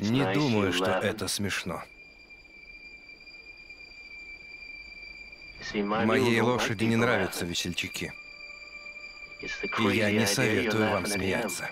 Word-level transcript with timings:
Не 0.00 0.34
думаю, 0.34 0.72
что 0.72 0.90
это 0.90 1.28
смешно. 1.28 1.82
Моей 5.74 6.40
лошади 6.40 6.84
не 6.84 6.96
нравятся 6.96 7.44
весельчаки. 7.44 8.12
И 9.40 9.96
я 9.96 10.10
не 10.10 10.26
советую 10.26 10.90
вам 10.90 11.06
смеяться. 11.06 11.70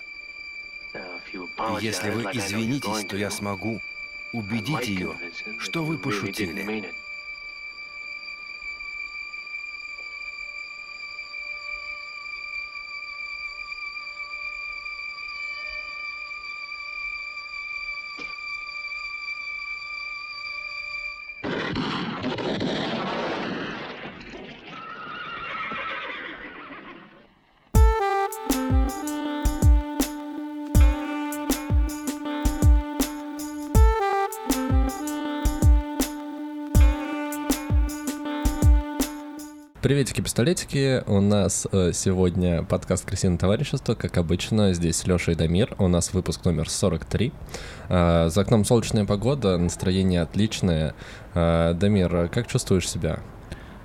Если 1.81 2.09
вы 2.09 2.23
извинитесь, 2.33 3.07
то 3.07 3.17
я 3.17 3.31
смогу 3.31 3.81
убедить 4.33 4.87
ее, 4.87 5.15
что 5.59 5.83
вы 5.83 5.97
пошутили. 5.97 6.93
Приветики-пистолетики, 39.85 41.03
у 41.05 41.21
нас 41.21 41.67
э, 41.71 41.91
сегодня 41.93 42.63
подкаст 42.63 43.05
«Крысиное 43.05 43.37
товарищество», 43.37 43.93
как 43.93 44.17
обычно, 44.17 44.73
здесь 44.73 45.05
Лёша 45.05 45.33
и 45.33 45.35
Дамир, 45.35 45.75
у 45.77 45.87
нас 45.87 46.11
выпуск 46.11 46.43
номер 46.43 46.67
43. 46.67 47.31
Э, 47.89 48.29
за 48.29 48.41
окном 48.41 48.65
солнечная 48.65 49.05
погода, 49.05 49.59
настроение 49.59 50.23
отличное. 50.23 50.95
Э, 51.35 51.75
Дамир, 51.75 52.29
как 52.29 52.47
чувствуешь 52.47 52.89
себя? 52.89 53.19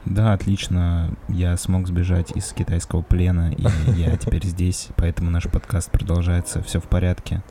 Да, 0.06 0.32
отлично. 0.32 1.14
Я 1.28 1.58
смог 1.58 1.86
сбежать 1.86 2.34
из 2.34 2.50
китайского 2.54 3.02
плена, 3.02 3.52
и 3.52 3.66
я 4.00 4.16
теперь 4.16 4.46
здесь, 4.46 4.88
поэтому 4.96 5.30
наш 5.30 5.50
подкаст 5.50 5.90
продолжается. 5.90 6.62
Все 6.62 6.80
в 6.80 6.84
порядке. 6.84 7.42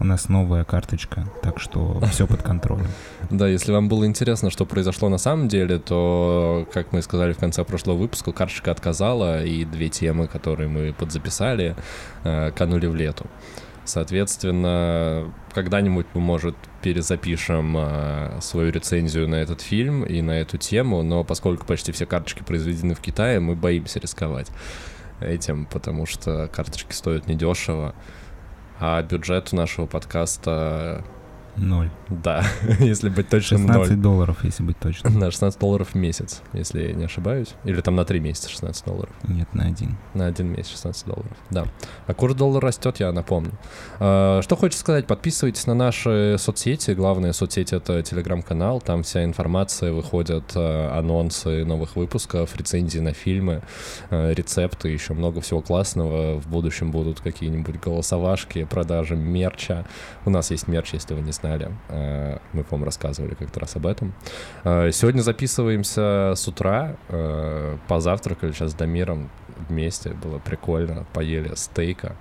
У 0.00 0.04
нас 0.04 0.28
новая 0.28 0.64
карточка, 0.64 1.26
так 1.42 1.60
что 1.60 2.00
все 2.10 2.26
под 2.26 2.42
контролем. 2.42 2.88
Да, 3.30 3.48
если 3.48 3.72
вам 3.72 3.88
было 3.88 4.06
интересно, 4.06 4.50
что 4.50 4.66
произошло 4.66 5.08
на 5.08 5.18
самом 5.18 5.48
деле, 5.48 5.78
то, 5.78 6.68
как 6.72 6.92
мы 6.92 7.00
сказали 7.00 7.32
в 7.32 7.38
конце 7.38 7.64
прошлого 7.64 7.96
выпуска, 7.96 8.32
карточка 8.32 8.70
отказала, 8.70 9.44
и 9.44 9.64
две 9.64 9.88
темы, 9.88 10.26
которые 10.26 10.68
мы 10.68 10.92
подзаписали, 10.92 11.76
э, 12.24 12.50
канули 12.50 12.86
в 12.86 12.94
лету. 12.94 13.26
Соответственно, 13.84 15.32
когда-нибудь 15.52 16.06
мы, 16.14 16.20
может, 16.20 16.56
перезапишем 16.82 17.76
э, 17.78 18.38
свою 18.40 18.72
рецензию 18.72 19.28
на 19.28 19.36
этот 19.36 19.60
фильм 19.60 20.04
и 20.04 20.22
на 20.22 20.32
эту 20.32 20.58
тему, 20.58 21.02
но 21.02 21.22
поскольку 21.22 21.66
почти 21.66 21.92
все 21.92 22.06
карточки 22.06 22.42
произведены 22.42 22.94
в 22.94 23.00
Китае, 23.00 23.40
мы 23.40 23.54
боимся 23.54 24.00
рисковать 24.00 24.48
этим, 25.20 25.66
потому 25.66 26.06
что 26.06 26.48
карточки 26.48 26.92
стоят 26.92 27.26
недешево 27.26 27.94
а 28.80 29.02
бюджет 29.02 29.52
нашего 29.52 29.86
подкаста 29.86 31.04
Ноль. 31.56 31.90
Да, 32.08 32.44
если 32.80 33.08
быть 33.08 33.28
точным, 33.28 33.66
16 33.68 33.92
0. 33.92 34.02
долларов, 34.02 34.38
если 34.42 34.62
быть 34.62 34.78
точным. 34.78 35.18
На 35.18 35.30
16 35.30 35.60
долларов 35.60 35.90
в 35.90 35.94
месяц, 35.94 36.42
если 36.52 36.88
я 36.88 36.92
не 36.92 37.04
ошибаюсь. 37.04 37.54
Или 37.64 37.80
там 37.80 37.94
на 37.94 38.04
3 38.04 38.20
месяца 38.20 38.48
16 38.48 38.84
долларов. 38.84 39.12
Нет, 39.28 39.52
на 39.54 39.66
один. 39.66 39.96
На 40.14 40.26
один 40.26 40.48
месяц 40.48 40.72
16 40.72 41.06
долларов, 41.06 41.36
да. 41.50 41.66
А 42.06 42.14
курс 42.14 42.34
доллара 42.34 42.66
растет, 42.66 42.98
я 42.98 43.12
напомню. 43.12 43.52
А, 44.00 44.42
что 44.42 44.56
хочется 44.56 44.80
сказать, 44.80 45.06
подписывайтесь 45.06 45.66
на 45.66 45.74
наши 45.74 46.36
соцсети. 46.38 46.90
Главная 46.90 47.32
соцсеть— 47.32 47.72
это 47.72 48.02
телеграм-канал. 48.02 48.80
Там 48.80 49.04
вся 49.04 49.24
информация, 49.24 49.92
выходят 49.92 50.52
а, 50.56 50.98
анонсы 50.98 51.64
новых 51.64 51.94
выпусков, 51.94 52.56
рецензии 52.56 52.98
на 52.98 53.12
фильмы, 53.12 53.62
а, 54.10 54.32
рецепты, 54.32 54.88
еще 54.88 55.14
много 55.14 55.40
всего 55.40 55.60
классного. 55.60 56.40
В 56.40 56.48
будущем 56.48 56.90
будут 56.90 57.20
какие-нибудь 57.20 57.80
голосовашки, 57.80 58.64
продажи 58.64 59.14
мерча. 59.14 59.86
У 60.24 60.30
нас 60.30 60.50
есть 60.50 60.66
мерч, 60.66 60.94
если 60.94 61.14
вы 61.14 61.20
не 61.20 61.30
знаете 61.30 61.43
знали. 61.44 61.70
Э, 61.88 62.38
мы, 62.52 62.64
по-моему, 62.64 62.86
рассказывали 62.86 63.34
как-то 63.34 63.60
раз 63.60 63.76
об 63.76 63.86
этом. 63.86 64.14
Э, 64.64 64.90
сегодня 64.92 65.20
записываемся 65.20 66.32
с 66.34 66.48
утра, 66.48 66.96
э, 67.08 67.76
позавтракали 67.86 68.52
сейчас 68.52 68.70
с 68.70 68.74
Дамиром 68.74 69.30
вместе, 69.68 70.10
было 70.10 70.38
прикольно, 70.38 71.04
поели 71.12 71.54
стейка. 71.54 72.16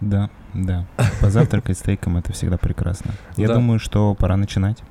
Да, 0.00 0.30
да. 0.52 0.86
Позавтракать 1.20 1.78
стейком— 1.78 2.16
это 2.18 2.32
всегда 2.32 2.58
прекрасно. 2.58 3.12
Я 3.36 3.48
думаю, 3.48 3.78
что 3.78 4.14
пора 4.14 4.36
начинать. 4.36 4.82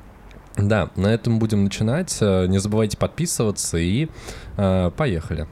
Да, 0.57 0.89
на 0.95 1.07
этом 1.07 1.37
будем 1.37 1.65
начинать. 1.65 2.17
Не 2.21 2.59
забывайте 2.59 2.97
подписываться 2.97 3.77
и 3.77 4.07
э, 4.57 4.91
поехали. 4.95 5.47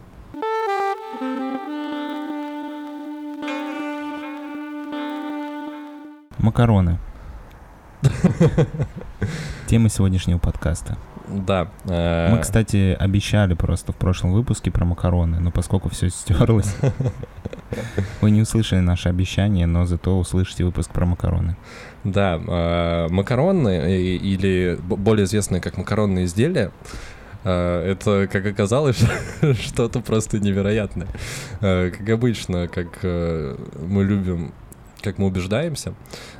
Макароны. 6.40 7.00
Тема 9.68 9.90
сегодняшнего 9.90 10.38
подкаста. 10.38 10.98
Да. 11.28 11.70
Э, 11.86 12.30
Мы, 12.32 12.40
кстати, 12.40 12.96
обещали 13.00 13.54
просто 13.54 13.92
в 13.92 13.96
прошлом 13.96 14.34
выпуске 14.34 14.72
про 14.72 14.86
макароны, 14.86 15.40
но 15.40 15.52
поскольку 15.52 15.90
все 15.90 16.10
стерлось, 16.10 16.76
вы 18.22 18.32
не 18.32 18.42
услышали 18.42 18.80
наше 18.80 19.10
обещание, 19.10 19.66
но 19.66 19.86
зато 19.86 20.18
услышите 20.18 20.66
выпуск 20.66 20.92
про 20.92 21.06
макароны. 21.06 21.56
Да, 22.04 22.36
э, 22.36 23.08
макароны 23.10 23.98
или 23.98 24.78
более 24.82 25.26
известные 25.26 25.62
как 25.62 25.78
макаронные 25.78 26.26
изделия, 26.26 26.72
э, 27.46 27.92
это, 27.92 28.28
как 28.32 28.46
оказалось, 28.46 29.02
что-то 29.62 30.02
просто 30.02 30.40
невероятное. 30.40 31.08
Как 31.62 32.10
обычно, 32.10 32.68
как 32.68 33.02
мы 33.02 34.04
любим 34.04 34.54
как 35.04 35.18
мы 35.18 35.28
убеждаемся, 35.28 35.94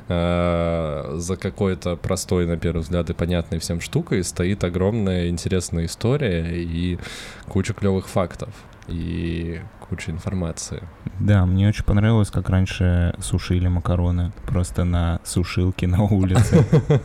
э, 0.08 1.14
за 1.16 1.36
какой-то 1.36 1.96
простой, 1.96 2.46
на 2.46 2.56
первый 2.56 2.80
взгляд, 2.80 3.10
и 3.10 3.14
понятной 3.14 3.58
всем 3.58 3.80
штукой 3.80 4.24
стоит 4.24 4.64
огромная 4.64 5.28
интересная 5.28 5.84
история 5.84 6.62
и 6.62 6.98
куча 7.46 7.74
клевых 7.74 8.08
фактов 8.08 8.50
и 8.88 9.60
куча 9.88 10.10
информации. 10.10 10.82
Да, 11.20 11.46
мне 11.46 11.68
очень 11.68 11.84
понравилось, 11.84 12.30
как 12.30 12.48
раньше 12.48 13.14
сушили 13.20 13.68
макароны 13.68 14.32
просто 14.46 14.84
на 14.84 15.20
сушилке 15.24 15.86
на 15.86 16.02
улице. 16.02 16.64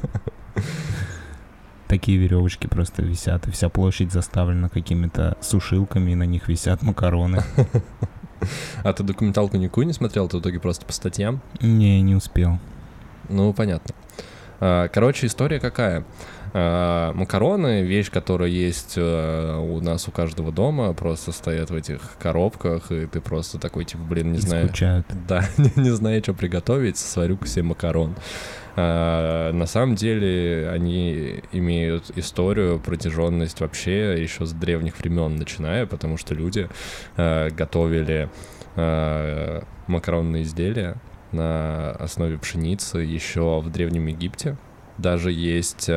Такие 1.87 2.17
веревочки 2.19 2.67
просто 2.67 3.01
висят, 3.01 3.47
и 3.47 3.51
вся 3.51 3.67
площадь 3.67 4.11
заставлена 4.11 4.69
какими-то 4.69 5.37
сушилками, 5.41 6.11
и 6.11 6.15
на 6.15 6.23
них 6.23 6.47
висят 6.47 6.83
макароны. 6.83 7.43
А 8.83 8.93
ты 8.93 9.03
документалку 9.03 9.57
никакую 9.57 9.87
не 9.87 9.93
смотрел? 9.93 10.27
Ты 10.27 10.37
в 10.37 10.41
итоге 10.41 10.59
просто 10.59 10.85
по 10.85 10.93
статьям? 10.93 11.41
Не, 11.61 12.01
не 12.01 12.15
успел. 12.15 12.59
Ну, 13.27 13.53
понятно. 13.53 13.93
А, 14.59 14.87
короче, 14.87 15.27
история 15.27 15.59
какая? 15.59 16.03
А, 16.53 17.13
макароны, 17.13 17.83
вещь, 17.83 18.09
которая 18.09 18.49
есть 18.49 18.93
э, 18.97 19.57
у 19.57 19.81
нас 19.81 20.07
у 20.07 20.11
каждого 20.11 20.51
дома, 20.51 20.93
просто 20.93 21.31
стоят 21.31 21.69
в 21.69 21.75
этих 21.75 22.01
коробках, 22.19 22.91
и 22.91 23.05
ты 23.05 23.21
просто 23.21 23.59
такой, 23.59 23.85
типа, 23.85 24.03
блин, 24.03 24.31
не 24.31 24.39
знаю... 24.39 24.67
Скучают. 24.67 25.05
Да, 25.27 25.43
не, 25.57 25.71
не 25.75 25.89
знаю, 25.91 26.21
что 26.23 26.33
приготовить, 26.33 26.97
сварю-ка 26.97 27.47
себе 27.47 27.63
макарон. 27.63 28.15
А, 28.75 29.51
на 29.51 29.65
самом 29.65 29.95
деле 29.95 30.69
они 30.69 31.43
имеют 31.51 32.11
историю, 32.15 32.79
протяженность 32.79 33.59
вообще 33.59 34.21
еще 34.21 34.45
с 34.45 34.53
древних 34.53 34.97
времен 34.99 35.35
начиная, 35.35 35.85
потому 35.85 36.17
что 36.17 36.33
люди 36.33 36.69
а, 37.17 37.49
готовили 37.49 38.29
а, 38.75 39.63
макаронные 39.87 40.43
изделия 40.43 40.95
на 41.31 41.91
основе 41.91 42.37
пшеницы 42.37 42.99
еще 42.99 43.59
в 43.59 43.69
Древнем 43.69 44.07
Египте. 44.07 44.57
Даже 44.99 45.31
есть 45.31 45.89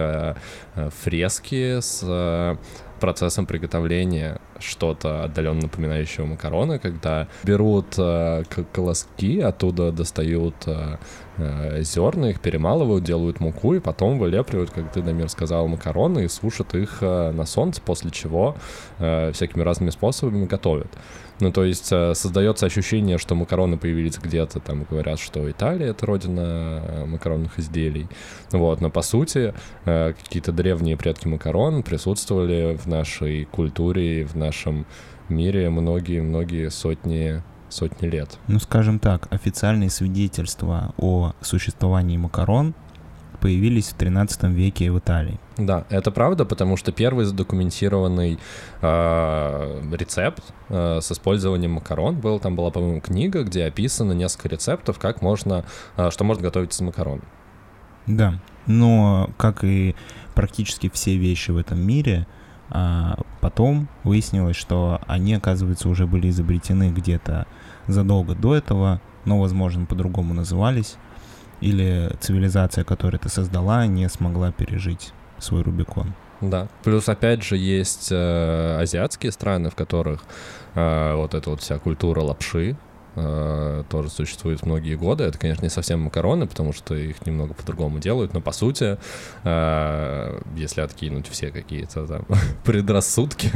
фрески 1.03 1.81
с 1.81 2.59
процессом 3.03 3.47
приготовления 3.47 4.41
что-то 4.61 5.25
отдаленно 5.25 5.63
напоминающего 5.63 6.25
макароны, 6.25 6.79
когда 6.79 7.27
берут 7.43 7.99
э, 7.99 8.45
колоски, 8.73 9.41
оттуда 9.41 9.91
достают 9.91 10.55
э, 10.67 10.99
э, 11.37 11.83
зерна, 11.83 12.31
их 12.31 12.41
перемалывают, 12.41 13.03
делают 13.03 13.41
муку 13.41 13.75
и 13.75 13.81
потом 13.81 14.21
вылепливают, 14.21 14.71
как 14.71 14.93
ты, 14.93 15.03
Дамир, 15.03 15.29
сказал, 15.29 15.67
макароны 15.67 16.27
и 16.27 16.29
сушат 16.29 16.77
их 16.77 16.99
э, 17.01 17.33
на 17.33 17.45
солнце, 17.45 17.83
после 17.83 18.13
чего 18.13 18.55
э, 19.01 19.33
всякими 19.33 19.63
разными 19.63 19.91
способами 19.91 20.47
готовят. 20.47 20.93
Ну, 21.43 21.51
то 21.51 21.65
есть 21.65 21.91
э, 21.91 22.15
создается 22.15 22.67
ощущение, 22.67 23.19
что 23.19 23.35
макароны 23.35 23.77
появились 23.77 24.17
где-то, 24.17 24.61
там 24.61 24.87
говорят, 24.89 25.19
что 25.19 25.51
Италия— 25.51 25.87
это 25.91 26.07
родина 26.07 26.41
э, 26.41 27.05
макаронных 27.05 27.59
изделий. 27.59 28.07
Вот, 28.53 28.81
но 28.81 28.91
по 28.91 29.03
сути 29.03 29.53
э, 29.85 30.13
какие-то 30.13 30.53
древние 30.53 30.97
предки 30.97 31.27
макарон 31.27 31.83
присутствовали 31.83 32.77
в 32.77 32.87
нашей 32.87 33.45
культуре, 33.47 34.25
в 34.25 34.37
нашем 34.37 34.87
мире 35.29 35.69
многие-многие 35.69 36.71
сотни 36.71 37.43
сотни 37.71 38.07
лет. 38.07 38.39
Ну, 38.47 38.61
скажем 38.61 39.01
так, 39.01 39.27
официальные 39.33 39.91
свидетельства 39.91 40.95
о 40.97 41.33
существовании 41.41 42.19
макарон 42.19 42.73
появились 43.43 43.89
в 43.89 43.95
13 43.95 44.45
веке 44.45 44.93
в 44.93 44.99
Италии. 45.01 45.41
Да, 45.59 45.85
это 45.91 46.13
правда, 46.13 46.45
потому 46.45 46.77
что 46.77 46.93
первый 46.93 47.25
задокументированный 47.25 48.39
э, 48.81 49.81
рецепт 49.93 50.45
э, 50.69 51.01
с 51.03 51.11
использованием 51.11 51.73
макарон 51.73 52.15
был, 52.21 52.39
там 52.39 52.55
была, 52.55 52.71
по-моему, 52.71 53.01
книга, 53.01 53.43
где 53.43 53.65
описано 53.65 54.13
несколько 54.13 54.49
рецептов, 54.49 55.01
как 55.01 55.23
можно, 55.23 55.65
э, 55.97 56.11
что 56.13 56.23
можно 56.23 56.45
готовить 56.45 56.73
из 56.73 56.81
макарон. 56.81 57.21
Да, 58.07 58.41
но 58.67 59.31
как 59.37 59.65
и 59.65 59.97
практически 60.35 60.89
все 60.89 61.17
вещи 61.17 61.51
в 61.51 61.57
этом 61.57 61.81
мире, 61.81 62.29
а 62.71 63.19
потом 63.41 63.89
выяснилось, 64.05 64.57
что 64.57 65.01
они, 65.09 65.35
оказывается, 65.35 65.89
уже 65.89 66.07
были 66.07 66.31
изобретены 66.31 66.91
где-то 66.91 67.47
задолго 67.89 68.37
до 68.37 68.55
этого, 68.55 69.01
но, 69.25 69.41
возможно, 69.41 69.85
по-другому 69.85 70.33
назывались, 70.33 70.97
или 71.63 72.11
цивилизация, 72.21 72.85
которая 72.85 73.19
это 73.19 73.29
создала, 73.29 73.87
не 73.87 74.09
смогла 74.09 74.53
пережить 74.53 75.13
свой 75.39 75.63
Рубикон. 75.63 76.13
Да. 76.41 76.67
Плюс, 76.83 77.09
опять 77.09 77.43
же, 77.45 77.57
есть 77.57 78.09
э, 78.11 78.77
азиатские 78.81 79.31
страны, 79.31 79.71
в 79.71 79.77
которых 79.77 80.25
э, 80.75 81.15
вот 81.15 81.35
эта 81.35 81.51
вот 81.51 81.61
вся 81.61 81.79
культура 81.79 82.21
лапши, 82.21 82.77
э, 83.17 83.85
тоже 83.89 84.11
существует 84.11 84.65
многие 84.65 84.97
годы. 84.97 85.25
Это, 85.25 85.39
конечно, 85.39 85.65
не 85.65 85.71
совсем 85.71 86.01
макароны, 86.03 86.47
потому 86.47 86.73
что 86.73 86.95
их 86.95 87.25
немного 87.27 87.55
по-другому 87.55 87.99
делают, 87.99 88.35
но 88.35 88.41
по 88.41 88.53
сути, 88.53 88.99
э, 89.45 90.41
если 90.57 90.81
откинуть 90.81 91.29
все 91.29 91.51
какие-то 91.51 92.07
там 92.07 92.27
предрассудки, 92.65 93.51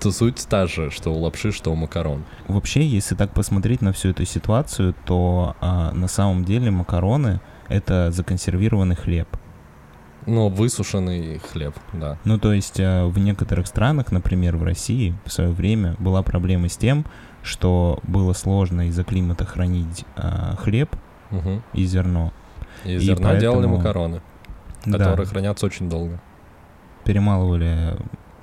то 0.00 0.10
суть 0.10 0.46
та 0.48 0.66
же, 0.66 0.90
что 0.90 1.12
у 1.12 1.18
лапши, 1.18 1.52
что 1.52 1.72
у 1.72 1.74
макарон. 1.74 2.24
Вообще, 2.48 2.86
если 2.86 3.14
так 3.14 3.32
посмотреть 3.32 3.82
на 3.82 3.92
всю 3.92 4.10
эту 4.10 4.24
ситуацию, 4.24 4.94
то 5.04 5.56
э, 5.60 5.90
на 5.92 6.08
самом 6.08 6.44
деле 6.44 6.70
макароны— 6.70 7.40
это 7.68 8.10
законсервированный 8.10 8.96
хлеб. 8.96 9.28
Ну, 10.26 10.48
высушенный 10.48 11.38
хлеб, 11.38 11.74
да. 11.92 12.18
Ну, 12.24 12.38
то 12.38 12.52
есть 12.52 12.78
э, 12.78 13.06
в 13.06 13.18
некоторых 13.18 13.66
странах, 13.66 14.12
например, 14.12 14.56
в 14.56 14.62
России 14.62 15.14
в 15.24 15.32
свое 15.32 15.50
время 15.50 15.96
была 15.98 16.22
проблема 16.22 16.68
с 16.68 16.76
тем, 16.76 17.06
что 17.42 17.98
было 18.02 18.32
сложно 18.32 18.88
из-за 18.88 19.04
климата 19.04 19.44
хранить 19.44 20.04
э, 20.16 20.56
хлеб 20.58 20.94
угу. 21.30 21.62
и 21.72 21.84
зерно. 21.84 22.32
И 22.84 22.94
из 22.94 23.02
зерна 23.02 23.30
поэтому... 23.30 23.40
делали 23.40 23.66
макароны, 23.66 24.22
которые 24.84 25.16
да. 25.16 25.24
хранятся 25.24 25.66
очень 25.66 25.88
долго. 25.88 26.20
Перемалывали 27.04 27.96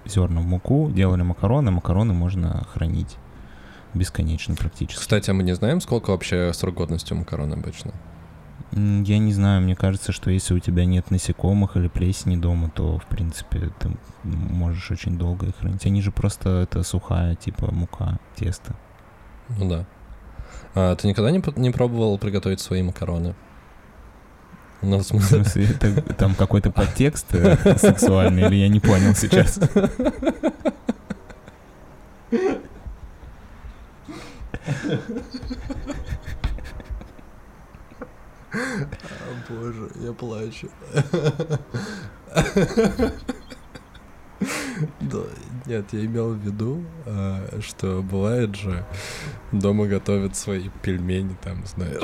зерна 0.05 0.41
в 0.41 0.45
муку, 0.45 0.89
делали 0.91 1.21
макароны, 1.21 1.71
макароны 1.71 2.13
можно 2.13 2.65
хранить 2.73 3.17
бесконечно 3.93 4.55
практически. 4.55 4.99
Кстати, 4.99 5.29
а 5.29 5.33
мы 5.33 5.43
не 5.43 5.53
знаем, 5.53 5.81
сколько 5.81 6.11
вообще 6.11 6.51
срок 6.53 6.75
годности 6.75 7.13
у 7.13 7.17
макарон 7.17 7.53
обычно? 7.53 7.93
Я 8.71 9.17
не 9.17 9.31
знаю, 9.33 9.61
мне 9.61 9.75
кажется, 9.75 10.11
что 10.11 10.29
если 10.29 10.53
у 10.53 10.59
тебя 10.59 10.85
нет 10.85 11.09
насекомых 11.09 11.77
или 11.77 11.87
плесени 11.87 12.35
дома, 12.35 12.69
то, 12.69 12.99
в 12.99 13.05
принципе, 13.05 13.71
ты 13.79 13.89
можешь 14.23 14.91
очень 14.91 15.17
долго 15.17 15.47
их 15.47 15.55
хранить. 15.55 15.85
Они 15.85 16.01
же 16.01 16.11
просто 16.11 16.49
это 16.63 16.83
сухая, 16.83 17.35
типа 17.35 17.71
мука, 17.71 18.19
тесто. 18.35 18.75
Ну 19.49 19.69
да. 19.69 19.85
А 20.75 20.95
ты 20.95 21.07
никогда 21.07 21.31
не, 21.31 21.41
не 21.55 21.71
пробовал 21.71 22.17
приготовить 22.17 22.59
свои 22.59 22.83
макароны? 22.83 23.35
Ну, 24.81 24.97
в 24.99 25.03
смысле, 25.03 25.39
в 25.39 25.47
смысле 25.47 25.75
это, 25.75 26.13
там 26.13 26.35
какой-то 26.35 26.69
подтекст 26.69 27.33
э, 27.33 27.77
сексуальный, 27.77 28.45
или 28.47 28.55
я 28.55 28.69
не 28.69 28.79
понял 28.79 29.15
сейчас? 29.15 29.59
О, 38.53 38.69
боже, 39.49 39.89
я 39.95 40.13
плачу. 40.13 40.69
Да, 45.01 45.19
нет, 45.65 45.85
я 45.91 46.05
имел 46.05 46.33
в 46.33 46.37
виду, 46.37 46.83
а, 47.05 47.59
что 47.61 48.03
бывает 48.03 48.55
же, 48.55 48.85
дома 49.51 49.87
готовят 49.87 50.35
свои 50.35 50.69
пельмени, 50.81 51.35
там, 51.41 51.63
знаешь. 51.65 52.01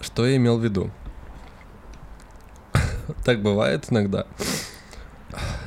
Что 0.00 0.26
я 0.26 0.36
имел 0.36 0.58
в 0.58 0.64
виду? 0.64 0.90
Так 3.24 3.42
бывает 3.42 3.86
иногда. 3.90 4.26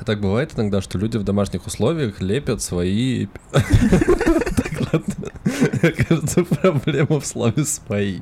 Так 0.05 0.19
бывает 0.19 0.53
иногда, 0.55 0.81
что 0.81 0.97
люди 0.97 1.17
в 1.17 1.23
домашних 1.23 1.65
условиях 1.67 2.21
лепят 2.21 2.61
свои... 2.61 3.27
Так, 3.51 4.93
ладно. 4.93 5.31
Кажется, 6.07 6.43
проблема 6.43 7.19
в 7.19 7.25
слове 7.25 7.65
«свои». 7.65 8.21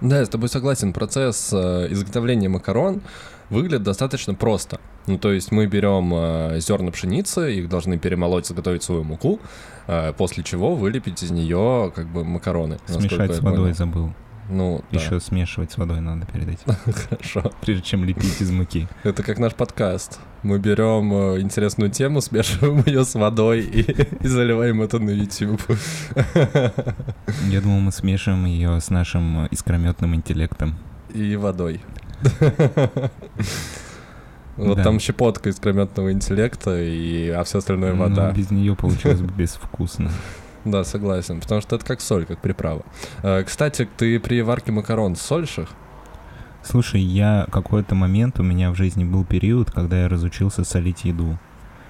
Да, 0.00 0.18
я 0.18 0.24
с 0.24 0.28
тобой 0.28 0.48
согласен. 0.48 0.92
Процесс 0.92 1.50
э, 1.52 1.88
изготовления 1.90 2.48
макарон 2.48 3.02
выглядит 3.50 3.82
достаточно 3.82 4.34
просто. 4.34 4.78
Ну, 5.06 5.18
то 5.18 5.32
есть 5.32 5.52
мы 5.52 5.66
берем 5.66 6.12
э, 6.14 6.60
зерна 6.60 6.90
пшеницы, 6.90 7.54
их 7.54 7.68
должны 7.68 7.98
перемолоть, 7.98 8.46
заготовить 8.46 8.82
свою 8.82 9.04
муку, 9.04 9.40
э, 9.86 10.12
после 10.12 10.44
чего 10.44 10.74
вылепить 10.76 11.22
из 11.22 11.30
нее 11.30 11.92
как 11.94 12.06
бы 12.06 12.24
макароны. 12.24 12.78
Смешать 12.86 13.34
с 13.34 13.40
водой 13.40 13.72
забыл. 13.72 14.12
Ну, 14.48 14.84
Еще 14.90 15.10
да. 15.10 15.20
смешивать 15.20 15.72
с 15.72 15.78
водой 15.78 16.00
надо 16.00 16.26
перед 16.26 16.48
этим. 16.48 16.74
Хорошо. 17.08 17.52
Прежде 17.60 17.82
чем 17.82 18.04
лепить 18.04 18.40
из 18.40 18.50
муки. 18.50 18.88
Это 19.02 19.22
как 19.22 19.38
наш 19.38 19.54
подкаст. 19.54 20.20
Мы 20.42 20.58
берем 20.58 21.12
э, 21.12 21.40
интересную 21.40 21.90
тему, 21.90 22.20
смешиваем 22.20 22.82
ее 22.86 23.04
с 23.04 23.14
водой 23.14 23.60
и, 23.60 23.80
и 24.20 24.28
заливаем 24.28 24.82
это 24.82 24.98
на 24.98 25.10
YouTube. 25.10 25.60
Я 27.48 27.60
думал, 27.60 27.80
мы 27.80 27.92
смешиваем 27.92 28.44
ее 28.46 28.80
с 28.80 28.90
нашим 28.90 29.46
искрометным 29.46 30.14
интеллектом. 30.14 30.76
И 31.12 31.36
водой. 31.36 31.80
Вот 34.56 34.78
да. 34.78 34.84
там 34.84 34.98
щепотка 34.98 35.50
искрометного 35.50 36.12
интеллекта, 36.12 36.80
и, 36.80 37.28
а 37.28 37.44
все 37.44 37.58
остальное 37.58 37.92
ну, 37.92 38.04
вода. 38.04 38.32
без 38.32 38.50
нее 38.50 38.74
получилось 38.74 39.20
бы 39.20 39.30
безвкусно. 39.30 40.10
Да, 40.66 40.84
согласен, 40.84 41.40
потому 41.40 41.60
что 41.60 41.76
это 41.76 41.86
как 41.86 42.00
соль, 42.00 42.26
как 42.26 42.40
приправа. 42.40 42.82
Э, 43.22 43.44
кстати, 43.44 43.88
ты 43.96 44.18
при 44.20 44.42
варке 44.42 44.72
макарон 44.72 45.16
сольшь 45.16 45.58
их? 45.58 45.68
Слушай, 46.64 47.00
я 47.00 47.46
какой-то 47.52 47.94
момент 47.94 48.40
у 48.40 48.42
меня 48.42 48.72
в 48.72 48.74
жизни 48.74 49.04
был 49.04 49.24
период, 49.24 49.70
когда 49.70 50.02
я 50.02 50.08
разучился 50.08 50.64
солить 50.64 51.04
еду. 51.04 51.38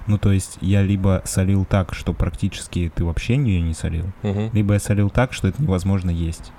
Ну, 0.06 0.18
то 0.18 0.30
есть 0.30 0.59
я 0.61 0.83
либо 0.83 1.23
солил 1.25 1.64
так, 1.64 1.95
что 1.95 2.12
практически 2.12 2.92
ты 2.95 3.04
вообще 3.04 3.37
ее 3.37 3.62
не 3.62 3.75
солил, 3.75 4.04
угу. 4.23 4.50
либо 4.52 4.75
я 4.75 4.80
солил 4.80 5.09
так, 5.09 5.33
что 5.33 5.49
это 5.49 5.62
невозможно 5.62 6.11
есть. 6.11 6.52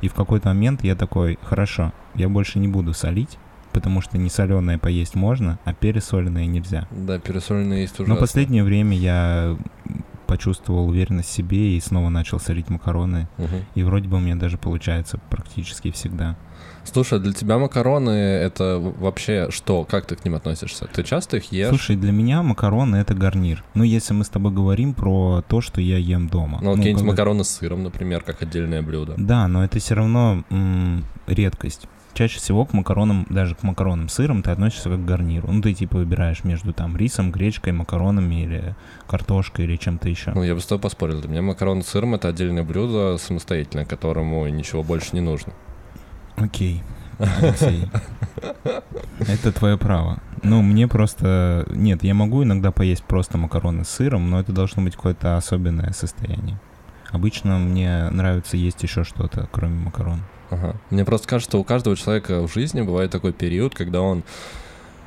И 0.00 0.08
в 0.08 0.14
какой-то 0.14 0.48
момент 0.48 0.82
я 0.82 0.96
такой, 0.96 1.38
хорошо, 1.42 1.92
я 2.16 2.28
больше 2.28 2.58
не 2.58 2.66
буду 2.66 2.92
солить, 2.92 3.38
потому 3.72 4.00
что 4.00 4.18
не 4.18 4.28
соленое 4.28 4.78
поесть 4.78 5.14
можно, 5.14 5.58
а 5.64 5.72
пересоленное 5.72 6.46
нельзя. 6.46 6.88
Да, 6.90 7.18
пересоленное 7.18 7.82
есть 7.82 7.94
ужасно. 7.94 8.14
Но 8.14 8.20
последнее 8.20 8.64
время 8.64 8.96
я 8.96 9.56
почувствовал 10.32 10.88
уверенность 10.88 11.28
в 11.28 11.32
себе 11.32 11.76
и 11.76 11.80
снова 11.80 12.08
начал 12.08 12.40
солить 12.40 12.70
макароны. 12.70 13.28
Угу. 13.36 13.56
И 13.74 13.82
вроде 13.82 14.08
бы 14.08 14.16
у 14.16 14.20
меня 14.20 14.34
даже 14.34 14.56
получается 14.56 15.20
практически 15.28 15.90
всегда. 15.90 16.36
Слушай, 16.84 17.20
для 17.20 17.34
тебя 17.34 17.58
макароны 17.58 18.08
это 18.08 18.78
вообще 18.78 19.48
что? 19.50 19.84
Как 19.84 20.06
ты 20.06 20.16
к 20.16 20.24
ним 20.24 20.34
относишься? 20.34 20.88
Ты 20.90 21.02
часто 21.02 21.36
их 21.36 21.52
ешь? 21.52 21.68
Слушай, 21.68 21.96
для 21.96 22.12
меня 22.12 22.42
макароны 22.42 22.96
это 22.96 23.12
гарнир. 23.12 23.62
Ну, 23.74 23.84
если 23.84 24.14
мы 24.14 24.24
с 24.24 24.30
тобой 24.30 24.52
говорим 24.52 24.94
про 24.94 25.44
то, 25.46 25.60
что 25.60 25.82
я 25.82 25.98
ем 25.98 26.28
дома. 26.28 26.60
Ну, 26.62 26.70
ну 26.70 26.76
какие-нибудь 26.76 27.02
когда... 27.02 27.12
макароны 27.12 27.44
с 27.44 27.50
сыром, 27.50 27.82
например, 27.82 28.22
как 28.22 28.40
отдельное 28.40 28.80
блюдо. 28.80 29.12
Да, 29.18 29.46
но 29.48 29.62
это 29.62 29.80
все 29.80 29.94
равно 29.94 30.44
м- 30.48 31.04
редкость 31.26 31.88
чаще 32.22 32.38
всего 32.38 32.64
к 32.64 32.72
макаронам, 32.72 33.26
даже 33.30 33.56
к 33.56 33.64
макаронам 33.64 34.08
с 34.08 34.14
сыром 34.14 34.44
ты 34.44 34.52
относишься 34.52 34.88
как 34.88 35.00
к 35.00 35.04
гарниру. 35.04 35.50
Ну, 35.50 35.60
ты 35.60 35.74
типа 35.74 35.96
выбираешь 35.96 36.44
между 36.44 36.72
там 36.72 36.96
рисом, 36.96 37.32
гречкой, 37.32 37.72
макаронами 37.72 38.44
или 38.44 38.76
картошкой 39.08 39.64
или 39.64 39.74
чем-то 39.74 40.08
еще. 40.08 40.30
Ну, 40.32 40.44
я 40.44 40.54
бы 40.54 40.60
с 40.60 40.66
тобой 40.66 40.82
поспорил. 40.82 41.20
Для 41.20 41.28
меня 41.28 41.42
макароны 41.42 41.82
с 41.82 41.88
сыром— 41.88 42.14
это 42.16 42.28
отдельное 42.28 42.62
блюдо 42.62 43.18
самостоятельное, 43.18 43.86
которому 43.86 44.46
ничего 44.46 44.84
больше 44.84 45.08
не 45.14 45.20
нужно. 45.20 45.52
Окей. 46.36 46.84
Алексей. 47.18 47.88
Это 49.18 49.50
твое 49.50 49.76
право. 49.76 50.18
Ну, 50.44 50.62
мне 50.62 50.86
просто... 50.86 51.66
Нет, 51.70 52.04
я 52.04 52.14
могу 52.14 52.44
иногда 52.44 52.70
поесть 52.70 53.02
просто 53.02 53.36
макароны 53.36 53.84
с 53.84 53.88
сыром, 53.88 54.30
но 54.30 54.38
это 54.38 54.52
должно 54.52 54.80
быть 54.84 54.94
какое-то 54.94 55.36
особенное 55.36 55.90
состояние. 55.92 56.60
Обычно 57.10 57.58
мне 57.58 58.10
нравится 58.10 58.56
есть 58.56 58.80
еще 58.84 59.02
что-то, 59.02 59.48
кроме 59.50 59.80
макарон. 59.80 60.20
Ага. 60.52 60.76
Мне 60.90 61.04
просто 61.04 61.26
кажется, 61.26 61.56
у 61.56 61.64
каждого 61.64 61.96
человека 61.96 62.46
в 62.46 62.52
жизни 62.52 62.82
бывает 62.82 63.10
такой 63.10 63.32
период, 63.32 63.74
когда 63.74 64.02
он 64.02 64.22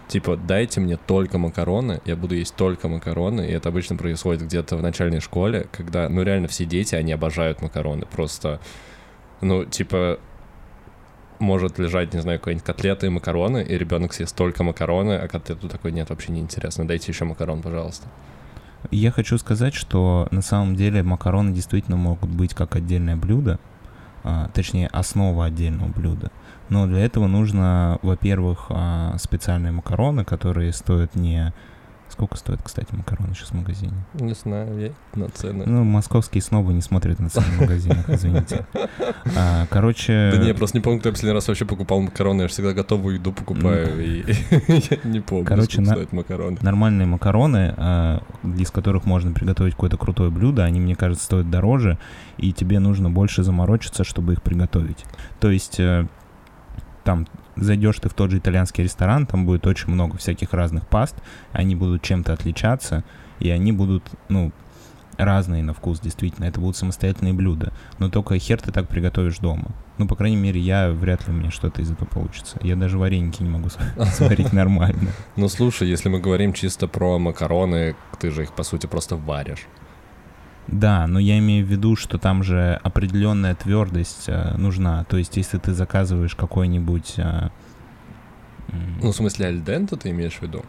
Типа, 0.08 0.38
дайте 0.38 0.80
мне 0.82 0.98
только 0.98 1.40
макароны, 1.40 2.00
я 2.06 2.16
буду 2.16 2.36
есть 2.36 2.56
только 2.56 2.88
макароны, 2.88 3.42
и 3.42 3.52
это 3.52 3.70
обычно 3.70 3.96
происходит 3.96 4.44
где-то 4.44 4.78
в 4.78 4.84
начальной 4.84 5.20
школе, 5.20 5.68
когда, 5.72 6.10
ну, 6.10 6.22
реально 6.22 6.48
все 6.48 6.66
дети, 6.66 6.94
они 6.94 7.12
обожают 7.12 7.64
макароны, 7.64 8.06
просто, 8.06 8.60
ну, 9.42 9.66
типа, 9.66 10.20
может 11.40 11.80
лежать, 11.80 12.14
не 12.14 12.22
знаю, 12.22 12.38
какая-нибудь 12.38 12.66
котлета 12.66 13.08
и 13.08 13.10
макароны, 13.10 13.64
и 13.64 13.78
ребенок 13.78 14.14
съест 14.14 14.36
только 14.36 14.64
макароны, 14.64 15.14
а 15.14 15.28
котлету 15.28 15.68
такой 15.70 15.92
нет, 15.92 16.10
вообще 16.10 16.32
не 16.32 16.40
интересно. 16.40 16.88
Дайте 16.88 17.12
еще 17.12 17.26
макарон, 17.26 17.64
пожалуйста. 17.64 18.08
Я 18.92 19.12
хочу 19.12 19.40
сказать, 19.40 19.74
что 19.74 20.28
на 20.30 20.44
самом 20.44 20.76
деле 20.76 21.02
макароны 21.02 21.52
действительно 21.52 21.98
могут 21.98 22.30
быть 22.30 22.54
как 22.54 22.76
отдельное 22.76 23.16
блюдо, 23.16 23.60
точнее 24.54 24.88
основа 24.88 25.46
отдельного 25.46 25.90
блюда. 25.90 26.32
Но 26.70 26.88
для 26.88 27.00
этого 27.00 27.28
нужно, 27.28 28.00
во-первых, 28.02 28.68
а, 28.70 29.16
специальные 29.20 29.72
макароны, 29.72 30.24
которые 30.26 30.74
стоят 30.74 31.16
не 31.16 31.54
Сколько 32.16 32.38
стоит, 32.38 32.62
кстати, 32.64 32.88
макароны 32.96 33.36
сейчас 33.36 33.50
в 33.50 33.56
магазине? 33.56 33.92
Не 34.14 34.34
знаю, 34.34 34.80
я 34.80 34.92
на 35.20 35.28
цены. 35.28 35.66
Ну, 35.66 35.84
московские 35.84 36.42
снобы 36.42 36.72
не 36.72 36.80
смотрят 36.80 37.20
на 37.20 37.30
цены 37.30 37.46
в 37.46 37.60
магазинах, 37.60 38.10
извините. 38.10 38.66
А, 39.36 39.66
короче... 39.70 40.30
Да 40.32 40.38
не, 40.38 40.48
я 40.48 40.56
просто 40.56 40.78
не 40.78 40.82
помню, 40.82 41.02
кто 41.02 41.10
я 41.10 41.14
последний 41.14 41.34
раз 41.34 41.46
вообще 41.50 41.66
покупал 41.66 42.00
макароны. 42.00 42.44
Я 42.44 42.48
всегда 42.48 42.72
готовую 42.72 43.16
еду 43.16 43.34
покупаю, 43.34 44.02
и 44.02 44.24
я 44.70 44.98
не 45.04 45.20
помню, 45.20 45.46
Короче, 45.46 45.74
сколько 45.74 45.92
стоят 45.92 46.14
макароны. 46.14 46.58
Нормальные 46.62 47.06
макароны, 47.06 47.74
а, 47.76 48.24
из 48.58 48.72
которых 48.72 49.04
можно 49.04 49.34
приготовить 49.34 49.74
какое-то 49.74 49.98
крутое 49.98 50.32
блюдо, 50.32 50.64
они, 50.64 50.80
мне 50.80 50.96
кажется, 50.96 51.26
стоят 51.26 51.50
дороже, 51.50 51.98
и 52.38 52.54
тебе 52.54 52.80
нужно 52.80 53.10
больше 53.10 53.44
заморочиться, 53.44 54.06
чтобы 54.06 54.34
их 54.34 54.42
приготовить. 54.42 55.04
То 55.42 55.52
есть 55.52 55.82
э, 55.82 56.08
там 57.04 57.28
зайдешь 57.56 58.00
ты 58.00 58.10
в 58.10 58.14
тот 58.14 58.32
же 58.32 58.38
итальянский 58.38 58.84
ресторан, 58.84 59.26
там 59.26 59.46
будет 59.46 59.68
очень 59.68 59.92
много 59.92 60.18
всяких 60.18 60.54
разных 60.54 60.88
паст, 60.88 61.16
они 61.52 61.76
будут 61.76 62.02
чем-то 62.02 62.34
отличаться, 62.34 63.04
и 63.40 63.50
они 63.50 63.72
будут, 63.72 64.04
ну, 64.30 64.52
разные 65.18 65.64
на 65.64 65.74
вкус, 65.74 66.00
действительно. 66.00 66.46
Это 66.46 66.60
будут 66.60 66.78
самостоятельные 66.78 67.34
блюда. 67.34 67.74
Но 68.00 68.10
только 68.10 68.38
хер 68.38 68.62
ты 68.62 68.72
так 68.72 68.88
приготовишь 68.88 69.38
дома. 69.38 69.72
Ну, 69.98 70.08
по 70.08 70.16
крайней 70.16 70.36
мере, 70.38 70.60
я 70.60 70.92
вряд 70.92 71.28
ли 71.28 71.34
у 71.34 71.38
меня 71.38 71.52
что-то 71.52 71.82
из 71.82 71.92
этого 71.92 72.08
получится. 72.08 72.58
Я 72.62 72.76
даже 72.76 72.98
вареники 72.98 73.42
не 73.42 73.50
могу 73.50 73.70
сварить 74.14 74.52
нормально. 74.52 75.12
Ну, 75.36 75.48
слушай, 75.48 75.88
если 75.88 76.10
мы 76.10 76.20
говорим 76.20 76.54
чисто 76.54 76.88
про 76.88 77.18
макароны, 77.18 77.96
ты 78.20 78.32
же 78.32 78.44
их, 78.44 78.54
по 78.54 78.64
сути, 78.64 78.88
просто 78.88 79.16
варишь. 79.16 79.68
Да, 80.68 81.06
но 81.08 81.20
я 81.20 81.38
имею 81.40 81.66
в 81.66 81.70
виду, 81.70 81.96
что 81.96 82.18
там 82.18 82.44
же 82.44 82.80
определенная 82.84 83.56
твердость 83.56 84.26
э, 84.28 84.56
нужна. 84.58 85.04
То 85.06 85.18
есть, 85.18 85.38
если 85.38 85.58
ты 85.58 85.74
заказываешь 85.74 86.36
какой-нибудь... 86.36 87.16
Э, 87.18 87.50
ну, 89.02 89.12
в 89.12 89.16
смысле, 89.16 89.48
альдента 89.48 89.96
ты 89.96 90.10
имеешь 90.10 90.34
в 90.34 90.42
виду? 90.42 90.64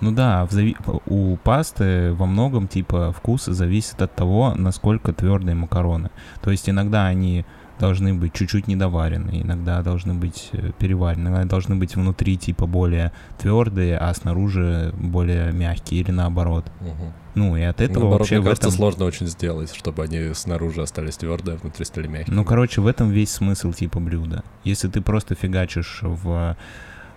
Ну 0.00 0.12
да, 0.12 0.46
в 0.46 0.52
зави... 0.52 0.76
у 1.06 1.36
пасты 1.36 2.12
во 2.14 2.26
многом 2.26 2.68
типа 2.68 3.12
вкус 3.12 3.44
зависит 3.44 4.00
от 4.00 4.14
того, 4.14 4.54
насколько 4.56 5.12
твердые 5.12 5.54
макароны. 5.54 6.10
То 6.42 6.50
есть 6.50 6.68
иногда 6.70 7.06
они 7.06 7.44
должны 7.80 8.14
быть 8.14 8.34
чуть-чуть 8.34 8.68
недоварены, 8.68 9.40
иногда 9.42 9.82
должны 9.82 10.14
быть 10.14 10.50
э, 10.52 10.70
переварены, 10.78 11.28
иногда 11.28 11.44
должны 11.44 11.74
быть 11.74 11.96
внутри 11.96 12.36
типа 12.36 12.66
более 12.66 13.10
твердые, 13.38 13.96
а 13.96 14.12
снаружи 14.14 14.94
более 14.96 15.50
мягкие 15.52 16.02
или 16.02 16.10
наоборот. 16.12 16.66
Угу. 16.80 17.12
Ну 17.34 17.56
и 17.56 17.62
от 17.62 17.80
этого 17.80 18.02
наоборот, 18.02 18.20
вообще 18.20 18.36
мне 18.36 18.44
кажется, 18.44 18.68
этом... 18.68 18.76
сложно 18.76 19.04
очень 19.06 19.26
сделать, 19.26 19.74
чтобы 19.74 20.04
они 20.04 20.34
снаружи 20.34 20.82
остались 20.82 21.16
твердые, 21.16 21.56
а 21.56 21.58
внутри 21.58 21.84
стали 21.84 22.06
мягкие. 22.06 22.36
Ну 22.36 22.44
короче, 22.44 22.80
в 22.80 22.86
этом 22.86 23.10
весь 23.10 23.32
смысл 23.32 23.72
типа 23.72 23.98
блюда. 23.98 24.44
Если 24.62 24.88
ты 24.88 25.00
просто 25.00 25.34
фигачишь 25.34 26.00
в 26.02 26.56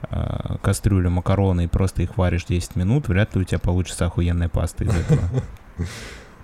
э, 0.09 0.55
кастрюлю 0.61 1.09
макароны 1.09 1.65
и 1.65 1.67
просто 1.67 2.03
их 2.03 2.17
варишь 2.17 2.45
10 2.45 2.77
минут, 2.77 3.09
вряд 3.09 3.35
ли 3.35 3.41
у 3.41 3.43
тебя 3.43 3.59
получится 3.59 4.05
охуенная 4.05 4.49
паста 4.49 4.85
из 4.85 4.95
этого. 4.95 5.21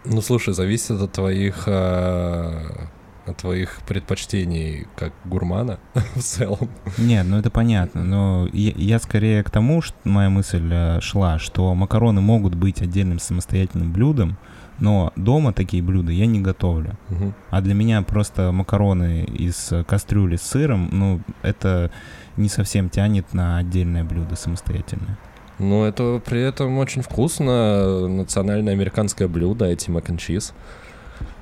Ну 0.05 0.21
слушай, 0.21 0.53
зависит 0.53 1.01
от 1.01 1.11
твоих 1.11 1.63
э, 1.67 2.88
твоих 3.33 3.79
предпочтений 3.88 4.88
как 4.95 5.13
гурмана 5.25 5.79
в 6.15 6.21
целом. 6.21 6.69
Нет, 6.98 7.25
ну 7.27 7.38
это 7.38 7.50
понятно, 7.50 8.03
но 8.03 8.50
я, 8.53 8.71
я 8.75 9.00
скорее 9.00 9.43
к 9.43 9.50
тому, 9.50 9.81
что 9.81 9.95
моя 10.03 10.29
мысль 10.29 10.69
э, 10.71 11.00
шла, 11.01 11.39
что 11.39 11.74
макароны 11.75 12.21
могут 12.21 12.55
быть 12.55 12.81
отдельным 12.81 13.19
самостоятельным 13.19 13.91
блюдом, 13.91 14.38
но 14.79 15.12
дома 15.15 15.53
такие 15.53 15.83
блюда 15.83 16.12
я 16.12 16.25
не 16.25 16.39
готовлю. 16.39 16.98
Угу. 17.09 17.33
А 17.50 17.62
для 17.62 17.74
меня 17.74 18.01
просто 18.01 18.51
макароны 18.51 19.24
из 19.24 19.74
кастрюли 19.88 20.38
с 20.38 20.41
сыром, 20.43 20.89
ну, 20.91 21.21
это 21.41 21.91
не 22.38 22.50
совсем 22.50 22.89
тянет 22.89 23.33
на 23.33 23.57
отдельное 23.57 24.03
блюдо 24.03 24.36
самостоятельное. 24.36 25.17
Ну, 25.59 25.83
это 25.83 26.21
при 26.25 26.41
этом 26.41 26.77
очень 26.77 27.01
вкусно. 27.01 28.07
Национальное 28.07 28.74
американское 28.74 29.27
блюдо, 29.27 29.65
эти 29.65 29.89
мак 29.89 30.05
чиз. 30.17 30.53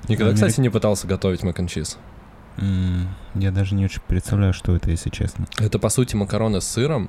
Никогда, 0.07 0.31
Америк... 0.31 0.36
кстати, 0.36 0.62
не 0.62 0.69
пытался 0.69 1.07
готовить 1.07 1.43
мак 1.43 1.57
чиз. 1.69 1.98
Я 3.36 3.51
даже 3.51 3.75
не 3.75 3.86
очень 3.86 4.01
представляю, 4.07 4.51
что 4.51 4.75
это, 4.75 4.89
если 4.89 5.12
честно. 5.12 5.46
Это, 5.60 5.77
по 5.77 5.89
сути, 5.89 6.15
макароны 6.15 6.60
с 6.60 6.67
сыром, 6.67 7.07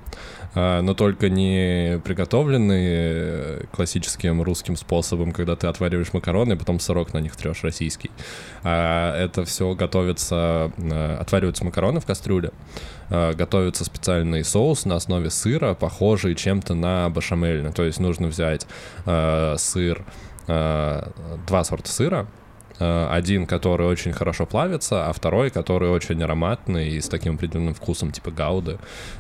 а, 0.54 0.82
но 0.82 0.92
только 0.92 1.30
не 1.30 2.00
приготовленные 2.04 3.66
классическим 3.72 4.42
русским 4.42 4.76
способом, 4.76 5.32
когда 5.32 5.56
ты 5.56 5.66
отвариваешь 5.66 6.12
макароны, 6.12 6.52
и 6.52 6.56
потом 6.56 6.80
сырок 6.80 7.14
на 7.14 7.18
них 7.18 7.34
трешь 7.34 7.62
российский. 7.62 8.10
А 8.62 9.16
это 9.16 9.46
все 9.46 9.74
готовится, 9.74 10.70
а, 10.76 11.18
отвариваются 11.18 11.64
макароны 11.64 12.00
в 12.00 12.06
кастрюле, 12.06 12.50
а, 13.08 13.32
готовится 13.32 13.86
специальный 13.86 14.44
соус 14.44 14.84
на 14.84 14.96
основе 14.96 15.30
сыра, 15.30 15.72
похожий 15.72 16.34
чем-то 16.34 16.74
на 16.74 17.08
башамельный. 17.08 17.72
То 17.72 17.84
есть 17.84 18.00
нужно 18.00 18.28
взять 18.28 18.66
сыр, 19.04 20.04
два 20.46 21.64
сорта 21.64 21.90
сыра, 21.90 22.26
Э, 22.26 22.47
один, 22.78 23.46
который 23.46 23.86
очень 23.86 24.12
хорошо 24.12 24.46
плавится, 24.46 25.06
а 25.08 25.12
второй, 25.12 25.50
который 25.50 25.90
очень 25.90 26.22
ароматный 26.22 26.90
и 26.90 27.00
с 27.00 27.08
таким 27.08 27.34
определенным 27.34 27.74
вкусом, 27.74 28.12
типа 28.12 28.30
гауды, 28.30 28.78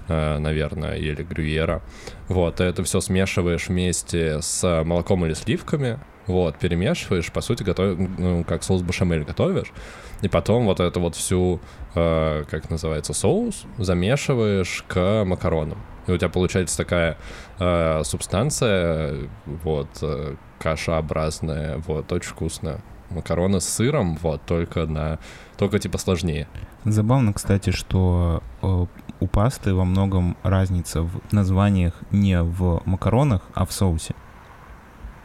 э, 0.08 0.38
наверное, 0.38 0.96
или 0.96 1.22
грюйера. 1.22 1.82
Вот, 2.28 2.56
ты 2.56 2.64
это 2.64 2.84
все 2.84 3.00
смешиваешь 3.00 3.68
вместе 3.68 4.40
с 4.42 4.84
молоком 4.84 5.24
или 5.26 5.34
сливками, 5.34 5.98
вот, 6.26 6.58
перемешиваешь, 6.58 7.32
по 7.32 7.40
сути, 7.40 7.62
готовишь, 7.62 8.08
ну, 8.18 8.44
как 8.44 8.62
соус 8.62 8.82
бешамель 8.82 9.24
готовишь, 9.24 9.72
и 10.20 10.28
потом 10.28 10.66
вот 10.66 10.78
эту 10.78 11.00
вот 11.00 11.16
всю, 11.16 11.60
э, 11.94 12.44
как 12.50 12.70
называется, 12.70 13.14
соус 13.14 13.64
замешиваешь 13.78 14.84
к 14.86 15.24
макаронам. 15.24 15.78
И 16.06 16.12
у 16.12 16.16
тебя 16.16 16.28
получается 16.28 16.76
такая 16.76 17.16
э, 17.58 18.02
субстанция, 18.04 19.28
вот, 19.46 19.88
э, 20.02 20.36
кашеобразная, 20.58 21.78
вот, 21.86 22.12
очень 22.12 22.30
вкусная 22.30 22.82
макароны 23.10 23.60
с 23.60 23.68
сыром, 23.68 24.18
вот, 24.22 24.42
только 24.46 24.86
на... 24.86 25.18
Только 25.56 25.78
типа 25.78 25.98
сложнее. 25.98 26.46
Забавно, 26.84 27.32
кстати, 27.32 27.70
что 27.70 28.42
э, 28.62 28.86
у 29.20 29.26
пасты 29.26 29.74
во 29.74 29.84
многом 29.84 30.36
разница 30.42 31.02
в 31.02 31.20
названиях 31.32 31.94
не 32.10 32.42
в 32.42 32.82
макаронах, 32.84 33.42
а 33.54 33.66
в 33.66 33.72
соусе. 33.72 34.14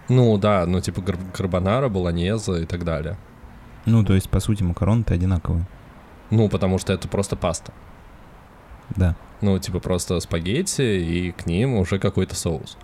Ну 0.09 0.37
да, 0.37 0.65
ну 0.65 0.81
типа 0.81 1.01
гар- 1.01 1.17
карбонара, 1.33 1.89
болонеза 1.89 2.55
и 2.55 2.65
так 2.65 2.83
далее. 2.83 3.17
Ну, 3.85 4.03
то 4.03 4.13
есть, 4.13 4.29
по 4.29 4.39
сути, 4.39 4.63
макароны-то 4.63 5.13
одинаковые. 5.13 5.65
Ну, 6.29 6.49
потому 6.49 6.79
что 6.79 6.93
это 6.93 7.07
просто 7.07 7.35
паста. 7.35 7.73
Да. 8.95 9.15
Ну, 9.41 9.59
типа 9.59 9.79
просто 9.79 10.19
спагетти, 10.19 10.81
и 10.81 11.31
к 11.31 11.45
ним 11.45 11.75
уже 11.75 11.99
какой-то 11.99 12.35
соус. 12.35 12.77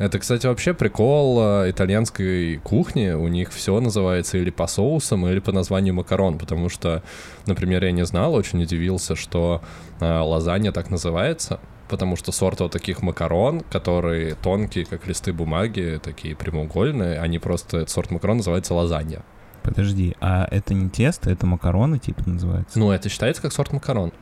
Это, 0.00 0.18
кстати, 0.18 0.46
вообще 0.46 0.72
прикол 0.72 1.38
э, 1.42 1.70
итальянской 1.70 2.56
кухни. 2.64 3.10
У 3.10 3.28
них 3.28 3.52
все 3.52 3.78
называется 3.80 4.38
или 4.38 4.48
по 4.48 4.66
соусам, 4.66 5.26
или 5.26 5.40
по 5.40 5.52
названию 5.52 5.92
макарон, 5.92 6.38
потому 6.38 6.70
что, 6.70 7.02
например, 7.44 7.84
я 7.84 7.92
не 7.92 8.06
знал, 8.06 8.32
очень 8.32 8.62
удивился, 8.62 9.14
что 9.14 9.60
э, 10.00 10.20
лазанья 10.20 10.72
так 10.72 10.88
называется, 10.88 11.60
потому 11.90 12.16
что 12.16 12.32
сорт 12.32 12.60
вот 12.60 12.72
таких 12.72 13.02
макарон, 13.02 13.60
которые 13.60 14.36
тонкие, 14.36 14.86
как 14.86 15.06
листы 15.06 15.34
бумаги, 15.34 16.00
такие 16.02 16.34
прямоугольные, 16.34 17.20
они 17.20 17.38
просто, 17.38 17.76
этот 17.76 17.90
сорт 17.90 18.10
макарон 18.10 18.38
называется 18.38 18.72
лазанья. 18.72 19.22
Подожди, 19.62 20.16
а 20.22 20.48
это 20.50 20.72
не 20.72 20.88
тесто, 20.88 21.28
это 21.28 21.44
макароны 21.44 21.98
типа 21.98 22.22
называется? 22.26 22.78
Ну, 22.78 22.90
это 22.90 23.10
считается 23.10 23.42
как 23.42 23.52
сорт 23.52 23.74
макарон. 23.74 24.12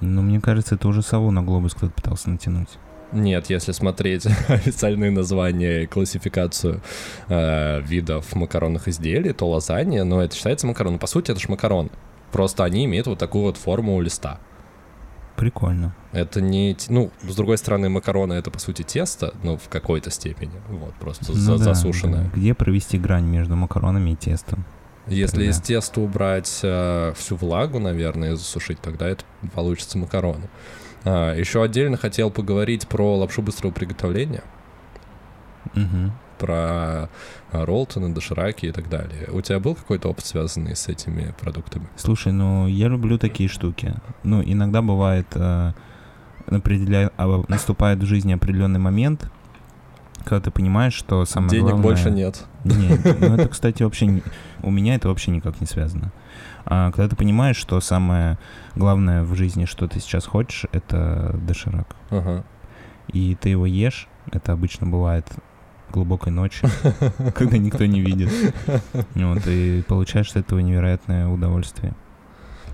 Ну, 0.00 0.22
мне 0.22 0.40
кажется, 0.40 0.76
это 0.76 0.86
уже 0.86 1.02
сову 1.02 1.32
на 1.32 1.42
глобус 1.42 1.74
кто-то 1.74 1.92
пытался 1.92 2.30
натянуть. 2.30 2.78
Нет, 3.12 3.50
если 3.50 3.72
смотреть 3.72 4.26
официальные 4.48 5.10
названия 5.10 5.82
и 5.82 5.86
классификацию 5.86 6.80
э, 7.28 7.80
видов 7.82 8.34
макаронных 8.34 8.88
изделий, 8.88 9.32
то 9.32 9.48
лазанья, 9.48 10.04
но 10.04 10.22
это 10.22 10.34
считается 10.34 10.66
макарон. 10.66 10.98
По 10.98 11.06
сути, 11.06 11.30
это 11.30 11.40
же 11.40 11.48
макарон. 11.48 11.90
Просто 12.32 12.64
они 12.64 12.84
имеют 12.84 13.06
вот 13.06 13.18
такую 13.18 13.44
вот 13.44 13.56
форму 13.56 14.00
листа. 14.00 14.40
Прикольно. 15.36 15.94
Это 16.12 16.40
не... 16.40 16.76
Ну, 16.88 17.10
с 17.22 17.34
другой 17.36 17.58
стороны, 17.58 17.88
макароны— 17.90 18.32
это, 18.34 18.50
по 18.50 18.58
сути, 18.58 18.82
тесто, 18.82 19.34
ну, 19.42 19.58
в 19.58 19.68
какой-то 19.68 20.10
степени. 20.10 20.52
Вот, 20.68 20.94
просто 20.94 21.26
ну, 21.28 21.34
за, 21.34 21.58
да, 21.58 21.64
засушенное. 21.74 22.24
Да. 22.24 22.30
Где 22.34 22.54
провести 22.54 22.98
грань 22.98 23.26
между 23.26 23.54
макаронами 23.54 24.10
и 24.10 24.16
тестом? 24.16 24.64
Если 25.06 25.44
да. 25.44 25.50
из 25.50 25.60
теста 25.60 26.00
убрать 26.00 26.60
э, 26.62 27.12
всю 27.16 27.36
влагу, 27.36 27.78
наверное, 27.78 28.32
и 28.32 28.36
засушить, 28.36 28.80
тогда 28.80 29.08
это 29.08 29.24
получится 29.54 29.98
макароны. 29.98 30.48
А, 31.06 31.34
еще 31.34 31.62
отдельно 31.62 31.96
хотел 31.96 32.30
поговорить 32.30 32.88
про 32.88 33.16
лапшу 33.16 33.40
быстрого 33.40 33.70
приготовления. 33.70 34.42
Угу. 35.74 36.12
Про 36.38 37.08
роллтоны, 37.52 38.12
дошираки 38.12 38.66
и 38.66 38.72
так 38.72 38.88
далее. 38.88 39.28
У 39.32 39.40
тебя 39.40 39.60
был 39.60 39.74
какой-то 39.74 40.08
опыт, 40.08 40.24
связанный 40.26 40.74
с 40.74 40.88
этими 40.88 41.32
продуктами? 41.40 41.86
Слушай, 41.96 42.32
ну 42.32 42.66
я 42.66 42.88
люблю 42.88 43.18
такие 43.18 43.48
штуки. 43.48 43.94
Ну, 44.24 44.42
иногда 44.44 44.82
бывает, 44.82 45.28
э, 45.34 45.72
определя... 46.48 47.10
а, 47.16 47.42
наступает 47.48 48.00
в 48.00 48.06
жизни 48.06 48.32
определенный 48.32 48.80
момент, 48.80 49.30
когда 50.24 50.40
ты 50.40 50.50
понимаешь, 50.50 50.92
что 50.94 51.24
самое 51.24 51.50
Денег 51.50 51.70
главное... 51.70 51.82
больше 51.82 52.10
нет. 52.10 52.44
Нет, 52.64 53.00
ну 53.20 53.34
это, 53.36 53.48
кстати, 53.48 53.84
вообще... 53.84 54.06
не- 54.06 54.22
У 54.62 54.70
меня 54.70 54.96
это 54.96 55.08
вообще 55.08 55.30
никак 55.30 55.60
не 55.60 55.66
связано. 55.66 56.12
А 56.66 56.90
когда 56.90 57.08
ты 57.08 57.16
понимаешь, 57.16 57.56
что 57.56 57.80
самое 57.80 58.38
главное 58.74 59.22
в 59.22 59.34
жизни, 59.34 59.64
что 59.64 59.86
ты 59.86 60.00
сейчас 60.00 60.26
хочешь, 60.26 60.66
это 60.72 61.38
доширак. 61.42 61.96
Ага. 62.10 62.44
И 63.12 63.36
ты 63.40 63.50
его 63.50 63.66
ешь, 63.66 64.08
это 64.32 64.52
обычно 64.52 64.86
бывает 64.86 65.26
глубокой 65.92 66.32
ночью, 66.32 66.68
когда 67.34 67.56
никто 67.56 67.86
не 67.86 68.00
видит. 68.00 68.30
Вот, 69.14 69.46
и 69.46 69.82
получаешь 69.86 70.30
от 70.30 70.36
этого 70.36 70.58
невероятное 70.58 71.28
удовольствие. 71.28 71.94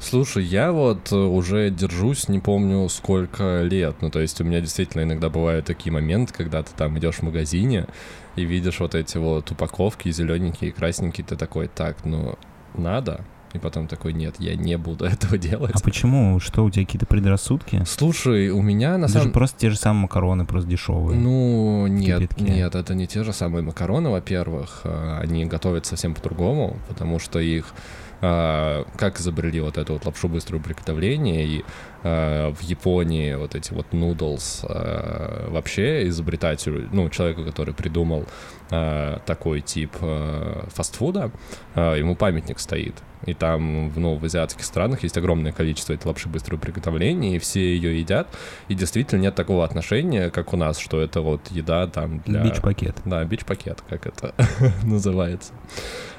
Слушай, 0.01 0.43
я 0.43 0.73
вот 0.73 1.13
э, 1.13 1.17
уже 1.17 1.71
держусь, 1.71 2.29
не 2.29 2.41
помню 2.41 2.89
сколько 2.89 3.63
лет. 3.63 3.95
Ну, 4.01 4.11
то 4.11 4.19
есть 4.19 4.41
у 4.41 4.45
меня 4.45 4.61
действительно 4.61 5.03
иногда 5.03 5.31
бывают 5.31 5.67
такие 5.67 5.93
моменты, 5.93 6.35
когда 6.35 6.65
ты 6.65 6.73
там 6.77 6.99
идешь 6.99 7.17
в 7.17 7.23
магазине 7.23 7.87
и 8.35 8.45
видишь 8.45 8.81
вот 8.81 8.97
эти 8.97 9.19
вот 9.19 9.53
упаковки 9.53 10.11
зелененькие 10.11 10.71
и 10.71 10.73
красненькие, 10.73 11.25
ты 11.25 11.37
такой, 11.37 11.69
так, 11.69 12.05
ну, 12.05 12.37
надо? 12.75 13.25
И 13.53 13.59
потом 13.59 13.87
такой, 13.87 14.13
нет, 14.13 14.37
я 14.39 14.57
не 14.57 14.79
буду 14.79 15.05
этого 15.07 15.37
делать. 15.39 15.73
А 15.75 15.81
почему? 15.81 16.41
Что, 16.41 16.65
у 16.65 16.71
тебя 16.71 16.85
какие-то 16.87 17.07
предрассудки? 17.07 17.83
Слушай, 17.87 18.51
у 18.51 18.63
меня 18.63 18.97
на 18.99 19.05
Это 19.05 19.13
же 19.15 19.19
самом 19.21 19.33
просто 19.33 19.59
те 19.61 19.71
же 19.71 19.77
самые 19.77 20.03
макароны, 20.03 20.45
просто 20.47 20.71
дешевые. 20.71 21.19
Ну, 21.19 21.87
нет, 21.87 22.21
кипятке. 22.21 22.45
нет, 22.45 22.75
это 22.75 22.95
не 22.95 23.07
те 23.07 23.25
же 23.25 23.33
самые 23.33 23.63
макароны, 23.63 24.11
во-первых. 24.11 24.81
а, 24.85 25.21
Они 25.23 25.45
готовят 25.45 25.87
совсем 25.87 26.15
по-другому, 26.15 26.77
потому 26.89 27.19
что 27.19 27.39
их 27.41 27.75
а, 28.23 28.87
как 28.97 29.19
изобрели 29.19 29.61
вот 29.61 29.76
эту 29.79 29.95
вот 29.95 30.07
лапшу 30.07 30.29
быстрого 30.29 30.62
приготовления, 30.62 31.45
и 31.45 31.64
а, 32.05 32.52
в 32.52 32.62
Японии 32.62 33.35
вот 33.35 33.57
эти 33.57 33.73
вот 33.73 33.87
noodles 33.91 34.64
а, 34.64 35.50
вообще 35.50 36.07
изобретателю, 36.07 36.88
ну, 36.93 37.11
человеку, 37.11 37.45
который 37.45 37.75
придумал 37.75 38.25
а, 38.71 39.19
такой 39.26 39.61
тип 39.61 39.91
а, 40.00 40.69
фастфуда, 40.73 41.33
а, 41.75 41.97
ему 41.97 42.14
памятник 42.14 42.61
стоит. 42.61 42.95
И 43.26 43.35
там, 43.35 43.91
в, 43.91 43.99
ну, 43.99 44.17
в 44.17 44.25
азиатских 44.25 44.64
странах 44.64 45.02
есть 45.02 45.17
огромное 45.17 45.52
количество 45.52 45.93
этой 45.93 46.07
лапши 46.07 46.29
быстрого 46.29 46.61
приготовления, 46.61 47.37
и 47.37 47.38
все 47.38 47.61
ее 47.61 47.99
едят. 47.99 48.29
И 48.69 48.75
действительно 48.75 49.21
нет 49.21 49.35
такого 49.35 49.64
отношения, 49.64 50.31
как 50.31 50.52
у 50.52 50.57
нас, 50.57 50.79
что 50.79 51.00
это 51.00 51.21
вот 51.21 51.50
еда 51.50 51.87
там 51.87 52.21
для... 52.21 52.43
Бич-пакет. 52.43 52.97
Да, 53.05 53.25
бич-пакет, 53.25 53.83
как 53.88 54.07
это 54.07 54.35
называется. 54.83 55.52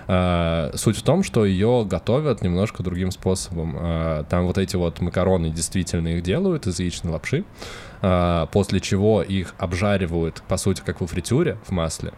А, 0.08 0.72
Суть 0.76 0.98
в 0.98 1.04
том, 1.04 1.24
что 1.24 1.46
ее 1.46 1.86
готовят 1.90 2.42
немножко 2.42 2.84
другим 2.84 3.12
способом. 3.12 3.76
А, 3.78 4.24
Там 4.26 4.46
вот 4.48 4.58
эти 4.58 4.76
вот 4.76 5.00
макароны 5.02 5.50
действительно 5.50 6.10
их 6.10 6.24
делают 6.24 6.68
из 6.68 6.80
яичной 6.80 7.12
лапши, 7.12 7.44
а, 8.02 8.48
после 8.48 8.80
чего 8.80 9.22
их 9.22 9.56
обжаривают, 9.58 10.44
по 10.48 10.58
сути, 10.58 10.82
как 10.86 11.02
во 11.02 11.08
фритюре 11.08 11.58
в 11.66 11.72
масле, 11.72 12.14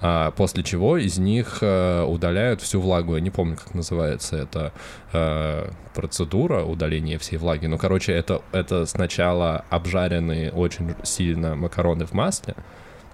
а, 0.00 0.32
после 0.32 0.62
чего 0.62 0.98
из 0.98 1.16
них 1.18 1.58
э, 1.62 2.02
удаляют 2.02 2.60
всю 2.60 2.78
влагу. 2.80 3.14
Я 3.14 3.20
не 3.22 3.30
помню, 3.30 3.56
как 3.56 3.72
называется 3.74 4.36
эта 4.36 4.72
э, 5.14 5.70
процедура 5.94 6.62
удаления 6.62 7.18
всей 7.18 7.38
влаги. 7.38 7.66
Ну, 7.66 7.78
короче, 7.78 8.12
это, 8.12 8.42
это 8.52 8.84
сначала 8.84 9.64
обжаренные 9.70 10.52
очень 10.52 10.94
сильно 11.04 11.54
макароны 11.56 12.04
в 12.04 12.12
масле, 12.12 12.54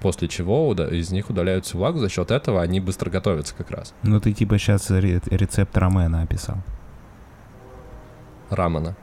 после 0.01 0.29
чего 0.29 0.73
из 0.73 1.11
них 1.11 1.31
удаляют 1.31 1.65
всю 1.65 1.79
влагу, 1.79 1.99
за 1.99 2.09
счет 2.09 2.31
этого 2.31 2.63
они 2.63 2.81
быстро 2.81 3.11
готовятся 3.11 3.55
как 3.55 3.71
раз. 3.71 3.95
Ну 4.03 4.21
ты 4.21 4.33
типа 4.33 4.59
сейчас 4.59 4.91
рецепт 4.91 5.77
рамена 5.77 6.23
описал. 6.23 6.59
Рамана. 8.51 8.97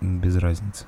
Без 0.00 0.36
разницы. 0.36 0.86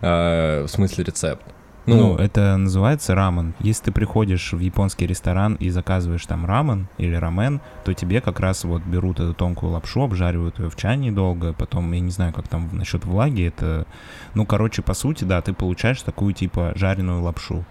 Э, 0.00 0.62
В 0.64 0.68
смысле 0.68 1.04
рецепт? 1.04 1.42
Ну, 1.88 1.96
Ну, 1.96 2.16
это 2.16 2.56
называется 2.56 3.14
рамен. 3.14 3.54
Если 3.60 3.84
ты 3.84 3.92
приходишь 3.92 4.52
в 4.52 4.58
японский 4.58 5.06
ресторан 5.06 5.54
и 5.54 5.70
заказываешь 5.70 6.26
там 6.26 6.44
рамен 6.44 6.88
или 6.98 7.14
рамен, 7.14 7.60
то 7.84 7.94
тебе 7.94 8.20
как 8.20 8.40
раз 8.40 8.64
вот 8.64 8.82
берут 8.82 9.20
эту 9.20 9.34
тонкую 9.34 9.72
лапшу, 9.72 10.02
обжаривают 10.02 10.58
ее 10.58 10.68
в 10.68 10.76
чане 10.76 11.12
долго, 11.12 11.52
потом, 11.52 11.90
я 11.92 12.00
не 12.00 12.10
знаю, 12.10 12.32
как 12.32 12.48
там 12.48 12.68
насчет 12.72 13.04
влаги, 13.04 13.42
это... 13.42 13.86
Ну, 14.34 14.44
короче, 14.44 14.82
по 14.82 14.94
сути, 14.94 15.24
да, 15.24 15.40
ты 15.40 15.52
получаешь 15.52 16.02
такую 16.02 16.34
типа 16.34 16.72
жареную 16.76 17.22
лапшу. 17.22 17.64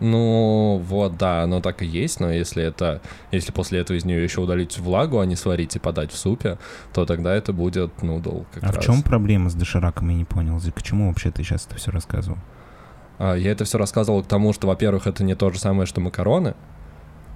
ну, 0.00 0.82
вот, 0.84 1.18
да, 1.18 1.42
оно 1.42 1.60
так 1.60 1.82
и 1.82 1.86
есть, 1.86 2.20
но 2.20 2.30
если 2.30 2.62
это, 2.62 3.02
если 3.32 3.52
после 3.52 3.80
этого 3.80 3.96
из 3.96 4.04
нее 4.04 4.22
еще 4.22 4.40
удалить 4.40 4.78
влагу, 4.78 5.20
а 5.20 5.26
не 5.26 5.36
сварить 5.36 5.76
и 5.76 5.78
подать 5.78 6.12
в 6.12 6.16
супе, 6.16 6.58
то 6.94 7.04
тогда 7.04 7.34
это 7.34 7.52
будет 7.52 8.02
нудл 8.02 8.44
как 8.52 8.62
а 8.62 8.66
раз. 8.68 8.76
в 8.76 8.80
чем 8.80 9.02
проблема 9.02 9.50
с 9.50 9.54
дошираком, 9.54 10.08
я 10.08 10.16
не 10.16 10.24
понял. 10.24 10.58
К 10.74 10.82
чему 10.82 11.08
вообще 11.08 11.30
ты 11.30 11.42
сейчас 11.42 11.66
это 11.66 11.76
все 11.76 11.90
рассказывал? 11.90 12.38
А, 13.20 13.34
Я 13.34 13.52
это 13.52 13.66
все 13.66 13.76
рассказывал 13.76 14.22
к 14.22 14.26
тому, 14.26 14.54
что, 14.54 14.66
во-первых, 14.66 15.06
это 15.06 15.22
не 15.22 15.34
то 15.34 15.50
же 15.50 15.58
самое, 15.58 15.84
что 15.84 16.00
макароны, 16.00 16.54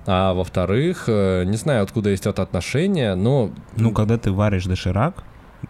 а 0.07 0.33
во-вторых, 0.33 1.05
э, 1.09 1.45
не 1.45 1.57
знаю, 1.59 1.83
откуда 1.83 2.09
есть 2.09 2.27
это 2.27 2.43
отношение, 2.43 3.15
но... 3.15 3.51
Ну, 3.77 3.93
когда 3.93 4.17
ты 4.17 4.33
варишь 4.33 4.65
доширак 4.65 5.25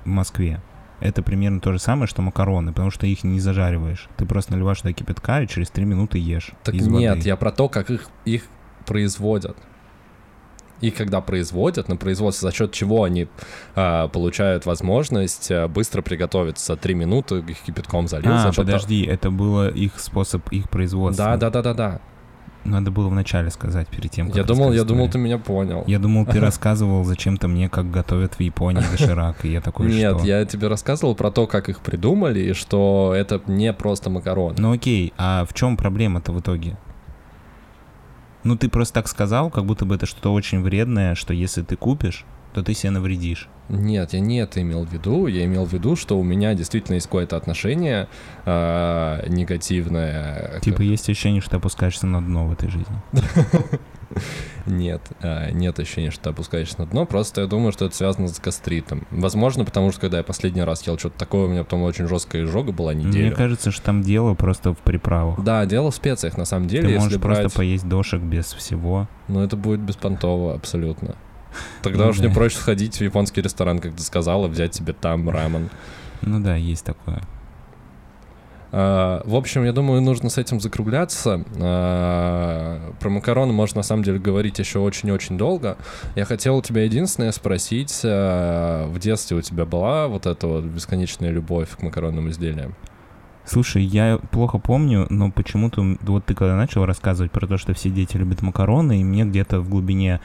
в 0.05 0.07
Москве, 0.07 0.61
это 1.01 1.23
примерно 1.23 1.61
то 1.61 1.73
же 1.73 1.81
самое, 1.81 2.07
что 2.07 2.23
макароны, 2.23 2.73
потому 2.73 2.93
что 2.93 3.09
их 3.09 3.25
не 3.25 3.41
зажариваешь. 3.41 4.09
Ты 4.17 4.25
просто 4.25 4.53
наливаешь 4.53 4.81
туда 4.81 4.93
кипятка 4.93 5.43
и 5.43 5.49
через 5.49 5.71
3 5.71 5.85
минуты 5.85 6.19
ешь. 6.19 6.53
Так 6.63 6.75
нет, 6.75 7.17
воды. 7.17 7.29
я 7.29 7.37
про 7.37 7.51
то, 7.51 7.69
как 7.69 7.91
их, 7.91 8.09
их 8.25 8.45
производят. 8.87 9.57
И 10.81 10.91
когда 10.91 11.21
производят, 11.21 11.89
на 11.89 11.97
производстве, 11.97 12.49
за 12.49 12.55
счет 12.55 12.73
чего 12.73 13.05
они 13.05 13.29
а, 13.75 14.09
получают 14.09 14.67
возможность 14.67 15.51
а, 15.51 15.69
быстро 15.69 16.03
приготовиться. 16.03 16.77
Три 16.77 16.95
минуты 16.95 17.39
их 17.39 17.61
кипятком 17.61 18.09
залил. 18.09 18.33
А, 18.33 18.47
счет 18.47 18.57
подожди, 18.57 19.03
это 19.05 19.31
было 19.31 19.69
их 19.69 19.99
способ 19.99 20.47
их 20.51 20.69
производства. 20.69 21.25
Да, 21.25 21.37
да, 21.37 21.51
да, 21.51 21.63
да, 21.63 21.75
да. 21.75 22.01
Надо 22.65 22.91
было 22.91 23.09
вначале 23.09 23.51
сказать, 23.51 23.89
перед 23.89 24.11
тем, 24.11 24.29
как 24.29 24.37
Я 24.37 24.45
думал, 24.45 24.73
я 24.73 24.85
думал, 24.85 25.11
ты 25.11 25.19
меня 25.19 25.39
понял. 25.39 25.85
Я 25.87 25.99
думал, 25.99 26.25
ты 26.25 26.41
рассказывал 26.41 27.05
зачем-то 27.05 27.47
мне, 27.47 27.69
как 27.69 27.91
готовят 27.91 28.35
в 28.35 28.41
Японии 28.41 28.83
доширак, 28.91 29.45
и 29.45 29.53
я 29.53 29.61
такой, 29.61 29.89
Нет, 29.89 30.19
что? 30.19 30.27
я 30.27 30.45
тебе 30.47 30.69
рассказывал 30.69 31.15
про 31.15 31.31
то, 31.31 31.47
как 31.47 31.69
их 31.69 31.81
придумали, 31.81 32.41
и 32.41 32.53
что 32.55 33.13
это 33.15 33.41
не 33.47 33.73
просто 33.75 34.09
макароны. 34.09 34.57
Ну 34.59 34.73
окей, 34.73 35.13
а 35.19 35.45
в 35.45 35.53
чем 35.53 35.77
проблема-то 35.77 36.33
в 36.33 36.41
итоге? 36.41 36.79
Ну 38.45 38.57
ты 38.57 38.69
просто 38.69 38.95
так 38.95 39.09
сказал, 39.09 39.51
как 39.51 39.65
будто 39.65 39.87
бы 39.87 39.95
это 39.95 40.05
что-то 40.05 40.33
очень 40.33 40.61
вредное, 40.61 41.15
что 41.15 41.33
если 41.33 41.63
ты 41.63 41.77
купишь, 41.77 42.27
то 42.53 42.63
ты 42.63 42.75
себе 42.75 42.91
навредишь. 42.91 43.49
Нет, 43.69 44.13
я 44.13 44.21
не 44.21 44.39
это 44.39 44.61
имел 44.61 44.85
в 44.85 44.93
виду. 44.93 45.27
Я 45.27 45.45
имел 45.45 45.65
в 45.65 45.73
виду, 45.73 45.97
что 45.97 46.19
у 46.19 46.23
меня 46.23 46.55
действительно 46.55 46.95
есть 46.95 47.07
какое-то 47.07 47.37
отношение 47.37 48.09
а, 48.45 49.27
негативное. 49.29 50.61
Типа 50.61 50.83
есть 50.83 51.09
ощущение, 51.09 51.41
что 51.41 51.53
ты 51.53 51.57
опускаешься 51.57 52.07
на 52.07 52.21
дно 52.21 52.47
в 52.47 52.53
этой 52.53 52.69
жизни. 52.69 52.97
Нет, 54.67 55.03
а, 55.21 55.51
нет 55.51 55.79
ощущения, 55.79 56.11
что 56.11 56.25
ты 56.25 56.31
опускаешься 56.31 56.77
на 56.79 56.87
дно. 56.87 57.05
Просто 57.05 57.43
я 57.43 57.47
думаю, 57.47 57.73
что 57.73 57.87
это 57.87 57.95
связано 57.95 58.29
с 58.29 58.41
гастритом. 58.41 59.07
Возможно, 59.11 59.65
потому 59.65 59.91
что 59.91 60.01
когда 60.01 60.19
я 60.19 60.25
последний 60.25 60.63
раз 60.63 60.87
ел 60.87 60.99
что-то 60.99 61.19
такое, 61.19 61.47
у 61.47 61.49
меня 61.49 61.65
потом 61.65 61.83
очень 61.83 62.07
жесткая 62.07 62.45
изжога 62.45 62.73
была 62.73 62.93
Мне 62.93 63.05
неделю. 63.05 63.37
кажется, 63.37 63.71
что 63.71 63.83
там 63.83 64.03
дело 64.03 64.35
просто 64.35 64.73
в 64.73 64.79
приправах. 64.79 65.43
Да, 65.43 65.67
дело 65.67 65.91
в 65.91 65.95
специях, 65.95 66.37
на 66.37 66.45
самом 66.45 66.69
деле, 66.69 66.89
ты 66.89 66.99
можешь 66.99 67.19
брать... 67.19 67.41
просто 67.41 67.59
поесть 67.59 67.89
дошек 67.89 68.23
без 68.23 68.53
всего. 68.53 69.09
Ну, 69.29 69.41
это 69.41 69.57
будет 69.57 69.81
беспонтово 69.81 70.55
абсолютно. 70.55 71.17
Тогда 71.83 72.05
Ну 72.05 72.11
уж 72.11 72.19
мне 72.19 72.29
да. 72.29 72.35
проще 72.35 72.57
сходить 72.57 72.97
в 72.97 73.01
японский 73.01 73.43
ресторан, 73.43 73.79
как 73.79 73.95
ты 73.95 74.03
сказала, 74.03 74.49
взять 74.49 74.75
себе 74.75 74.93
там 74.93 75.29
рамен. 75.31 75.71
Ну 76.23 76.41
да, 76.41 76.57
есть 76.57 76.85
такое. 76.85 77.23
А, 78.77 79.23
В 79.25 79.37
общем, 79.37 79.65
я 79.65 79.73
думаю, 79.73 80.01
нужно 80.01 80.31
с 80.31 80.39
этим 80.39 80.61
закругляться. 80.61 81.45
А, 81.61 82.93
Про 82.99 83.11
макароны 83.11 83.53
можно 83.53 83.79
на 83.79 83.83
самом 83.83 84.03
деле 84.03 84.19
говорить 84.19 84.59
еще 84.59 84.81
очень-очень 84.81 85.39
долго. 85.39 85.77
Я 86.17 86.25
хотел 86.25 86.57
у 86.57 86.63
тебя 86.63 86.83
единственное 86.83 87.31
спросить, 87.33 88.01
а, 88.05 88.89
в 88.89 88.99
детстве 88.99 89.37
у 89.37 89.43
тебя 89.43 89.65
была 89.65 90.09
вот 90.09 90.27
эта 90.27 90.47
вот 90.47 90.65
бесконечная 90.65 91.31
любовь 91.31 91.69
к 91.77 91.83
макаронным 91.83 92.29
изделиям? 92.31 92.75
Слушай, 93.47 93.83
я 93.85 94.19
плохо 94.31 94.59
помню, 94.59 95.07
но 95.11 95.31
почему-то 95.31 95.85
вот 96.03 96.25
ты 96.25 96.35
когда 96.35 96.57
начал 96.57 96.87
рассказывать 96.87 97.31
про 97.31 97.47
то, 97.47 97.59
что 97.59 97.75
все 97.75 97.91
дети 97.91 98.17
любят 98.17 98.41
макароны, 98.41 99.01
и 99.01 99.05
мне 99.05 99.25
где-то 99.25 99.61
в 99.61 99.69
глубине 99.69 100.21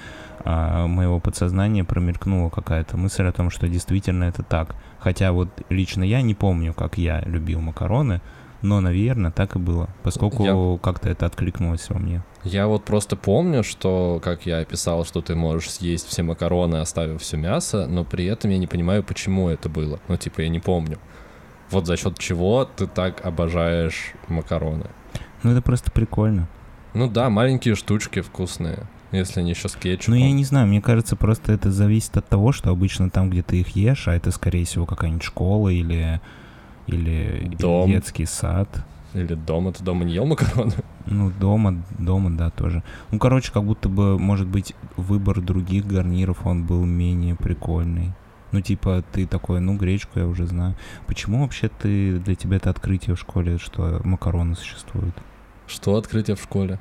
а, 0.45 0.87
моего 0.87 1.19
подсознания 1.19 1.83
промелькнула 1.83 2.49
какая-то 2.49 2.95
мысль 2.95 3.23
о 3.25 3.33
том, 3.33 3.49
что 3.49 3.67
действительно 3.67 4.23
это 4.23 4.41
так. 4.43 4.75
Хотя 4.99 5.33
вот 5.33 5.49
лично 5.69 6.03
я 6.03 6.21
не 6.21 6.33
помню, 6.33 6.73
как 6.73 6.97
я 6.97 7.21
любил 7.25 7.59
макароны, 7.59 8.21
но, 8.61 8.81
наверное, 8.81 9.31
так 9.31 9.55
и 9.55 9.59
было, 9.59 9.89
поскольку 10.03 10.43
Я- 10.43 10.79
как-то 10.81 11.09
это 11.09 11.25
откликнулось 11.25 11.89
во 11.89 11.99
мне. 11.99 12.23
Я 12.43 12.67
вот 12.67 12.83
просто 12.85 13.15
помню, 13.15 13.63
что, 13.63 14.21
как 14.23 14.45
я 14.45 14.59
описал, 14.59 15.05
что 15.05 15.21
ты 15.21 15.35
можешь 15.35 15.69
съесть 15.71 16.07
все 16.07 16.23
макароны, 16.23 16.77
оставив 16.77 17.21
все 17.21 17.37
мясо, 17.37 17.85
но 17.87 18.03
при 18.05 18.25
этом 18.25 18.51
я 18.51 18.57
не 18.57 18.67
понимаю, 18.67 19.03
почему 19.03 19.49
это 19.49 19.67
было. 19.69 19.99
Ну, 20.07 20.15
типа, 20.17 20.41
я 20.41 20.49
не 20.49 20.59
помню. 20.59 20.99
Вот 21.71 21.85
за 21.85 21.97
счет 21.97 22.17
чего 22.17 22.65
ты 22.65 22.87
так 22.87 23.25
обожаешь 23.25 24.13
макароны? 24.27 24.87
Ну, 25.43 25.51
это 25.51 25.61
просто 25.61 25.91
прикольно. 25.91 26.47
Ну 26.93 27.07
да, 27.09 27.29
маленькие 27.29 27.75
штучки 27.75 28.21
вкусные, 28.21 28.87
если 29.11 29.41
они 29.41 29.51
еще 29.51 29.69
с 29.69 29.75
кетчупом. 29.75 30.19
Ну, 30.19 30.25
я 30.25 30.31
не 30.31 30.43
знаю, 30.43 30.67
мне 30.67 30.81
кажется, 30.81 31.15
просто 31.15 31.51
это 31.51 31.71
зависит 31.71 32.17
от 32.17 32.27
того, 32.27 32.51
что 32.51 32.71
обычно 32.71 33.09
там, 33.09 33.29
где 33.29 33.43
ты 33.43 33.59
их 33.59 33.69
ешь, 33.75 34.07
а 34.07 34.15
это, 34.15 34.31
скорее 34.31 34.65
всего, 34.65 34.85
какая-нибудь 34.85 35.23
школа 35.23 35.69
или, 35.69 36.19
или, 36.87 37.55
Дом. 37.59 37.87
или 37.87 37.95
детский 37.95 38.25
сад. 38.25 38.67
Или 39.13 39.33
дома, 39.33 39.71
ты 39.71 39.83
дома 39.83 40.05
не 40.05 40.13
ел 40.13 40.25
макароны? 40.25 40.73
Ну, 41.05 41.31
дома, 41.31 41.83
дома, 41.97 42.29
да, 42.31 42.49
тоже. 42.51 42.83
Ну, 43.11 43.17
короче, 43.19 43.51
как 43.51 43.63
будто 43.63 43.89
бы, 43.89 44.19
может 44.19 44.47
быть, 44.47 44.75
выбор 44.95 45.41
других 45.41 45.87
гарниров, 45.87 46.45
он 46.45 46.65
был 46.65 46.85
менее 46.85 47.35
прикольный. 47.35 48.13
Ну, 48.51 48.61
типа, 48.61 49.03
ты 49.11 49.27
такой, 49.27 49.59
ну, 49.59 49.77
гречку 49.77 50.19
я 50.19 50.25
уже 50.25 50.47
знаю. 50.47 50.75
Почему 51.07 51.41
вообще 51.41 51.69
ты, 51.69 52.17
для 52.17 52.35
тебя 52.35 52.57
это 52.57 52.69
открытие 52.69 53.15
в 53.15 53.19
школе, 53.19 53.57
что 53.57 54.01
макароны 54.03 54.55
существуют? 54.55 55.15
Что 55.67 55.95
открытие 55.97 56.35
в 56.35 56.41
школе? 56.41 56.79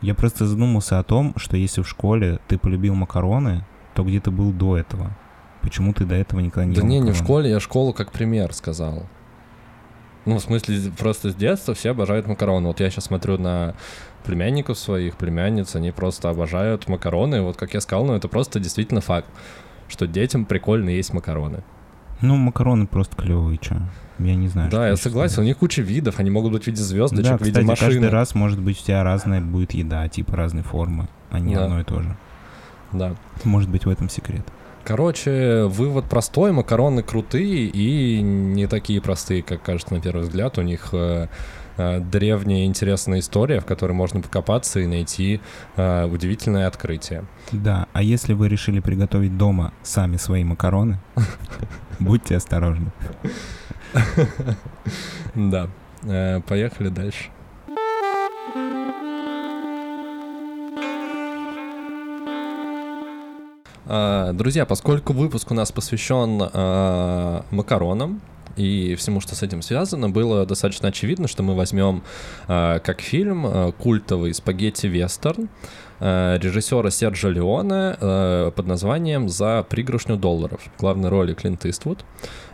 Я 0.00 0.14
просто 0.14 0.46
задумался 0.46 0.98
о 0.98 1.04
том, 1.04 1.34
что 1.36 1.56
если 1.56 1.82
в 1.82 1.88
школе 1.88 2.40
ты 2.48 2.58
полюбил 2.58 2.94
макароны, 2.94 3.64
то 3.94 4.02
где 4.04 4.20
ты 4.20 4.30
был 4.30 4.52
до 4.52 4.76
этого? 4.76 5.16
Почему 5.62 5.92
ты 5.92 6.04
до 6.04 6.14
этого 6.14 6.40
никогда 6.40 6.64
не 6.64 6.74
Да 6.74 6.82
не, 6.82 6.96
не 6.96 6.98
в 6.98 7.04
макароны? 7.06 7.24
школе, 7.24 7.50
я 7.50 7.60
школу 7.60 7.92
как 7.92 8.12
пример 8.12 8.52
сказал. 8.52 9.06
Ну, 10.24 10.36
в 10.36 10.40
смысле, 10.40 10.92
просто 10.98 11.30
с 11.30 11.34
детства 11.34 11.74
все 11.74 11.90
обожают 11.90 12.26
макароны. 12.26 12.66
Вот 12.68 12.80
я 12.80 12.90
сейчас 12.90 13.04
смотрю 13.04 13.38
на 13.38 13.74
племянников 14.24 14.78
своих, 14.78 15.16
племянниц, 15.16 15.74
они 15.74 15.90
просто 15.90 16.28
обожают 16.28 16.86
макароны. 16.88 17.40
Вот 17.42 17.56
как 17.56 17.74
я 17.74 17.80
сказал, 17.80 18.04
ну 18.04 18.14
это 18.14 18.28
просто 18.28 18.60
действительно 18.60 19.00
факт, 19.00 19.28
что 19.88 20.06
детям 20.06 20.44
прикольно 20.44 20.90
есть 20.90 21.12
макароны. 21.12 21.62
Ну, 22.20 22.36
макароны 22.36 22.86
просто 22.86 23.16
клевые, 23.16 23.58
чё. 23.58 23.76
Я 24.18 24.34
не 24.34 24.48
знаю. 24.48 24.68
что 24.70 24.78
да, 24.78 24.88
я 24.88 24.96
согласен, 24.96 25.30
у 25.30 25.34
сказать. 25.34 25.46
них 25.48 25.58
куча 25.58 25.82
видов, 25.82 26.18
они 26.18 26.30
могут 26.30 26.52
быть 26.52 26.64
в 26.64 26.66
виде 26.66 26.82
звездочек, 26.82 27.24
Да, 27.30 27.36
в 27.38 27.40
виде 27.40 27.50
кстати, 27.52 27.66
машины. 27.66 27.90
каждый 27.92 28.08
раз, 28.10 28.34
может 28.34 28.60
быть, 28.60 28.80
у 28.80 28.84
тебя 28.84 29.04
разная 29.04 29.40
будет 29.40 29.72
еда, 29.72 30.08
типа 30.08 30.34
разной 30.36 30.64
формы, 30.64 31.08
а 31.30 31.38
не 31.38 31.54
Да. 31.54 31.64
одно 31.64 31.80
и 31.80 31.84
то 31.84 32.02
же. 32.02 32.16
Да. 32.92 33.14
Может 33.44 33.70
быть, 33.70 33.84
в 33.86 33.88
этом 33.90 34.08
секрет. 34.08 34.44
Короче, 34.84 35.64
вывод 35.66 36.06
простой, 36.06 36.50
макароны 36.50 37.02
крутые 37.02 37.66
и 37.66 38.20
не 38.22 38.66
такие 38.66 39.00
простые, 39.02 39.42
как 39.42 39.62
кажется 39.62 39.94
на 39.94 40.00
первый 40.00 40.22
взгляд. 40.22 40.56
У 40.58 40.62
них 40.62 40.88
э, 40.92 41.28
древняя 41.78 42.66
интересная 42.66 43.20
история, 43.20 43.60
в 43.60 43.64
которой 43.64 43.92
можно 43.92 44.20
покопаться 44.20 44.80
и 44.80 44.86
найти 44.86 45.40
э, 45.76 46.04
удивительное 46.06 46.66
открытие. 46.66 47.24
Да, 47.52 47.86
а 47.92 48.02
если 48.02 48.32
вы 48.32 48.48
решили 48.48 48.80
приготовить 48.80 49.36
дома 49.38 49.72
сами 49.82 50.16
свои 50.16 50.44
макароны, 50.44 50.98
будьте 51.98 52.36
осторожны. 52.36 52.92
Да. 55.34 55.68
Э, 56.02 56.40
Поехали 56.40 56.88
дальше. 56.88 57.30
А, 63.90 64.32
Друзья, 64.32 64.66
поскольку 64.66 65.12
выпуск 65.12 65.50
у 65.50 65.54
нас 65.54 65.72
посвящен 65.72 66.40
а, 66.42 67.44
макаронам 67.50 68.20
и 68.58 68.96
всему, 68.96 69.20
что 69.20 69.34
с 69.34 69.42
этим 69.42 69.62
связано, 69.62 70.10
было 70.10 70.44
достаточно 70.44 70.88
очевидно, 70.88 71.28
что 71.28 71.42
мы 71.42 71.54
возьмем 71.54 72.02
а, 72.48 72.80
как 72.80 73.00
фильм 73.00 73.46
а, 73.46 73.72
культовый 73.72 74.34
спагетти-вестерн 74.34 75.48
а, 76.00 76.38
режиссера 76.38 76.90
Серджа 76.90 77.28
Леоне 77.28 77.96
а, 78.00 78.50
под 78.50 78.66
названием 78.66 79.28
«За 79.28 79.64
пригоршню 79.68 80.16
долларов». 80.16 80.60
В 80.76 80.80
главной 80.80 81.08
роли 81.08 81.34
Клинт 81.34 81.64
Иствуд. 81.66 82.04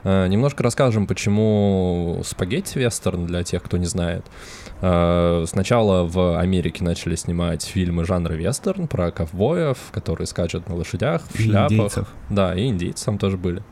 А, 0.03 0.27
Немножко 0.27 0.63
расскажем, 0.63 1.07
почему 1.07 2.21
спагетти-вестерн, 2.25 3.27
для 3.27 3.43
тех, 3.43 3.63
кто 3.63 3.79
не 3.79 3.87
знает. 3.87 4.27
А, 4.27 4.64
Сначала 4.81 6.05
в 6.05 6.39
Америке 6.39 6.85
начали 6.85 7.15
снимать 7.15 7.63
фильмы 7.65 8.05
жанра 8.05 8.35
вестерн 8.35 8.87
про 8.87 9.11
ковбоев, 9.11 9.79
которые 9.93 10.27
скачут 10.27 10.69
на 10.69 10.75
лошадях, 10.75 11.23
в 11.23 11.41
И 11.41 11.45
шляпах. 11.45 11.73
индейцев. 11.73 12.09
Да, 12.31 12.55
и 12.55 12.69
индейцы 12.69 13.05
там 13.07 13.19
тоже 13.19 13.37
были. 13.37 13.63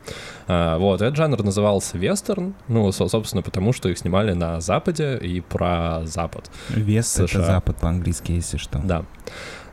А, 0.47 0.77
вот, 0.77 1.01
этот 1.01 1.15
жанр 1.15 1.43
назывался 1.43 1.97
вестерн, 1.97 2.55
ну, 2.67 2.91
со- 2.91 3.07
собственно, 3.07 3.41
потому 3.43 3.73
что 3.73 3.89
их 3.89 3.97
снимали 3.97 4.33
на 4.33 4.59
Западе 4.59 5.17
и 5.17 5.41
про 5.41 6.01
Запад. 6.05 6.49
Вес— 6.69 7.19
это 7.19 7.43
запад 7.45 7.77
по-английски, 7.77 8.31
если 8.31 8.57
что. 8.57 8.79
Да. 8.83 9.05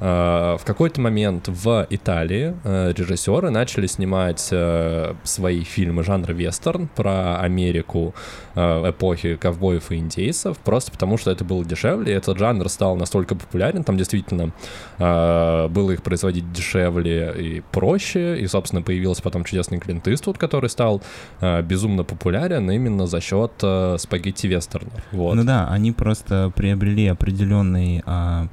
А, 0.00 0.56
В 0.56 0.64
какой-то 0.64 1.00
момент 1.00 1.48
в 1.48 1.86
Италии 1.90 2.54
э, 2.64 2.92
режиссеры 2.96 3.50
начали 3.50 3.86
снимать 3.86 4.48
э, 4.50 5.14
свои 5.24 5.62
фильмы 5.62 6.02
жанра 6.04 6.32
вестерн 6.32 6.88
про 6.88 7.38
Америку 7.40 8.14
э, 8.54 8.90
эпохи 8.90 9.36
ковбоев 9.36 9.92
и 9.92 9.96
индейцев, 9.96 10.58
просто 10.58 10.90
потому 10.90 11.18
что 11.18 11.30
это 11.30 11.44
было 11.44 11.64
дешевле, 11.64 12.12
и 12.12 12.16
этот 12.16 12.38
жанр 12.38 12.68
стал 12.68 12.96
настолько 12.96 13.34
популярен, 13.34 13.84
там 13.84 13.96
действительно 13.96 14.52
э, 14.98 15.68
было 15.68 15.90
их 15.90 16.02
производить 16.02 16.50
дешевле 16.52 17.34
и 17.36 17.62
проще, 17.70 18.38
и, 18.38 18.46
собственно, 18.46 18.82
появился 18.82 19.22
потом 19.22 19.44
чудесный 19.44 19.78
Клинт 19.78 20.08
Иствуд, 20.08 20.38
который 20.38 20.70
стал 20.70 21.02
э, 21.40 21.62
безумно 21.62 22.04
популярен 22.04 22.70
именно 22.70 23.06
за 23.06 23.20
счет 23.20 23.52
э, 23.62 23.96
спагетти-вестернов. 23.98 25.02
Вот. 25.12 25.34
Ну 25.34 25.44
да, 25.44 25.68
они 25.68 25.92
просто 25.92 26.52
приобрели 26.54 27.06
определенные, 27.06 28.02
а, 28.06 28.48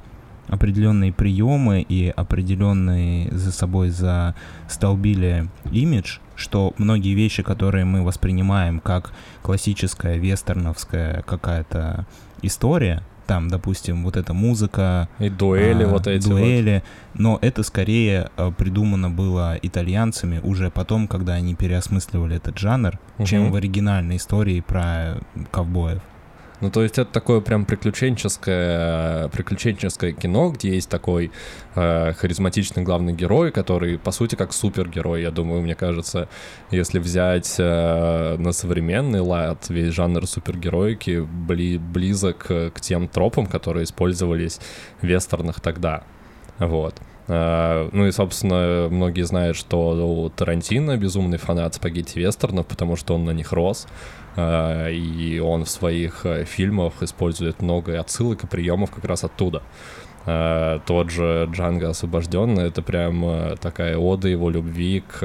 определенные 0.48 1.12
приемы 1.12 1.80
и 1.88 2.08
определенные 2.08 3.30
за 3.32 3.52
собой 3.52 3.90
застолбили 3.90 5.48
имидж, 5.70 6.18
что 6.36 6.74
многие 6.78 7.14
вещи, 7.14 7.42
которые 7.42 7.84
мы 7.84 8.02
воспринимаем 8.04 8.80
как 8.80 9.12
классическая 9.42 10.16
вестерновская 10.18 11.22
какая-то 11.22 12.06
история, 12.42 13.02
там, 13.26 13.48
допустим, 13.48 14.04
вот 14.04 14.16
эта 14.16 14.32
музыка, 14.32 15.08
И 15.18 15.28
дуэли 15.28 15.82
а, 15.84 15.88
вот 15.88 16.06
эти 16.06 16.26
вот. 16.28 16.36
дуэли, 16.38 16.82
но 17.12 17.38
это 17.42 17.62
скорее 17.62 18.30
а, 18.36 18.50
придумано 18.50 19.10
было 19.10 19.58
итальянцами 19.60 20.40
уже 20.42 20.70
потом, 20.70 21.06
когда 21.08 21.34
они 21.34 21.54
переосмысливали 21.54 22.36
этот 22.36 22.56
жанр, 22.58 22.98
чем 23.26 23.42
Мгм. 23.42 23.52
в 23.52 23.56
оригинальной 23.56 24.16
истории 24.16 24.60
про 24.60 25.18
ковбоев. 25.50 26.00
Ну, 26.60 26.70
то 26.70 26.82
есть 26.82 26.98
это 26.98 27.10
такое 27.12 27.40
прям 27.40 27.64
приключенческое, 27.64 29.28
приключенческое 29.28 30.12
кино, 30.12 30.50
где 30.50 30.74
есть 30.74 30.90
такой 30.90 31.30
э, 31.76 32.12
харизматичный 32.14 32.82
главный 32.82 33.12
герой, 33.12 33.52
который, 33.52 33.96
по 33.96 34.10
сути, 34.10 34.34
как 34.34 34.52
супергерой, 34.52 35.22
я 35.22 35.30
думаю, 35.30 35.62
мне 35.62 35.76
кажется, 35.76 36.28
если 36.72 36.98
взять 36.98 37.54
э, 37.58 38.36
на 38.38 38.52
современный 38.52 39.20
лад 39.20 39.68
весь 39.68 39.94
жанр 39.94 40.26
супергероики 40.26 41.20
бли, 41.20 41.78
близок 41.78 42.46
э, 42.50 42.70
к 42.70 42.80
тем 42.80 43.06
тропам, 43.06 43.46
которые 43.46 43.84
использовались 43.84 44.58
в 45.00 45.06
вестернах 45.06 45.60
тогда. 45.60 46.02
Вот. 46.58 46.96
Э, 47.28 47.88
Ну 47.92 48.06
и, 48.06 48.10
собственно, 48.10 48.88
многие 48.90 49.22
знают, 49.22 49.56
что 49.56 49.90
у 49.90 50.28
Тарантино 50.30 50.96
безумный 50.96 51.38
фанат 51.38 51.74
спагетти-вестернов, 51.74 52.66
потому 52.66 52.96
что 52.96 53.14
он 53.14 53.24
на 53.24 53.30
них 53.30 53.52
рос. 53.52 53.86
Э, 54.38 54.92
И 54.92 55.40
он 55.40 55.64
в 55.64 55.68
своих 55.70 56.24
э, 56.24 56.44
фильмах 56.44 57.02
использует 57.02 57.60
много 57.60 57.98
отсылок 57.98 58.44
и 58.44 58.46
приемов 58.46 58.90
как 58.90 59.04
раз 59.04 59.24
оттуда. 59.24 59.62
Э, 60.26 60.78
Тот 60.86 61.10
же 61.10 61.48
Джанго 61.52 61.90
освобожденный 61.90 62.68
это 62.68 62.82
прям 62.82 63.56
такая 63.60 63.96
ода 63.96 64.28
его 64.28 64.50
любви 64.50 65.00
к, 65.00 65.18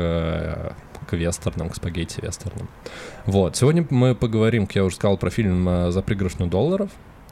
к 1.07 1.13
вестернам, 1.13 1.69
к 1.69 1.75
спагетти-вестернам. 1.75 2.67
Вот. 3.25 3.55
Сегодня 3.55 3.85
мы 3.91 4.15
поговорим, 4.15 4.65
как 4.65 4.75
я 4.77 4.83
уже 4.83 4.95
сказал, 4.95 5.17
про 5.17 5.29
фильм 5.29 5.91
«За 5.91 6.01
пригоршню 6.01 6.47
долларов». 6.47 6.89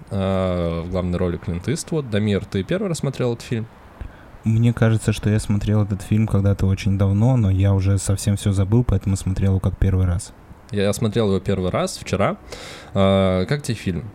В 0.09 0.85
главной 0.89 1.17
роли 1.17 1.37
Клинт 1.37 1.69
Иствуд. 1.69 2.09
Дамир, 2.09 2.43
ты 2.43 2.63
первый 2.63 2.89
раз 2.89 2.97
смотрел 2.97 3.33
этот 3.33 3.45
фильм? 3.45 3.65
Мне 4.43 4.73
кажется, 4.73 5.13
что 5.13 5.29
я 5.29 5.39
смотрел 5.39 5.83
этот 5.83 6.01
фильм 6.01 6.27
когда-то 6.27 6.65
очень 6.65 6.97
давно, 6.97 7.37
но 7.37 7.49
я 7.49 7.73
уже 7.73 7.97
совсем 7.97 8.35
все 8.35 8.51
забыл, 8.51 8.83
поэтому 8.83 9.15
смотрел 9.15 9.51
его 9.51 9.59
как 9.59 9.77
первый 9.77 10.05
раз. 10.05 10.33
Я 10.71 10.91
смотрел 10.93 11.27
его 11.29 11.39
первый 11.39 11.69
раз 11.71 11.97
вчера. 11.97 12.37
Э, 12.93 13.45
Как 13.47 13.61
тебе 13.63 13.75
фильм? 13.75 14.05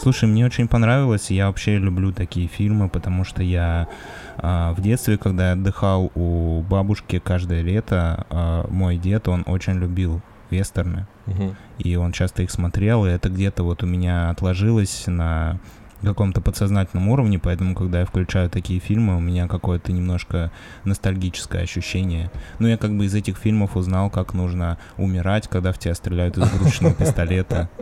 Слушай, 0.00 0.28
мне 0.28 0.46
очень 0.46 0.68
понравилось, 0.68 1.28
я 1.32 1.48
вообще 1.48 1.76
люблю 1.78 2.12
такие 2.12 2.46
фильмы, 2.46 2.88
потому 2.88 3.24
что 3.24 3.42
я 3.42 3.88
а, 4.36 4.72
в 4.74 4.80
детстве, 4.80 5.18
когда 5.18 5.48
я 5.48 5.52
отдыхал 5.54 6.12
у 6.14 6.60
бабушки 6.62 7.18
каждое 7.18 7.62
лето, 7.62 8.24
а, 8.30 8.68
мой 8.70 8.96
дед, 8.96 9.26
он 9.26 9.42
очень 9.48 9.72
любил 9.74 10.20
вестерны, 10.50 11.08
Мгм. 11.26 11.56
и 11.78 11.96
он 11.96 12.12
часто 12.12 12.44
их 12.44 12.52
смотрел, 12.52 13.06
и 13.06 13.10
это 13.10 13.28
где-то 13.28 13.64
вот 13.64 13.82
у 13.82 13.86
меня 13.86 14.30
отложилось 14.30 15.08
на 15.08 15.58
каком-то 16.02 16.40
подсознательном 16.40 17.08
уровне, 17.08 17.38
поэтому, 17.38 17.74
когда 17.74 18.00
я 18.00 18.06
включаю 18.06 18.48
такие 18.50 18.80
фильмы, 18.80 19.16
у 19.16 19.20
меня 19.20 19.48
какое-то 19.48 19.92
немножко 19.92 20.52
ностальгическое 20.84 21.62
ощущение. 21.62 22.30
Ну, 22.58 22.68
я 22.68 22.76
как 22.76 22.96
бы 22.96 23.06
из 23.06 23.14
этих 23.14 23.36
фильмов 23.36 23.76
узнал, 23.76 24.10
как 24.10 24.34
нужно 24.34 24.78
умирать, 24.96 25.48
когда 25.48 25.72
в 25.72 25.78
тебя 25.78 25.94
стреляют 25.94 26.38
из 26.38 26.54
игрушечного 26.54 26.94
пистолета. 26.94 27.68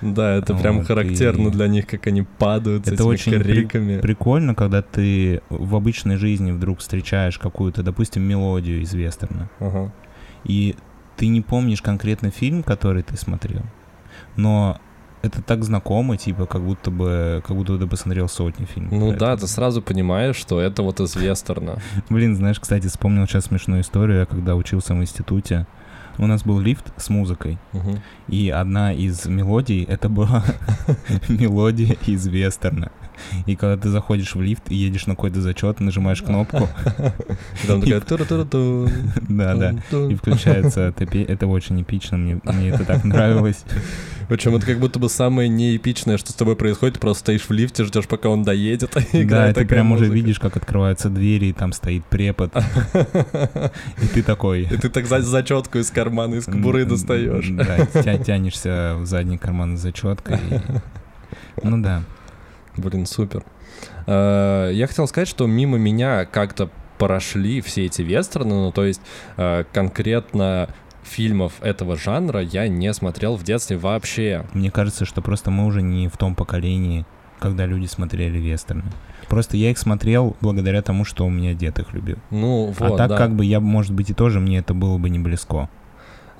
Да, 0.00 0.34
это 0.34 0.54
прям 0.54 0.84
характерно 0.84 1.50
для 1.50 1.68
них, 1.68 1.86
как 1.86 2.06
они 2.06 2.22
падают 2.22 2.86
с 2.86 2.88
Это 2.88 3.10
этими 3.12 3.42
криками. 3.42 4.00
Прикольно, 4.00 4.54
когда 4.54 4.82
ты 4.82 5.42
в 5.48 5.76
обычной 5.76 6.16
жизни 6.16 6.50
вдруг 6.50 6.80
встречаешь 6.80 7.38
какую-то, 7.38 7.82
допустим, 7.82 8.22
мелодию 8.22 8.80
из 8.80 8.92
вестерна, 8.92 9.48
и 10.44 10.74
ты 11.16 11.28
не 11.28 11.40
помнишь 11.40 11.82
конкретно 11.82 12.30
фильм, 12.30 12.62
который 12.62 13.02
ты 13.02 13.16
смотрел, 13.16 13.62
но 14.36 14.80
это 15.22 15.40
так 15.40 15.64
знакомо, 15.64 16.16
типа, 16.16 16.46
как 16.46 16.62
будто 16.62 16.90
бы, 16.90 17.42
как 17.46 17.56
будто 17.56 17.78
ты 17.78 17.86
посмотрел 17.86 18.28
сотни 18.28 18.64
фильмов. 18.64 18.92
Ну 18.92 19.16
да, 19.16 19.36
ты 19.36 19.46
сразу 19.46 19.80
понимаешь, 19.80 20.36
что 20.36 20.60
это 20.60 20.82
вот 20.82 21.00
из 21.00 21.14
вестерна. 21.14 21.78
Блин, 22.10 22.36
знаешь, 22.36 22.60
кстати, 22.60 22.88
вспомнил 22.88 23.26
сейчас 23.26 23.44
смешную 23.44 23.82
историю, 23.82 24.20
я 24.20 24.26
когда 24.26 24.56
учился 24.56 24.94
в 24.94 24.98
институте, 24.98 25.66
у 26.18 26.26
нас 26.26 26.42
был 26.42 26.60
лифт 26.60 26.92
с 26.96 27.08
музыкой, 27.08 27.58
угу. 27.72 27.98
и 28.28 28.50
одна 28.50 28.92
из 28.92 29.24
мелодий, 29.26 29.84
это 29.84 30.08
была 30.08 30.44
мелодия 31.28 31.96
из 32.06 32.26
вестерна. 32.26 32.90
И 33.46 33.56
когда 33.56 33.76
ты 33.76 33.88
заходишь 33.88 34.34
в 34.34 34.40
лифт 34.40 34.70
и 34.70 34.74
едешь 34.74 35.06
на 35.06 35.14
какой-то 35.14 35.40
зачет, 35.40 35.80
нажимаешь 35.80 36.22
кнопку. 36.22 36.68
Там 37.66 37.80
такая 37.80 38.00
Да, 39.28 39.54
да. 39.54 39.74
И 40.10 40.14
включается 40.14 40.92
это 41.00 41.46
очень 41.46 41.80
эпично, 41.82 42.16
мне 42.16 42.40
это 42.70 42.84
так 42.84 43.04
нравилось. 43.04 43.64
Причем 44.28 44.56
это 44.56 44.66
как 44.66 44.78
будто 44.78 44.98
бы 44.98 45.08
самое 45.08 45.48
неэпичное, 45.48 46.16
что 46.16 46.32
с 46.32 46.34
тобой 46.34 46.56
происходит. 46.56 46.94
Ты 46.94 47.00
просто 47.00 47.20
стоишь 47.20 47.42
в 47.42 47.50
лифте, 47.50 47.84
ждешь, 47.84 48.06
пока 48.06 48.28
он 48.28 48.44
доедет. 48.44 48.96
Да, 49.12 49.52
ты 49.52 49.66
прям 49.66 49.92
уже 49.92 50.06
видишь, 50.06 50.38
как 50.38 50.56
открываются 50.56 51.10
двери, 51.10 51.46
и 51.46 51.52
там 51.52 51.72
стоит 51.72 52.04
препод. 52.04 52.52
И 54.02 54.06
ты 54.06 54.22
такой... 54.22 54.62
И 54.62 54.76
ты 54.76 54.88
так 54.88 55.06
зачетку 55.06 55.78
из 55.78 55.90
кармана, 55.90 56.36
из 56.36 56.44
кобуры 56.46 56.84
достаешь. 56.84 57.48
Да, 57.50 58.18
тянешься 58.18 58.96
в 58.98 59.06
задний 59.06 59.38
карман 59.38 59.76
с 59.76 59.80
зачеткой. 59.80 60.38
Ну 61.62 61.82
да. 61.82 62.02
Блин, 62.76 63.06
супер. 63.06 63.44
Э, 64.06 64.70
я 64.72 64.86
хотел 64.86 65.06
сказать, 65.06 65.28
что 65.28 65.46
мимо 65.46 65.78
меня 65.78 66.24
как-то 66.24 66.70
прошли 66.98 67.60
все 67.60 67.86
эти 67.86 68.02
вестерны, 68.02 68.54
ну, 68.54 68.72
то 68.72 68.84
есть 68.84 69.00
э, 69.36 69.64
конкретно 69.72 70.68
фильмов 71.02 71.54
этого 71.60 71.96
жанра 71.96 72.40
я 72.40 72.68
не 72.68 72.92
смотрел 72.94 73.36
в 73.36 73.42
детстве 73.42 73.76
вообще. 73.76 74.46
Мне 74.52 74.70
кажется, 74.70 75.04
что 75.04 75.20
просто 75.20 75.50
мы 75.50 75.66
уже 75.66 75.82
не 75.82 76.08
в 76.08 76.16
том 76.16 76.34
поколении, 76.34 77.04
когда 77.38 77.66
люди 77.66 77.86
смотрели 77.86 78.38
вестерны. 78.38 78.84
Просто 79.28 79.56
я 79.56 79.70
их 79.70 79.78
смотрел 79.78 80.36
благодаря 80.40 80.82
тому, 80.82 81.04
что 81.04 81.26
у 81.26 81.30
меня 81.30 81.54
дед 81.54 81.78
их 81.78 81.92
любил. 81.92 82.18
Ну, 82.30 82.74
вот, 82.78 82.92
А 82.92 82.96
так 82.96 83.10
да. 83.10 83.16
как 83.16 83.34
бы 83.34 83.44
я, 83.44 83.60
может 83.60 83.92
быть, 83.92 84.10
и 84.10 84.14
тоже 84.14 84.40
мне 84.40 84.58
это 84.58 84.74
было 84.74 84.98
бы 84.98 85.10
не 85.10 85.18
близко. 85.18 85.68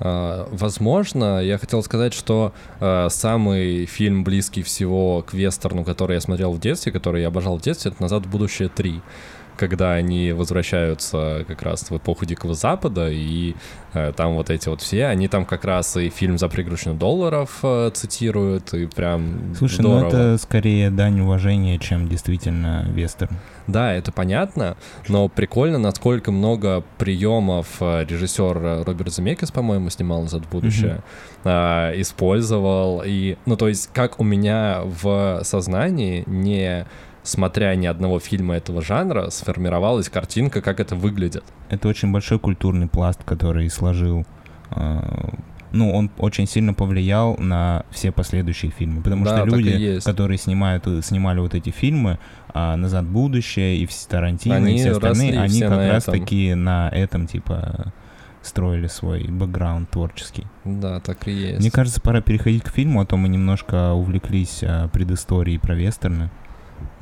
А, 0.05 0.49
возможно, 0.51 1.41
я 1.41 1.57
хотел 1.57 1.81
сказать, 1.81 2.13
что 2.13 2.53
э, 2.81 3.07
самый 3.09 3.85
фильм 3.85 4.25
близкий 4.25 4.61
всего 4.61 5.21
к 5.21 5.33
вестерну, 5.33 5.85
который 5.85 6.15
я 6.15 6.21
смотрел 6.21 6.51
в 6.51 6.59
детстве, 6.59 6.91
который 6.91 7.21
я 7.21 7.29
обожал 7.29 7.57
в 7.57 7.61
детстве, 7.61 7.91
это 7.91 8.03
«Назад 8.03 8.25
в 8.25 8.29
будущее 8.29 8.67
3» 8.67 9.01
когда 9.57 9.93
они 9.93 10.31
возвращаются 10.31 11.45
как 11.47 11.61
раз 11.61 11.89
в 11.89 11.97
эпоху 11.97 12.25
Дикого 12.25 12.53
Запада, 12.53 13.09
и 13.09 13.55
э, 13.93 14.13
там 14.15 14.33
вот 14.35 14.49
эти 14.49 14.69
вот 14.69 14.81
все, 14.81 15.05
они 15.05 15.27
там 15.27 15.45
как 15.45 15.65
раз 15.65 15.95
и 15.97 16.09
фильм 16.09 16.37
«За 16.37 16.49
пригоршню 16.49 16.93
долларов» 16.93 17.59
э, 17.63 17.91
цитируют, 17.93 18.73
и 18.73 18.87
прям 18.87 19.55
Слушай, 19.57 19.81
здорово. 19.81 19.99
ну 19.99 20.07
это 20.07 20.37
скорее 20.37 20.89
дань 20.89 21.21
уважения, 21.21 21.77
чем 21.79 22.07
действительно 22.07 22.85
вестерн. 22.89 23.35
Да, 23.67 23.93
это 23.93 24.11
понятно, 24.11 24.75
но 25.07 25.29
прикольно, 25.29 25.77
насколько 25.77 26.31
много 26.31 26.83
приемов 26.97 27.67
э, 27.79 28.05
режиссер 28.05 28.83
Роберт 28.85 29.13
Земекис, 29.13 29.51
по-моему, 29.51 29.89
снимал 29.89 30.23
«Назад 30.23 30.45
в 30.45 30.49
будущее», 30.49 31.01
mm-hmm. 31.43 31.93
э, 31.93 32.01
использовал, 32.01 33.03
и, 33.05 33.37
ну, 33.45 33.55
то 33.55 33.67
есть, 33.67 33.89
как 33.93 34.19
у 34.19 34.23
меня 34.23 34.81
в 34.83 35.41
сознании 35.43 36.23
не 36.27 36.85
смотря 37.23 37.73
ни 37.75 37.87
одного 37.87 38.19
фильма 38.19 38.55
этого 38.55 38.81
жанра, 38.81 39.29
сформировалась 39.29 40.09
картинка, 40.09 40.61
как 40.61 40.79
это 40.79 40.95
выглядит. 40.95 41.43
Это 41.69 41.87
очень 41.87 42.11
большой 42.11 42.39
культурный 42.39 42.87
пласт, 42.87 43.23
который 43.23 43.69
сложил 43.69 44.25
э, 44.71 44.99
ну, 45.73 45.91
он 45.91 46.11
очень 46.19 46.47
сильно 46.47 46.73
повлиял 46.73 47.35
на 47.37 47.83
все 47.89 48.11
последующие 48.11 48.71
фильмы. 48.71 49.01
Потому 49.01 49.25
да, 49.25 49.37
что 49.37 49.45
люди, 49.47 49.99
которые 50.05 50.37
снимают, 50.37 50.87
снимали 51.03 51.39
вот 51.39 51.55
эти 51.55 51.71
фильмы, 51.71 52.19
а, 52.53 52.75
«Назад 52.77 53.05
в 53.05 53.11
будущее» 53.11 53.77
и 53.77 53.87
все 53.87 54.07
Тарантино, 54.07 54.55
они 54.55 54.75
и 54.75 54.77
все 54.77 54.91
остальные, 54.91 55.39
они 55.39 55.61
как 55.61 55.71
раз 55.71 56.03
этом. 56.07 56.19
таки 56.19 56.53
на 56.53 56.89
этом, 56.89 57.25
типа, 57.25 57.91
строили 58.43 58.87
свой 58.87 59.23
бэкграунд 59.23 59.89
творческий. 59.89 60.45
Да, 60.63 60.99
так 60.99 61.27
и 61.27 61.31
есть. 61.31 61.59
Мне 61.59 61.71
кажется, 61.71 61.99
пора 61.99 62.21
переходить 62.21 62.63
к 62.63 62.69
фильму, 62.69 63.01
а 63.01 63.05
то 63.07 63.17
мы 63.17 63.27
немножко 63.27 63.93
увлеклись 63.93 64.59
а, 64.61 64.87
предысторией 64.89 65.57
про 65.57 65.73
вестерны. 65.73 66.29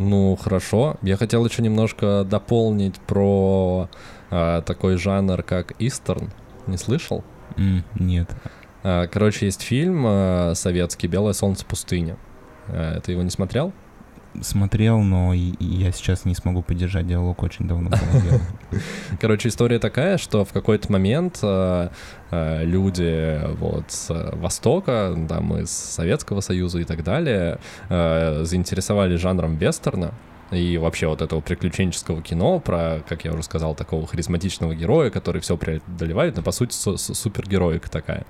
Ну, 0.01 0.35
хорошо. 0.35 0.97
Я 1.03 1.15
хотел 1.15 1.45
еще 1.45 1.61
немножко 1.61 2.25
дополнить 2.27 2.99
про 3.01 3.87
а, 4.31 4.61
такой 4.61 4.97
жанр, 4.97 5.43
как 5.43 5.73
истерн. 5.79 6.31
Не 6.65 6.77
слышал? 6.77 7.23
Mm, 7.55 7.83
нет. 7.99 8.29
А, 8.83 9.05
короче, 9.07 9.45
есть 9.45 9.61
фильм 9.61 10.03
а, 10.07 10.53
советский 10.55 11.07
«Белое 11.07 11.33
солнце 11.33 11.65
пустыни». 11.65 12.15
А, 12.67 12.99
ты 13.01 13.11
его 13.11 13.21
не 13.21 13.29
смотрел? 13.29 13.73
Смотрел, 14.41 14.99
но 14.99 15.33
я 15.33 15.91
сейчас 15.91 16.25
не 16.25 16.35
смогу 16.35 16.61
поддержать 16.61 17.07
диалог, 17.07 17.43
очень 17.43 17.67
давно 17.67 17.89
Короче, 19.19 19.49
история 19.49 19.79
такая, 19.79 20.17
что 20.17 20.45
в 20.45 20.53
какой-то 20.53 20.91
момент 20.91 21.39
э, 21.43 21.89
э, 22.31 22.63
люди 22.65 23.39
вот 23.57 23.85
с 23.89 24.09
Востока, 24.33 25.15
там 25.27 25.57
из 25.57 25.71
Советского 25.71 26.41
Союза 26.41 26.79
и 26.79 26.85
так 26.85 27.03
далее, 27.03 27.59
э, 27.89 28.43
заинтересовались 28.43 29.19
жанром 29.19 29.55
вестерна, 29.55 30.13
и 30.51 30.77
вообще 30.77 31.07
вот 31.07 31.21
этого 31.21 31.39
приключенческого 31.41 32.21
кино 32.21 32.59
про, 32.59 33.01
как 33.07 33.25
я 33.25 33.31
уже 33.33 33.43
сказал, 33.43 33.73
такого 33.73 34.05
харизматичного 34.05 34.75
героя, 34.75 35.09
который 35.09 35.41
все 35.41 35.57
преодолевает, 35.57 36.35
но 36.35 36.43
по 36.43 36.51
сути 36.51 36.73
су- 36.73 36.97
супергероика 36.97 37.89
такая. 37.89 38.25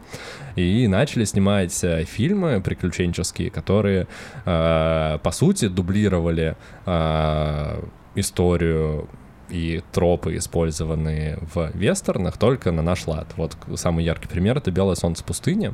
И 0.56 0.88
начали 0.88 1.26
снимать 1.26 1.84
э, 1.84 2.06
фильмы 2.06 2.62
приключенческие, 2.62 3.50
которые 3.50 4.08
э, 4.46 5.18
по 5.22 5.32
сути 5.32 5.68
дублировали 5.68 6.56
э, 6.86 7.84
историю 8.16 9.10
и 9.52 9.82
тропы, 9.92 10.38
использованные 10.38 11.38
в 11.54 11.72
вестернах, 11.74 12.38
только 12.38 12.72
на 12.72 12.82
наш 12.82 13.06
лад. 13.08 13.28
Вот 13.36 13.56
самый 13.76 14.06
яркий 14.06 14.28
пример— 14.28 14.58
это 14.60 14.72
«Белое 14.72 14.96
солнце 14.96 15.24
пустыни». 15.24 15.74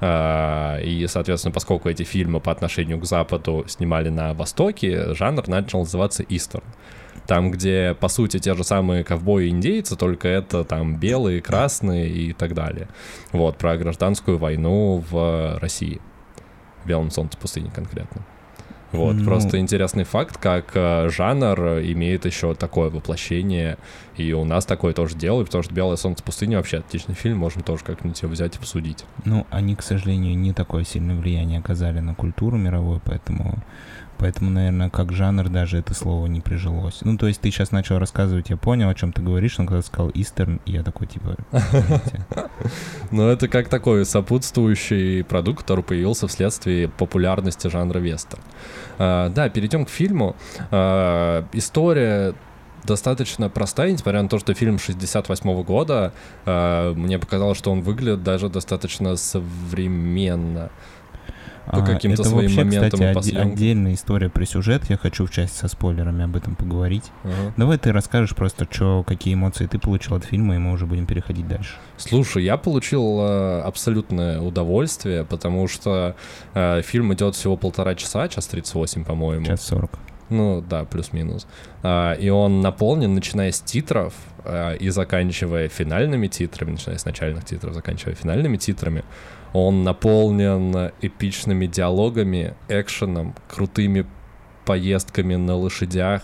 А, 0.00 0.78
и, 0.80 1.06
соответственно, 1.06 1.52
поскольку 1.52 1.88
эти 1.88 2.04
фильмы 2.04 2.40
по 2.40 2.52
отношению 2.52 2.98
к 3.00 3.04
Западу 3.04 3.64
снимали 3.68 4.08
на 4.08 4.32
Востоке, 4.34 5.14
жанр 5.14 5.48
начал 5.48 5.80
называться 5.80 6.22
«Истерн». 6.22 6.64
Там, 7.26 7.50
где, 7.50 7.96
по 7.98 8.06
сути, 8.08 8.38
те 8.38 8.54
же 8.54 8.62
самые 8.62 9.02
ковбои 9.02 9.46
и 9.46 9.48
индейцы, 9.48 9.96
только 9.96 10.28
это 10.28 10.62
там 10.62 10.96
белые, 10.96 11.42
красные 11.42 12.08
и 12.08 12.32
так 12.32 12.54
далее. 12.54 12.88
Вот, 13.32 13.58
про 13.58 13.76
гражданскую 13.76 14.38
войну 14.38 15.02
в 15.10 15.58
России. 15.58 16.00
«Белом 16.84 17.10
солнце 17.10 17.36
пустыни» 17.36 17.68
конкретно. 17.74 18.24
Вот, 18.92 19.16
ну... 19.16 19.24
просто 19.24 19.58
интересный 19.58 20.04
факт, 20.04 20.38
как 20.38 20.70
э, 20.74 21.08
жанр 21.08 21.80
имеет 21.80 22.24
еще 22.24 22.54
такое 22.54 22.88
воплощение, 22.88 23.78
и 24.16 24.32
у 24.32 24.44
нас 24.44 24.64
такое 24.64 24.92
тоже 24.92 25.16
делают, 25.16 25.48
потому 25.48 25.62
что 25.64 25.74
«Белое 25.74 25.96
солнце 25.96 26.22
пустыни» 26.22 26.54
вообще 26.54 26.78
отличный 26.78 27.14
фильм, 27.14 27.38
можем 27.38 27.62
тоже 27.62 27.84
как-нибудь 27.84 28.20
его 28.22 28.32
взять 28.32 28.56
и 28.56 28.58
посудить. 28.58 29.04
Ну, 29.24 29.46
они, 29.50 29.74
к 29.74 29.82
сожалению, 29.82 30.36
не 30.38 30.52
такое 30.52 30.84
сильное 30.84 31.16
влияние 31.16 31.58
оказали 31.58 32.00
на 32.00 32.14
культуру 32.14 32.56
мировую, 32.56 33.00
поэтому 33.04 33.58
Поэтому, 34.18 34.50
наверное, 34.50 34.90
как 34.90 35.12
жанр 35.12 35.48
даже 35.48 35.78
это 35.78 35.94
слово 35.94 36.26
не 36.26 36.40
прижилось. 36.40 37.00
Ну, 37.02 37.16
то 37.18 37.26
есть 37.26 37.40
ты 37.40 37.50
сейчас 37.50 37.70
начал 37.70 37.98
рассказывать, 37.98 38.50
я 38.50 38.56
понял, 38.56 38.88
о 38.88 38.94
чем 38.94 39.12
ты 39.12 39.22
говоришь, 39.22 39.58
но 39.58 39.66
когда 39.66 39.82
сказал 39.82 40.10
Истерн, 40.14 40.60
я 40.66 40.82
такой, 40.82 41.06
типа... 41.06 41.36
Ну, 43.10 43.28
это 43.28 43.48
как 43.48 43.68
такой 43.68 44.04
сопутствующий 44.04 45.22
продукт, 45.24 45.60
который 45.60 45.84
появился 45.84 46.26
вследствие 46.26 46.88
популярности 46.88 47.68
жанра 47.68 47.98
вестерн. 47.98 48.42
А, 48.98 49.28
да, 49.30 49.48
перейдем 49.48 49.84
к 49.84 49.90
фильму. 49.90 50.36
А, 50.70 51.46
история 51.52 52.34
достаточно 52.84 53.50
простая, 53.50 53.90
несмотря 53.90 54.22
на 54.22 54.28
то, 54.28 54.38
что 54.38 54.54
фильм 54.54 54.78
68 54.78 55.62
года, 55.62 56.12
а, 56.44 56.94
мне 56.94 57.18
показалось, 57.18 57.58
что 57.58 57.70
он 57.70 57.82
выглядит 57.82 58.22
даже 58.22 58.48
достаточно 58.48 59.16
современно 59.16 60.70
по 61.66 61.82
каким-то 61.82 62.22
это 62.22 62.30
своим 62.30 62.54
вообще, 62.54 62.64
моментам 62.64 63.14
кстати, 63.14 63.34
отдельная 63.34 63.94
история 63.94 64.28
при 64.28 64.44
сюжет. 64.44 64.84
Я 64.88 64.96
хочу 64.96 65.26
в 65.26 65.30
части 65.30 65.58
со 65.58 65.68
спойлерами 65.68 66.24
об 66.24 66.36
этом 66.36 66.54
поговорить. 66.54 67.04
Ага. 67.24 67.54
Давай 67.56 67.78
ты 67.78 67.92
расскажешь 67.92 68.34
просто, 68.34 68.66
что, 68.70 69.02
какие 69.02 69.34
эмоции 69.34 69.66
ты 69.66 69.78
получил 69.78 70.16
от 70.16 70.24
фильма, 70.24 70.56
и 70.56 70.58
мы 70.58 70.72
уже 70.72 70.86
будем 70.86 71.06
переходить 71.06 71.48
дальше. 71.48 71.74
Слушай, 71.96 72.44
я 72.44 72.56
получил 72.56 73.20
э, 73.20 73.60
абсолютное 73.62 74.40
удовольствие, 74.40 75.24
потому 75.24 75.68
что 75.68 76.16
э, 76.54 76.82
фильм 76.82 77.12
идет 77.14 77.34
всего 77.34 77.56
полтора 77.56 77.94
часа, 77.94 78.28
час 78.28 78.46
38, 78.46 79.04
по-моему. 79.04 79.46
Час 79.46 79.62
40. 79.66 79.90
Ну 80.28 80.60
да, 80.60 80.84
плюс-минус. 80.84 81.46
А, 81.82 82.14
и 82.14 82.28
он 82.28 82.60
наполнен, 82.60 83.14
начиная 83.14 83.52
с 83.52 83.60
титров 83.60 84.14
а, 84.44 84.74
и 84.74 84.88
заканчивая 84.88 85.68
финальными 85.68 86.26
титрами, 86.26 86.72
начиная 86.72 86.98
с 86.98 87.04
начальных 87.04 87.44
титров, 87.44 87.74
заканчивая 87.74 88.14
финальными 88.14 88.56
титрами. 88.56 89.04
Он 89.52 89.84
наполнен 89.84 90.92
эпичными 91.00 91.66
диалогами, 91.66 92.54
экшеном, 92.68 93.34
крутыми 93.48 94.06
поездками 94.64 95.36
на 95.36 95.56
лошадях, 95.56 96.22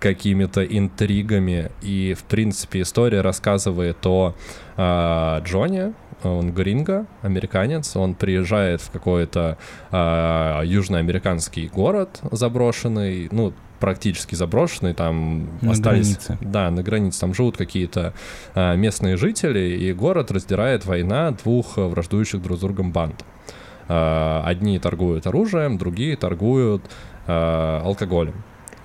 какими-то 0.00 0.64
интригами. 0.64 1.70
И, 1.82 2.14
в 2.18 2.24
принципе, 2.24 2.82
история 2.82 3.20
рассказывает 3.20 4.04
о 4.06 4.34
э, 4.76 5.40
Джоне, 5.44 5.92
он 6.22 6.52
гринго, 6.52 7.06
американец, 7.22 7.96
он 7.96 8.14
приезжает 8.14 8.80
в 8.80 8.90
какой-то 8.90 9.58
э, 9.90 10.60
южноамериканский 10.64 11.68
город 11.68 12.20
заброшенный, 12.30 13.28
ну, 13.32 13.52
практически 13.80 14.34
заброшенный, 14.34 14.94
там 14.94 15.48
на 15.62 15.72
остались... 15.72 16.16
Границе. 16.16 16.38
Да, 16.40 16.70
на 16.70 16.82
границе, 16.82 17.20
там 17.20 17.34
живут 17.34 17.56
какие-то 17.56 18.12
э, 18.54 18.76
местные 18.76 19.16
жители, 19.16 19.76
и 19.76 19.92
город 19.92 20.30
раздирает 20.30 20.84
война 20.84 21.32
двух 21.32 21.76
враждующих 21.76 22.42
друг 22.42 22.58
с 22.58 22.60
другом 22.60 22.92
банд. 22.92 23.24
Э, 23.88 24.42
одни 24.44 24.78
торгуют 24.78 25.26
оружием, 25.26 25.78
другие 25.78 26.16
торгуют 26.16 26.82
э, 27.26 27.80
алкоголем. 27.82 28.34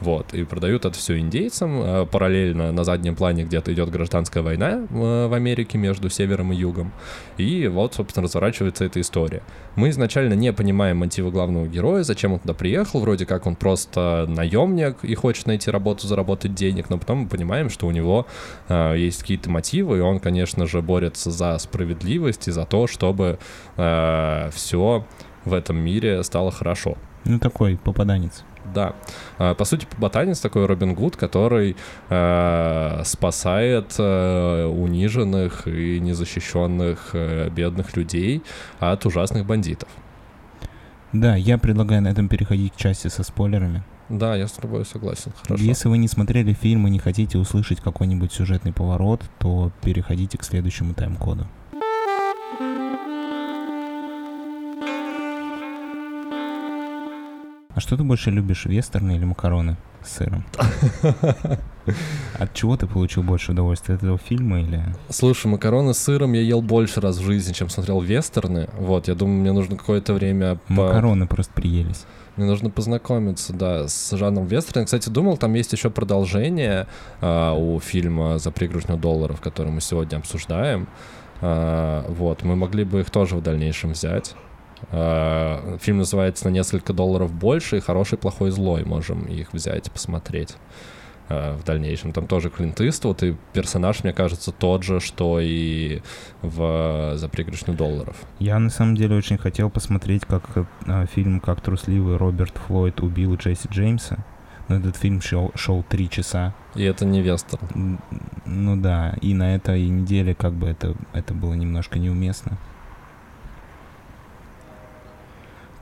Вот, 0.01 0.33
и 0.33 0.43
продают 0.43 0.85
это 0.85 0.97
все 0.97 1.17
индейцам. 1.17 1.81
Э, 1.81 2.05
параллельно 2.05 2.71
на 2.71 2.83
заднем 2.83 3.15
плане 3.15 3.43
где-то 3.43 3.73
идет 3.73 3.89
гражданская 3.89 4.43
война 4.43 4.85
э, 4.89 5.27
в 5.27 5.33
Америке 5.33 5.77
между 5.77 6.09
севером 6.09 6.51
и 6.51 6.55
югом. 6.55 6.91
И 7.37 7.67
вот, 7.67 7.95
собственно, 7.95 8.25
разворачивается 8.25 8.85
эта 8.85 8.99
история. 8.99 9.41
Мы 9.75 9.89
изначально 9.89 10.33
не 10.33 10.51
понимаем 10.51 10.97
мотивы 10.97 11.31
главного 11.31 11.67
героя, 11.67 12.03
зачем 12.03 12.33
он 12.33 12.39
туда 12.39 12.53
приехал. 12.53 12.99
Вроде 12.99 13.25
как 13.25 13.45
он 13.45 13.55
просто 13.55 14.25
наемник 14.27 15.03
и 15.03 15.15
хочет 15.15 15.47
найти 15.47 15.71
работу, 15.71 16.07
заработать 16.07 16.53
денег, 16.53 16.89
но 16.89 16.97
потом 16.97 17.19
мы 17.19 17.27
понимаем, 17.27 17.69
что 17.69 17.87
у 17.87 17.91
него 17.91 18.27
э, 18.67 18.95
есть 18.97 19.21
какие-то 19.21 19.49
мотивы, 19.49 19.97
и 19.97 20.01
он, 20.01 20.19
конечно 20.19 20.67
же, 20.67 20.81
борется 20.81 21.31
за 21.31 21.57
справедливость 21.57 22.47
и 22.47 22.51
за 22.51 22.65
то, 22.65 22.87
чтобы 22.87 23.39
э, 23.77 24.49
все 24.53 25.05
в 25.45 25.53
этом 25.53 25.77
мире 25.77 26.21
стало 26.23 26.51
хорошо. 26.51 26.97
Ну, 27.23 27.39
такой 27.39 27.77
попаданец. 27.77 28.43
Да. 28.73 28.93
А, 29.37 29.53
по 29.53 29.65
сути, 29.65 29.87
ботанец 29.97 30.39
такой 30.39 30.65
Робин 30.65 30.95
Гуд, 30.95 31.15
который 31.15 31.75
э, 32.09 33.01
спасает 33.05 33.95
э, 33.97 34.65
униженных 34.65 35.67
и 35.67 35.99
незащищенных 35.99 37.11
э, 37.13 37.49
бедных 37.49 37.95
людей 37.95 38.43
от 38.79 39.05
ужасных 39.05 39.45
бандитов. 39.45 39.89
Да, 41.13 41.35
я 41.35 41.57
предлагаю 41.57 42.01
на 42.01 42.09
этом 42.09 42.27
переходить 42.27 42.73
к 42.73 42.77
части 42.77 43.07
со 43.07 43.23
спойлерами. 43.23 43.83
Да, 44.09 44.35
я 44.35 44.47
с 44.47 44.51
тобой 44.51 44.85
согласен. 44.85 45.31
Хорошо. 45.43 45.63
Если 45.63 45.87
вы 45.87 45.97
не 45.97 46.07
смотрели 46.07 46.53
фильм 46.53 46.87
и 46.87 46.91
не 46.91 46.99
хотите 46.99 47.37
услышать 47.37 47.81
какой-нибудь 47.81 48.31
сюжетный 48.31 48.71
поворот, 48.71 49.23
то 49.39 49.71
переходите 49.81 50.37
к 50.37 50.43
следующему 50.43 50.93
тайм-коду. 50.93 51.47
А 57.75 57.81
что 57.81 57.97
ты 57.97 58.03
больше 58.03 58.31
любишь, 58.31 58.65
вестерны 58.65 59.17
или 59.17 59.25
макароны 59.25 59.75
с 60.01 60.13
сыром? 60.13 60.45
От 62.39 62.53
чего 62.53 62.77
ты 62.77 62.87
получил 62.87 63.21
больше 63.21 63.51
удовольствия? 63.51 63.95
От 63.95 64.03
этого 64.03 64.17
фильма 64.17 64.61
или... 64.61 64.81
Слушай, 65.09 65.47
макароны 65.47 65.93
с 65.93 65.97
сыром 65.97 66.31
я 66.31 66.41
ел 66.41 66.61
больше 66.61 67.01
раз 67.01 67.17
в 67.17 67.25
жизни, 67.25 67.51
чем 67.51 67.67
смотрел 67.67 67.99
вестерны. 67.99 68.69
Вот, 68.79 69.09
я 69.09 69.15
думаю, 69.15 69.41
мне 69.41 69.51
нужно 69.51 69.75
какое-то 69.75 70.13
время... 70.13 70.55
По... 70.69 70.73
Макароны 70.73 71.27
просто 71.27 71.51
приелись. 71.51 72.05
Мне 72.37 72.45
нужно 72.45 72.69
познакомиться, 72.69 73.51
да, 73.51 73.89
с 73.89 74.15
жанром 74.15 74.45
вестерна. 74.45 74.85
Кстати, 74.85 75.09
думал, 75.09 75.35
там 75.35 75.53
есть 75.53 75.73
еще 75.73 75.89
продолжение 75.89 76.87
а, 77.19 77.53
у 77.55 77.81
фильма 77.81 78.39
«За 78.39 78.51
пригоршню 78.51 78.95
долларов», 78.95 79.41
который 79.41 79.73
мы 79.73 79.81
сегодня 79.81 80.15
обсуждаем. 80.15 80.87
А, 81.41 82.05
вот, 82.07 82.41
мы 82.43 82.55
могли 82.55 82.85
бы 82.85 83.01
их 83.01 83.09
тоже 83.09 83.35
в 83.35 83.41
дальнейшем 83.41 83.91
взять. 83.91 84.33
Uh, 84.91 85.79
фильм 85.79 85.99
называется 85.99 86.45
«На 86.45 86.51
несколько 86.51 86.93
долларов 86.93 87.33
больше» 87.33 87.77
и 87.77 87.79
«Хороший, 87.79 88.17
плохой, 88.17 88.51
злой». 88.51 88.83
Можем 88.83 89.23
их 89.23 89.53
взять, 89.53 89.91
посмотреть 89.91 90.57
uh, 91.29 91.57
в 91.57 91.63
дальнейшем. 91.63 92.11
Там 92.11 92.27
тоже 92.27 92.49
Клинт 92.49 92.81
Иствуд, 92.81 93.23
и 93.23 93.35
персонаж, 93.53 94.03
мне 94.03 94.13
кажется, 94.13 94.51
тот 94.51 94.83
же, 94.83 94.99
что 94.99 95.39
и 95.39 96.01
в 96.41 97.13
«За 97.15 97.29
пригоршню 97.29 97.73
долларов». 97.73 98.17
Я, 98.39 98.59
на 98.59 98.69
самом 98.69 98.95
деле, 98.95 99.15
очень 99.15 99.37
хотел 99.37 99.69
посмотреть, 99.69 100.25
как 100.25 100.43
uh, 100.55 101.07
фильм 101.13 101.39
«Как 101.39 101.61
трусливый 101.61 102.17
Роберт 102.17 102.57
Флойд 102.67 103.01
убил 103.01 103.35
Джесси 103.35 103.69
Джеймса». 103.71 104.25
Но 104.67 104.77
этот 104.77 104.97
фильм 104.97 105.21
шел, 105.21 105.51
шел 105.55 105.83
три 105.83 106.09
часа. 106.09 106.53
И 106.73 106.83
это 106.83 107.05
не 107.05 107.21
вестерн. 107.21 107.99
Ну 108.45 108.75
да, 108.75 109.15
и 109.21 109.35
на 109.35 109.55
этой 109.55 109.87
неделе 109.87 110.33
как 110.33 110.53
бы 110.53 110.67
это, 110.67 110.95
это 111.13 111.33
было 111.35 111.53
немножко 111.53 111.99
неуместно. 111.99 112.57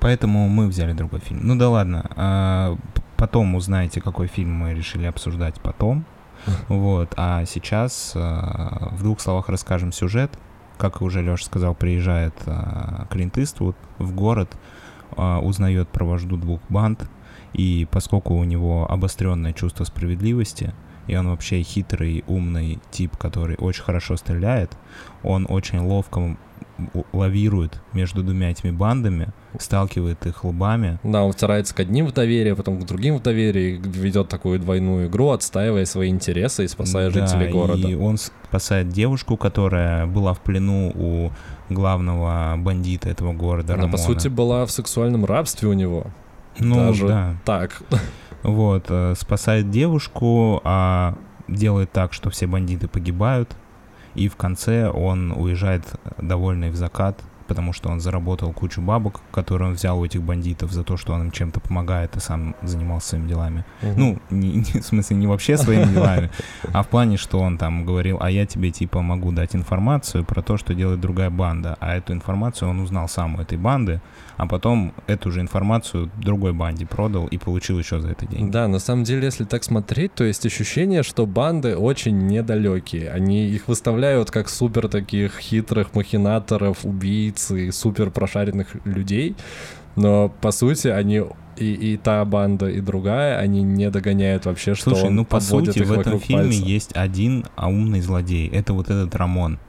Поэтому 0.03 0.49
мы 0.49 0.67
взяли 0.67 0.91
другой 0.91 1.21
фильм. 1.21 1.39
Ну 1.43 1.55
да 1.55 1.69
ладно. 1.69 2.11
А, 2.17 2.77
потом 3.15 3.55
узнаете, 3.55 4.01
какой 4.01 4.27
фильм 4.27 4.53
мы 4.53 4.73
решили 4.73 5.05
обсуждать 5.05 5.61
потом. 5.61 6.03
Вот. 6.67 7.13
А 7.15 7.45
сейчас 7.45 8.11
а, 8.15 8.89
в 8.91 9.01
двух 9.01 9.21
словах 9.21 9.47
расскажем 9.47 9.93
сюжет. 9.93 10.37
Как 10.77 11.01
уже 11.01 11.21
Леша 11.21 11.45
сказал, 11.45 11.73
приезжает 11.73 12.33
а, 12.45 13.07
Клинт 13.09 13.37
Иствуд 13.37 13.77
в 13.97 14.13
город, 14.13 14.51
а, 15.15 15.39
узнает 15.39 15.87
про 15.87 16.03
вожду 16.03 16.35
двух 16.35 16.59
банд. 16.67 17.09
И 17.53 17.87
поскольку 17.89 18.35
у 18.35 18.43
него 18.43 18.85
обостренное 18.91 19.53
чувство 19.53 19.85
справедливости, 19.85 20.73
и 21.07 21.15
он 21.15 21.29
вообще 21.29 21.61
хитрый, 21.61 22.25
умный 22.27 22.79
тип, 22.91 23.15
который 23.15 23.55
очень 23.57 23.83
хорошо 23.83 24.17
стреляет, 24.17 24.75
он 25.21 25.45
очень 25.49 25.79
ловко 25.79 26.35
лавирует 27.11 27.81
между 27.93 28.23
двумя 28.23 28.51
этими 28.51 28.71
бандами, 28.71 29.27
сталкивает 29.59 30.25
их 30.25 30.43
лбами. 30.43 30.99
Да, 31.03 31.23
он 31.23 31.31
втирается 31.31 31.75
к 31.75 31.79
одним 31.79 32.07
в 32.07 32.13
доверие, 32.13 32.55
потом 32.55 32.79
к 32.81 32.85
другим 32.85 33.17
в 33.17 33.21
доверие, 33.21 33.77
ведет 33.77 34.29
такую 34.29 34.59
двойную 34.59 35.07
игру, 35.07 35.29
отстаивая 35.29 35.85
свои 35.85 36.09
интересы 36.09 36.65
и 36.65 36.67
спасая 36.67 37.11
да, 37.11 37.27
жителей 37.27 37.51
города. 37.51 37.87
и 37.87 37.93
он 37.95 38.17
спасает 38.17 38.89
девушку, 38.89 39.37
которая 39.37 40.07
была 40.07 40.33
в 40.33 40.41
плену 40.41 40.91
у 40.95 41.31
главного 41.69 42.55
бандита 42.57 43.09
этого 43.09 43.33
города, 43.33 43.73
Она, 43.73 43.83
Рамона. 43.83 43.97
по 43.97 44.03
сути, 44.03 44.27
была 44.27 44.65
в 44.65 44.71
сексуальном 44.71 45.25
рабстве 45.25 45.69
у 45.69 45.73
него. 45.73 46.07
Ну, 46.59 46.75
Даже 46.75 47.07
да. 47.07 47.35
так. 47.45 47.81
Вот, 48.43 48.85
э, 48.89 49.13
спасает 49.17 49.69
девушку, 49.69 50.59
а 50.63 51.15
делает 51.47 51.91
так, 51.91 52.13
что 52.13 52.29
все 52.29 52.45
бандиты 52.45 52.87
погибают, 52.87 53.55
и 54.15 54.27
в 54.27 54.35
конце 54.35 54.89
он 54.89 55.31
уезжает 55.31 55.83
довольный 56.21 56.69
в 56.69 56.75
закат, 56.75 57.19
потому 57.47 57.73
что 57.73 57.89
он 57.89 57.99
заработал 57.99 58.53
кучу 58.53 58.81
бабок, 58.81 59.19
которые 59.31 59.67
он 59.69 59.73
взял 59.75 59.99
у 59.99 60.05
этих 60.05 60.21
бандитов 60.21 60.71
за 60.71 60.83
то, 60.83 60.97
что 60.97 61.13
он 61.13 61.23
им 61.23 61.31
чем-то 61.31 61.59
помогает 61.59 62.15
и 62.15 62.19
сам 62.19 62.55
занимался 62.63 63.09
своими 63.09 63.27
делами. 63.27 63.65
Мгм. 63.81 63.93
Ну, 63.97 64.19
не, 64.29 64.51
не- 64.53 64.79
в 64.81 64.85
смысле, 64.85 65.17
не 65.17 65.27
вообще 65.27 65.57
своими 65.57 65.85
делами, 65.93 66.29
а 66.71 66.83
в 66.83 66.87
плане, 66.87 67.17
что 67.17 67.39
он 67.39 67.57
там 67.57 67.85
говорил, 67.85 68.17
а 68.21 68.31
я 68.31 68.45
тебе 68.45 68.71
типа 68.71 69.01
могу 69.01 69.31
дать 69.31 69.55
информацию 69.55 70.23
про 70.23 70.41
то, 70.41 70.57
что 70.57 70.73
делает 70.73 71.01
другая 71.01 71.29
банда. 71.29 71.75
А 71.79 71.95
эту 71.95 72.13
информацию 72.13 72.69
он 72.69 72.79
узнал 72.79 73.09
сам 73.09 73.35
у 73.35 73.41
этой 73.41 73.57
банды, 73.57 73.99
а 74.37 74.47
потом 74.47 74.93
эту 75.07 75.31
же 75.31 75.41
информацию 75.41 76.09
другой 76.17 76.53
банде 76.53 76.85
продал 76.85 77.27
и 77.27 77.37
получил 77.37 77.79
еще 77.79 77.99
за 77.99 78.09
это 78.09 78.25
деньги. 78.25 78.51
Да, 78.51 78.67
на 78.67 78.79
самом 78.79 79.03
деле, 79.03 79.25
если 79.25 79.43
так 79.43 79.63
смотреть, 79.63 80.13
то 80.13 80.23
есть 80.23 80.45
ощущение, 80.45 81.03
что 81.03 81.25
банды 81.25 81.77
очень 81.77 82.27
недалекие. 82.27 83.09
Они 83.11 83.47
их 83.47 83.67
выставляют 83.67 84.31
как 84.31 84.49
супер 84.49 84.87
таких 84.87 85.37
хитрых 85.39 85.93
махинаторов, 85.93 86.85
убийц 86.85 87.51
и 87.51 87.71
супер 87.71 88.09
прошаренных 88.09 88.67
людей. 88.85 89.35
Но 89.95 90.29
по 90.29 90.51
сути 90.51 90.87
они 90.87 91.23
и, 91.57 91.73
и 91.73 91.97
та 91.97 92.25
банда, 92.25 92.67
и 92.67 92.81
другая, 92.81 93.37
они 93.37 93.61
не 93.61 93.89
догоняют 93.89 94.45
вообще, 94.45 94.73
что 94.73 94.91
Слушай, 94.91 95.07
он 95.07 95.15
ну 95.15 95.25
по 95.25 95.39
сути 95.39 95.79
в 95.83 95.91
этом 95.91 96.19
фильме 96.19 96.45
пальца. 96.45 96.65
есть 96.65 96.91
один 96.95 97.45
а 97.55 97.67
умный 97.67 98.01
злодей. 98.01 98.49
Это 98.49 98.73
вот 98.73 98.89
этот 98.89 99.15
Рамон. 99.15 99.59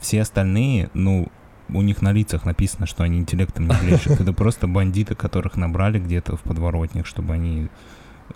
Все 0.00 0.22
остальные, 0.22 0.90
ну, 0.94 1.28
у 1.68 1.82
них 1.82 2.02
на 2.02 2.12
лицах 2.12 2.44
написано, 2.44 2.86
что 2.86 3.02
они 3.04 3.18
интеллектом 3.18 3.68
не 3.68 3.74
блещут. 3.82 4.20
Это 4.20 4.32
просто 4.32 4.66
бандиты, 4.66 5.14
которых 5.14 5.56
набрали 5.56 5.98
где-то 5.98 6.36
в 6.36 6.42
подворотнях, 6.42 7.06
чтобы 7.06 7.34
они 7.34 7.68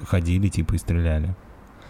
ходили 0.05 0.49
типа 0.49 0.75
и 0.75 0.79
стреляли. 0.79 1.35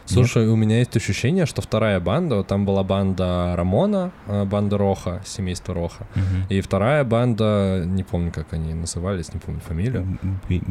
Слушай, 0.07 0.49
у 0.49 0.57
меня 0.57 0.79
есть 0.79 0.97
ощущение, 0.97 1.45
что 1.45 1.61
вторая 1.61 2.01
банда, 2.01 2.37
вот 2.37 2.47
там 2.47 2.65
была 2.65 2.83
банда 2.83 3.53
Рамона, 3.57 4.11
э, 4.27 4.45
банда 4.47 4.79
Роха, 4.79 5.21
семейство 5.27 5.75
Роха, 5.75 6.07
Мгм. 6.15 6.45
и 6.49 6.63
вторая 6.63 7.05
банда, 7.05 7.83
не 7.85 8.05
помню, 8.05 8.33
как 8.33 8.55
они 8.55 8.73
назывались, 8.73 9.35
не 9.35 9.39
помню 9.41 9.61
фамилию, 9.61 10.19
Бей, 10.49 10.63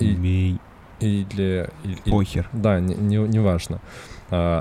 бей, 0.00 0.58
или... 0.98 1.70
похер. 2.10 2.48
Да, 2.52 2.80
не, 2.80 2.96
не, 2.96 3.16
не 3.18 3.38
важно. 3.38 3.76
А, 3.76 3.80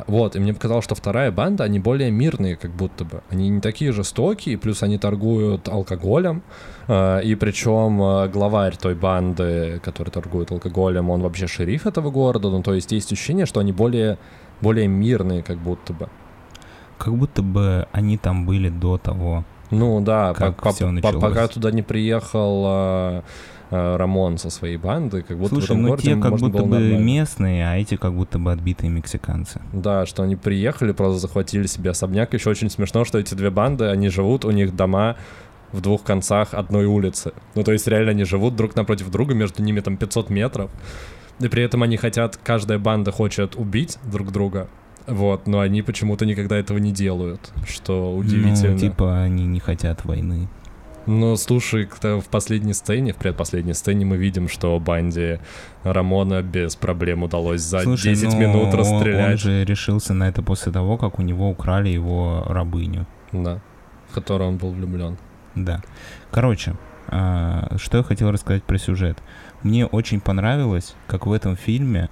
вот, 0.07 0.36
и 0.36 0.39
мне 0.39 0.53
показалось, 0.53 0.86
что 0.86 0.95
вторая 0.95 1.32
банда, 1.32 1.65
они 1.65 1.80
более 1.80 2.09
мирные, 2.09 2.55
как 2.55 2.72
будто 2.72 3.03
бы. 3.03 3.22
Они 3.30 3.49
не 3.49 3.59
такие 3.59 3.91
жестокие, 3.91 4.57
плюс 4.57 4.82
они 4.84 4.97
торгуют 4.97 5.68
алкоголем. 5.68 6.41
а, 6.88 7.20
и 7.20 7.36
причем 7.36 8.01
а, 8.01 8.28
главарь 8.30 8.78
той 8.78 8.95
банды, 8.95 9.80
который 9.84 10.09
торгует 10.09 10.51
алкоголем, 10.51 11.09
он 11.09 11.22
вообще 11.22 11.47
шериф 11.47 11.86
этого 11.86 12.11
города. 12.11 12.49
Ну, 12.49 12.63
то 12.63 12.74
есть 12.74 12.91
есть 12.93 13.11
ощущение, 13.11 13.45
что 13.45 13.59
они 13.59 13.74
более, 13.74 14.18
более 14.61 14.88
мирные, 14.88 15.43
как 15.43 15.57
будто 15.57 15.91
бы. 15.93 16.07
Как 16.97 17.13
будто 17.13 17.41
бы 17.43 17.88
они 17.91 18.18
там 18.18 18.45
были 18.45 18.70
до 18.70 18.97
того. 18.97 19.43
Ну 19.70 19.99
да, 19.99 20.34
Как 20.34 20.55
по- 20.55 20.72
по- 20.72 21.01
по- 21.01 21.20
пока 21.20 21.47
туда 21.49 21.72
не 21.72 21.82
приехал 21.82 22.63
а, 22.65 23.24
Рамон 23.70 24.38
со 24.38 24.49
своей 24.49 24.78
бандой, 24.78 25.24
как 25.24 25.38
будто 25.38 25.55
Слушай, 25.55 25.68
в 25.68 25.72
этом 25.72 25.82
ну 25.82 25.88
городе 25.89 26.15
те 26.15 26.22
как 26.22 26.32
можно 26.32 26.49
будто 26.49 26.63
бы 26.63 26.70
нормально. 26.80 26.97
местные, 27.03 27.70
а 27.70 27.78
эти 27.78 27.95
как 27.95 28.13
будто 28.13 28.39
бы 28.39 28.51
отбитые 28.51 28.89
мексиканцы. 28.89 29.61
Да, 29.74 30.05
что 30.05 30.24
они 30.24 30.36
приехали, 30.36 30.93
просто 30.93 31.20
захватили 31.20 31.68
себе 31.68 31.89
особняк. 31.89 32.34
Еще 32.34 32.49
очень 32.49 32.70
смешно, 32.70 33.03
что 33.03 33.20
эти 33.20 33.34
две 33.36 33.49
банды, 33.49 33.86
они 33.86 34.09
живут, 34.09 34.45
у 34.45 34.51
них 34.51 34.76
дома 34.76 35.18
в 35.72 35.82
двух 35.82 36.03
концах 36.03 36.53
одной 36.53 36.86
улицы. 36.86 37.34
Ну, 37.55 37.63
то 37.63 37.74
есть 37.74 37.88
реально 37.88 38.11
они 38.11 38.24
живут 38.24 38.55
друг 38.55 38.76
напротив 38.76 39.09
друга, 39.11 39.34
между 39.34 39.61
ними 39.61 39.82
там 39.82 39.97
500 39.97 40.30
метров. 40.30 40.72
И 41.39 41.47
при 41.49 41.61
этом 41.61 41.84
они 41.84 41.97
хотят, 41.97 42.38
каждая 42.38 42.80
банда 42.80 43.11
хочет 43.11 43.55
убить 43.55 43.97
друг 44.05 44.32
друга. 44.32 44.70
Вот, 45.07 45.47
но 45.47 45.61
они 45.61 45.82
почему-то 45.82 46.26
никогда 46.26 46.57
этого 46.57 46.80
не 46.80 46.91
делают, 46.91 47.53
что 47.65 48.13
удивительно. 48.13 48.74
Ну, 48.74 48.78
типа 48.78 49.22
они 49.22 49.45
не 49.45 49.59
хотят 49.59 50.03
войны. 50.03 50.49
Ну, 51.08 51.38
слушай, 51.38 51.89
в 52.01 52.26
последней 52.30 52.74
сцене, 52.74 53.14
в 53.14 53.16
предпоследней 53.16 53.74
сцене 53.74 54.05
мы 54.05 54.18
видим, 54.18 54.49
что 54.49 54.78
банде 54.80 55.39
Рамона 55.84 56.41
без 56.41 56.76
проблем 56.76 57.24
удалось 57.24 57.62
за 57.62 57.80
Слушай, 57.80 58.14
10 58.14 58.34
ну, 58.34 58.39
минут 58.39 58.74
расстрелять. 58.74 59.32
Он 59.32 59.38
же 59.38 59.64
решился 59.64 60.14
на 60.14 60.28
это 60.28 60.43
после 60.43 60.72
того, 60.74 60.97
как 60.97 61.18
у 61.18 61.22
него 61.22 61.49
украли 61.49 61.89
его 61.89 62.43
рабыню. 62.47 63.08
Да, 63.32 63.62
в 64.10 64.16
которую 64.16 64.49
он 64.49 64.58
был 64.58 64.72
влюблен. 64.72 65.18
Да. 65.55 65.82
Короче, 66.30 66.76
а, 67.08 67.78
что 67.78 67.99
я 67.99 68.03
хотел 68.03 68.32
рассказать 68.32 68.64
про 68.64 68.78
сюжет. 68.78 69.18
Мне 69.64 69.86
очень 69.86 70.20
понравилось, 70.20 70.93
как 71.08 71.26
в 71.26 71.32
этом 71.32 71.55
фильме 71.55 72.10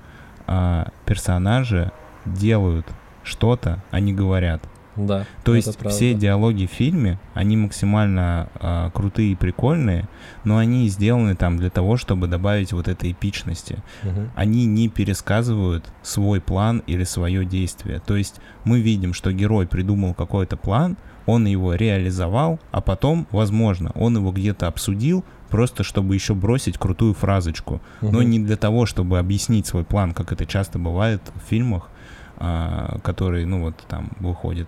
а, 0.48 0.88
персонажи 1.06 1.91
делают 2.26 2.88
что-то, 3.24 3.84
а 3.91 4.00
не 4.00 4.14
говорят. 4.14 4.64
Да. 4.96 5.26
То 5.43 5.56
есть 5.56 5.78
правда. 5.78 5.96
все 5.96 6.14
диалоги 6.14 6.66
в 6.66 6.72
фильме, 6.72 7.20
они 7.34 7.58
максимально 7.58 8.50
а, 8.56 8.89
крутые 8.91 9.34
и 9.34 9.36
прикольные, 9.36 10.08
но 10.43 10.58
они 10.58 10.88
сделаны 10.89 11.36
там 11.36 11.58
для 11.58 11.70
того, 11.70 11.98
чтобы 11.98 12.28
добавить 12.28 12.74
вот 12.74 12.88
этой 12.88 13.12
эпичности. 13.12 13.84
Мгм. 14.04 14.32
Они 14.36 14.66
не 14.66 14.89
пересказывают 14.89 15.86
свой 16.02 16.41
план 16.41 16.84
или 16.88 17.04
свое 17.04 17.46
действие. 17.46 18.02
То 18.06 18.16
есть 18.16 18.39
мы 18.64 18.80
видим, 18.80 19.14
что 19.14 19.32
герой 19.32 19.68
придумал 19.68 20.14
какой-то 20.14 20.58
план, 20.58 20.98
он 21.26 21.46
его 21.46 21.74
реализовал, 21.74 22.60
а 22.72 22.82
потом, 22.82 23.28
возможно, 23.32 23.91
он 23.96 24.16
его 24.16 24.32
где-то 24.32 24.68
обсудил, 24.68 25.24
просто 25.50 25.84
чтобы 25.84 26.14
еще 26.14 26.34
бросить 26.34 26.78
крутую 26.78 27.14
фразочку. 27.14 27.82
Но 28.02 28.20
Мгм. 28.20 28.30
не 28.30 28.39
для 28.39 28.58
того, 28.58 28.86
чтобы 28.86 29.20
объяснить 29.20 29.66
свой 29.68 29.84
план, 29.84 30.14
как 30.14 30.32
это 30.32 30.46
часто 30.46 30.80
бывает 30.80 31.22
в 31.34 31.50
фильмах, 31.50 31.89
а, 32.38 33.00
которые, 33.04 33.46
ну 33.46 33.62
вот, 33.62 33.76
там 33.88 34.12
выходят. 34.20 34.68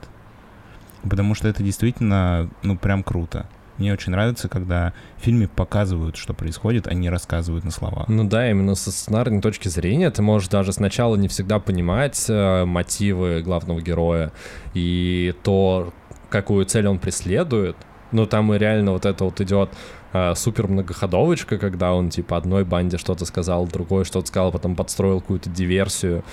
Потому 1.10 1.36
что 1.36 1.47
это 1.47 1.64
действительно, 1.64 2.49
ну, 2.64 2.78
прям 2.78 3.03
круто. 3.03 3.47
Мне 3.78 3.93
очень 3.93 4.12
нравится, 4.12 4.49
когда 4.49 4.93
в 5.18 5.24
фильме 5.24 5.47
показывают, 5.47 6.16
что 6.16 6.34
происходит, 6.34 6.88
а 6.88 6.93
не 6.93 7.10
рассказывают 7.10 7.64
на 7.64 7.72
словах. 7.72 8.08
Ну 8.08 8.24
да, 8.24 8.49
именно 8.49 8.74
со 8.76 8.91
сценарной 8.91 9.39
точки 9.39 9.68
зрения 9.68 10.10
ты 10.10 10.22
можешь 10.22 10.49
даже 10.49 10.74
сначала 10.74 11.16
не 11.16 11.28
всегда 11.28 11.60
понимать 11.60 12.26
э, 12.28 12.66
мотивы 12.66 13.41
главного 13.41 13.82
героя 13.82 14.32
и 14.74 15.36
то, 15.43 15.93
какую 16.30 16.66
цель 16.66 16.88
он 16.88 16.97
преследует. 16.97 17.78
Ну 18.12 18.26
там 18.26 18.53
и 18.53 18.58
реально 18.58 18.91
вот 18.91 19.05
это 19.05 19.24
вот 19.24 19.41
идет 19.41 19.70
э, 20.14 20.34
супер 20.36 20.68
многоходовочка, 20.68 21.58
когда 21.58 21.93
он 21.93 22.10
типа 22.10 22.38
одной 22.38 22.64
банде 22.64 22.97
что-то 22.97 23.26
сказал, 23.26 23.68
другой 23.68 24.05
что-то 24.05 24.28
сказал, 24.28 24.51
потом 24.51 24.76
подстроил 24.76 25.22
какую-то 25.22 25.49
диверсию. 25.49 26.24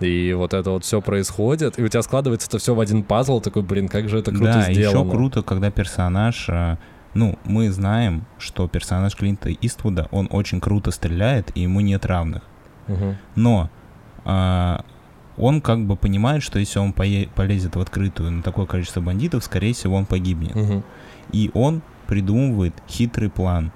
И 0.00 0.32
вот 0.32 0.54
это 0.54 0.70
вот 0.70 0.84
все 0.84 1.00
происходит, 1.00 1.78
и 1.78 1.82
у 1.82 1.88
тебя 1.88 2.02
складывается 2.02 2.46
это 2.46 2.58
все 2.58 2.74
в 2.74 2.80
один 2.80 3.02
пазл, 3.02 3.40
такой, 3.40 3.62
блин, 3.62 3.88
как 3.88 4.08
же 4.08 4.18
это 4.18 4.30
круто 4.30 4.52
да, 4.52 4.72
сделано. 4.72 5.04
еще 5.04 5.10
круто, 5.10 5.42
когда 5.42 5.72
персонаж, 5.72 6.48
а, 6.50 6.78
ну, 7.14 7.36
мы 7.44 7.70
знаем, 7.72 8.24
что 8.38 8.68
персонаж 8.68 9.16
Клинта 9.16 9.52
Иствуда, 9.52 10.06
он 10.12 10.28
очень 10.30 10.60
круто 10.60 10.92
стреляет, 10.92 11.50
и 11.56 11.62
ему 11.62 11.80
нет 11.80 12.06
равных. 12.06 12.42
Мгм. 12.86 13.16
Но 13.34 13.70
а, 14.24 14.84
он 15.36 15.60
как 15.60 15.84
бы 15.84 15.96
понимает, 15.96 16.42
что 16.42 16.60
если 16.60 16.78
он 16.78 16.92
полезет 16.92 17.74
в 17.74 17.80
открытую 17.80 18.30
на 18.30 18.42
такое 18.42 18.66
количество 18.66 19.00
бандитов, 19.00 19.42
скорее 19.42 19.72
всего, 19.72 19.96
он 19.96 20.06
погибнет. 20.06 20.54
Мгм. 20.54 20.84
И 21.32 21.50
он 21.54 21.82
придумывает 22.06 22.74
хитрый 22.88 23.30
план. 23.30 23.72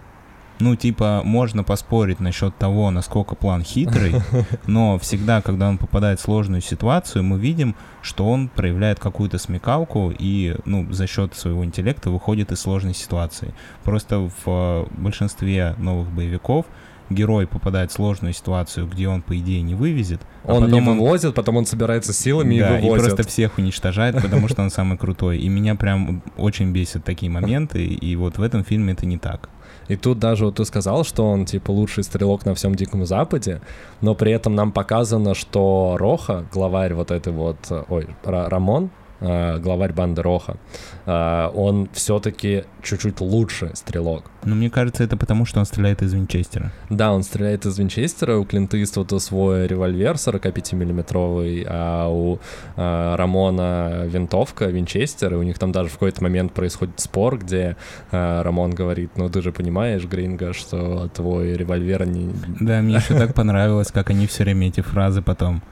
Ну, 0.58 0.76
типа, 0.76 1.22
можно 1.24 1.64
поспорить 1.64 2.20
насчет 2.20 2.56
того, 2.56 2.90
насколько 2.92 3.34
план 3.34 3.64
хитрый, 3.64 4.14
но 4.66 4.96
всегда, 4.98 5.42
когда 5.42 5.68
он 5.68 5.76
попадает 5.76 6.20
в 6.20 6.22
сложную 6.22 6.60
ситуацию, 6.60 7.24
мы 7.24 7.38
видим, 7.38 7.74
что 8.00 8.28
он 8.28 8.48
проявляет 8.48 9.00
какую-то 9.00 9.38
смекалку 9.38 10.12
и, 10.16 10.56
ну, 10.64 10.92
за 10.92 11.08
счет 11.08 11.34
своего 11.34 11.64
интеллекта 11.64 12.10
выходит 12.10 12.52
из 12.52 12.60
сложной 12.60 12.94
ситуации. 12.94 13.54
Просто 13.82 14.20
в 14.20 14.32
э, 14.46 14.86
большинстве 14.96 15.74
новых 15.78 16.12
боевиков 16.12 16.66
герой 17.14 17.46
попадает 17.46 17.90
в 17.90 17.94
сложную 17.94 18.32
ситуацию, 18.32 18.86
где 18.86 19.08
он, 19.08 19.22
по 19.22 19.36
идее, 19.38 19.62
не 19.62 19.74
вывезет, 19.74 20.20
а 20.44 20.54
Он 20.54 20.64
не 20.64 20.70
потом 20.70 20.88
он 20.88 20.98
вывозит, 20.98 21.34
потом 21.34 21.56
он 21.58 21.66
собирается 21.66 22.12
силами 22.12 22.58
да, 22.60 22.78
и 22.78 22.82
вывозит. 22.82 23.06
просто 23.06 23.28
всех 23.28 23.58
уничтожает, 23.58 24.20
потому 24.20 24.48
что 24.48 24.62
он 24.62 24.70
самый 24.70 24.98
крутой. 24.98 25.38
И 25.38 25.48
меня 25.48 25.74
прям 25.74 26.22
очень 26.36 26.72
бесят 26.72 27.04
такие 27.04 27.30
моменты, 27.30 27.84
и 27.84 28.16
вот 28.16 28.38
в 28.38 28.42
этом 28.42 28.64
фильме 28.64 28.92
это 28.92 29.06
не 29.06 29.18
так. 29.18 29.48
И 29.88 29.96
тут 29.96 30.18
даже 30.18 30.44
вот 30.46 30.56
ты 30.56 30.64
сказал, 30.64 31.04
что 31.04 31.28
он 31.28 31.44
типа 31.44 31.70
лучший 31.70 32.04
стрелок 32.04 32.46
на 32.46 32.54
всем 32.54 32.74
Диком 32.74 33.04
Западе, 33.04 33.60
но 34.00 34.14
при 34.14 34.32
этом 34.32 34.54
нам 34.54 34.72
показано, 34.72 35.34
что 35.34 35.96
Роха, 35.98 36.44
главарь 36.52 36.94
вот 36.94 37.10
этой 37.10 37.32
вот, 37.32 37.56
э, 37.70 37.82
ой, 37.88 38.06
Ра- 38.24 38.48
Рамон, 38.48 38.90
главарь 39.22 39.92
банды 39.92 40.22
Роха, 40.22 40.56
э, 41.06 41.50
он 41.54 41.88
все-таки 41.92 42.64
чуть-чуть 42.82 43.20
лучше 43.20 43.70
стрелок. 43.74 44.30
Но 44.44 44.54
мне 44.54 44.70
кажется, 44.70 45.04
это 45.04 45.16
потому, 45.16 45.44
что 45.44 45.60
он 45.60 45.66
стреляет 45.66 46.02
из 46.02 46.12
Винчестера. 46.12 46.72
Да, 46.90 47.12
он 47.12 47.22
стреляет 47.22 47.64
из 47.66 47.78
Винчестера, 47.78 48.36
у 48.36 48.44
Клинта 48.44 48.82
Иствуда 48.82 49.18
свой 49.18 49.66
револьвер 49.66 50.14
45-миллиметровый, 50.14 51.64
а 51.68 52.08
у 52.08 52.38
э, 52.76 53.14
Рамона 53.16 54.04
винтовка 54.06 54.66
Винчестер, 54.66 55.34
и 55.34 55.36
у 55.36 55.42
них 55.42 55.58
там 55.58 55.72
даже 55.72 55.88
в 55.88 55.94
какой-то 55.94 56.22
момент 56.22 56.52
происходит 56.52 56.98
спор, 57.00 57.38
где 57.38 57.76
э, 58.10 58.42
Рамон 58.42 58.72
говорит, 58.72 59.12
ну 59.16 59.28
ты 59.28 59.42
же 59.42 59.52
понимаешь, 59.52 60.04
Гринго, 60.04 60.52
что 60.52 61.08
твой 61.08 61.56
револьвер 61.56 62.06
не... 62.06 62.32
Да, 62.60 62.80
мне 62.80 62.96
еще 62.96 63.14
так 63.14 63.34
понравилось, 63.34 63.92
как 63.92 64.10
они 64.10 64.26
все 64.26 64.44
время 64.44 64.68
эти 64.68 64.80
фразы 64.80 65.22
потом. 65.22 65.62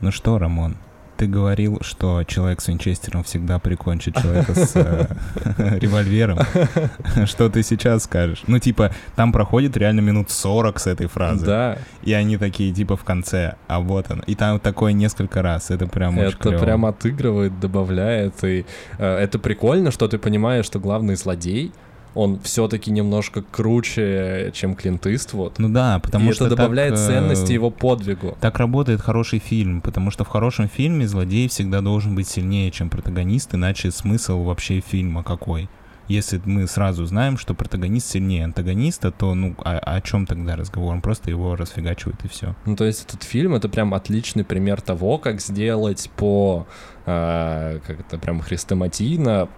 Ну 0.00 0.10
что, 0.10 0.38
Рамон, 0.38 0.76
ты 1.24 1.30
говорил, 1.30 1.78
что 1.80 2.22
человек 2.24 2.60
с 2.60 2.68
Винчестером 2.68 3.24
всегда 3.24 3.58
прикончит 3.58 4.14
человека 4.14 4.54
с 4.54 4.72
э, 4.76 5.06
револьвером. 5.78 6.38
Что 7.24 7.48
ты 7.48 7.62
сейчас 7.62 8.04
скажешь? 8.04 8.42
Ну, 8.46 8.58
типа, 8.58 8.90
там 9.16 9.32
проходит 9.32 9.74
реально 9.78 10.00
минут 10.00 10.30
40 10.30 10.78
с 10.78 10.86
этой 10.86 11.06
фразы. 11.06 11.46
Да, 11.46 11.78
И 12.02 12.12
они 12.12 12.36
такие, 12.36 12.74
типа, 12.74 12.96
в 12.96 13.04
конце, 13.04 13.54
а 13.68 13.80
вот 13.80 14.10
он. 14.10 14.20
И 14.26 14.34
там 14.34 14.60
такое 14.60 14.92
несколько 14.92 15.40
раз. 15.40 15.70
Это 15.70 15.86
прям 15.86 16.18
очень 16.18 16.36
это 16.38 16.58
прям 16.58 16.84
отыгрывает, 16.84 17.58
добавляет, 17.58 18.44
и 18.44 18.66
э, 18.98 19.16
это 19.16 19.38
прикольно, 19.38 19.90
что 19.90 20.08
ты 20.08 20.18
понимаешь, 20.18 20.66
что 20.66 20.78
главный 20.78 21.16
злодей, 21.16 21.72
он 22.14 22.40
все-таки 22.40 22.90
немножко 22.90 23.42
круче, 23.42 24.50
чем 24.54 24.74
Клинт 24.74 25.06
Иствуд. 25.06 25.58
Ну 25.58 25.68
да, 25.68 25.98
потому 25.98 26.30
и 26.30 26.32
что 26.32 26.46
это 26.46 26.56
добавляет 26.56 26.94
так, 26.94 27.02
э, 27.02 27.06
ценности 27.06 27.52
его 27.52 27.70
подвигу. 27.70 28.36
Так 28.40 28.58
работает 28.58 29.00
хороший 29.00 29.38
фильм, 29.38 29.80
потому 29.80 30.10
что 30.10 30.24
в 30.24 30.28
хорошем 30.28 30.68
фильме 30.68 31.08
злодей 31.08 31.48
всегда 31.48 31.80
должен 31.80 32.14
быть 32.14 32.28
сильнее, 32.28 32.70
чем 32.70 32.88
протагонист, 32.88 33.54
иначе 33.54 33.90
смысл 33.90 34.42
вообще 34.44 34.80
фильма 34.80 35.22
какой? 35.22 35.68
Если 36.06 36.40
мы 36.44 36.66
сразу 36.66 37.06
знаем, 37.06 37.38
что 37.38 37.54
протагонист 37.54 38.10
сильнее 38.10 38.44
антагониста, 38.44 39.10
то 39.10 39.34
ну 39.34 39.54
о, 39.58 39.78
о 39.78 40.00
чем 40.02 40.26
тогда 40.26 40.54
разговор? 40.54 40.94
Он 40.94 41.00
просто 41.00 41.30
его 41.30 41.56
расфигачивает 41.56 42.22
и 42.24 42.28
все. 42.28 42.54
Ну, 42.66 42.76
то 42.76 42.84
есть 42.84 43.06
этот 43.06 43.22
фильм— 43.22 43.54
это 43.54 43.70
прям 43.70 43.94
отличный 43.94 44.44
пример 44.44 44.82
того, 44.82 45.16
как 45.16 45.40
сделать 45.40 46.10
по, 46.16 46.66
э, 47.06 47.80
как 47.86 48.00
это, 48.00 48.18
прям 48.18 48.40
хрестоматийно 48.40 49.48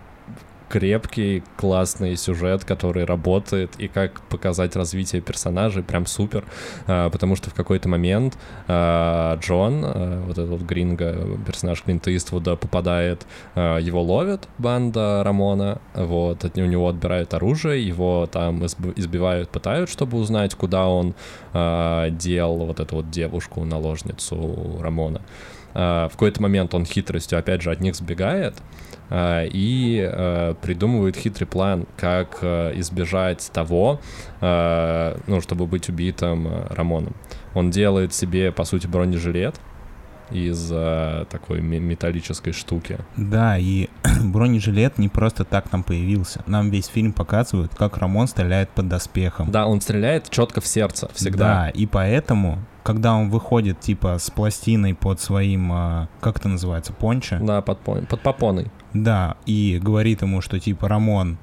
крепкий, 0.69 1.43
классный 1.57 2.17
сюжет, 2.17 2.64
который 2.64 3.05
работает, 3.05 3.71
и 3.79 3.89
как 3.89 4.21
показать 4.23 4.77
развитие 4.77 5.23
персонажей, 5.23 5.83
прям 5.83 6.07
супер, 6.07 6.45
А, 6.87 7.11
потому 7.11 7.37
что 7.37 7.51
в 7.51 7.55
какой-то 7.55 7.89
момент 7.89 8.37
а, 8.69 9.37
Джон, 9.39 9.83
а, 9.85 10.23
вот 10.27 10.39
этот 10.39 10.51
вот 10.51 10.62
Гринго, 10.62 11.39
персонаж 11.47 11.83
Клинта 11.83 12.14
Иствуда, 12.17 12.57
попадает, 12.57 13.27
его 13.55 14.03
ловят, 14.03 14.49
банда 14.59 15.23
Рамона, 15.25 15.81
вот, 15.95 16.45
от, 16.45 16.59
у 16.59 16.64
него 16.64 16.89
отбирают 16.89 17.35
оружие, 17.35 17.87
его 17.87 18.29
там 18.31 18.62
изб- 18.62 18.93
избивают, 18.97 19.51
пытают, 19.51 19.91
чтобы 19.91 20.19
узнать, 20.19 20.55
куда 20.55 20.89
он 20.89 21.14
дел 21.53 22.57
вот 22.57 22.81
эту 22.81 22.97
вот 22.97 23.11
девушку, 23.11 23.64
наложницу 23.64 24.79
Рамона. 24.81 25.21
В 25.75 26.11
какой-то 26.12 26.43
момент 26.43 26.75
он 26.75 26.85
хитростью, 26.85 27.39
опять 27.39 27.62
же, 27.62 27.71
от 27.71 27.81
них 27.81 27.95
сбегает, 27.95 28.55
и 29.11 30.09
э, 30.11 30.55
придумывает 30.61 31.17
хитрый 31.17 31.47
план, 31.47 31.87
как 31.97 32.39
э, 32.43 32.73
избежать 32.77 33.51
того, 33.53 34.01
э, 34.41 35.17
ну, 35.27 35.41
чтобы 35.41 35.67
быть 35.67 35.89
убитым 35.89 36.49
э, 36.49 36.67
Рамоном. 36.71 37.15
Он 37.55 37.71
делает 37.71 38.13
себе, 38.13 38.51
по 38.53 38.65
сути, 38.65 38.87
бронежилет, 38.87 39.55
из 40.31 40.70
э, 40.72 41.24
такой 41.31 41.61
металлической 41.61 42.53
штуки. 42.53 42.99
Да, 43.16 43.59
и 43.59 43.89
бронежилет 44.24 44.99
не 44.99 45.09
просто 45.09 45.45
так 45.45 45.68
там 45.68 45.83
появился. 45.83 46.43
Нам 46.47 46.70
весь 46.70 46.87
фильм 46.87 47.12
показывают, 47.12 47.74
как 47.74 47.97
Рамон 47.99 48.27
стреляет 48.27 48.70
под 48.70 48.89
доспехом. 48.89 49.51
Да, 49.51 49.66
он 49.66 49.81
стреляет 49.81 50.31
четко 50.31 50.61
в 50.61 50.66
сердце 50.66 51.09
всегда. 51.14 51.47
Да, 51.47 51.68
и 51.70 51.87
поэтому 51.87 52.59
когда 52.83 53.14
он 53.14 53.31
выходит, 53.31 53.81
типа, 53.81 54.18
с 54.18 54.31
пластиной 54.31 54.95
под 54.95 55.20
своим, 55.20 55.72
а, 55.72 56.09
как 56.20 56.39
это 56.39 56.49
называется, 56.49 56.93
пончо? 56.93 57.39
Да, 57.41 57.61
под, 57.61 57.81
под 57.81 58.20
попоной. 58.20 58.70
Да, 58.95 59.35
и 59.45 59.81
говорит 59.83 60.22
ему, 60.22 60.41
что, 60.41 60.61
типа, 60.61 60.89
Рамон, 60.89 61.37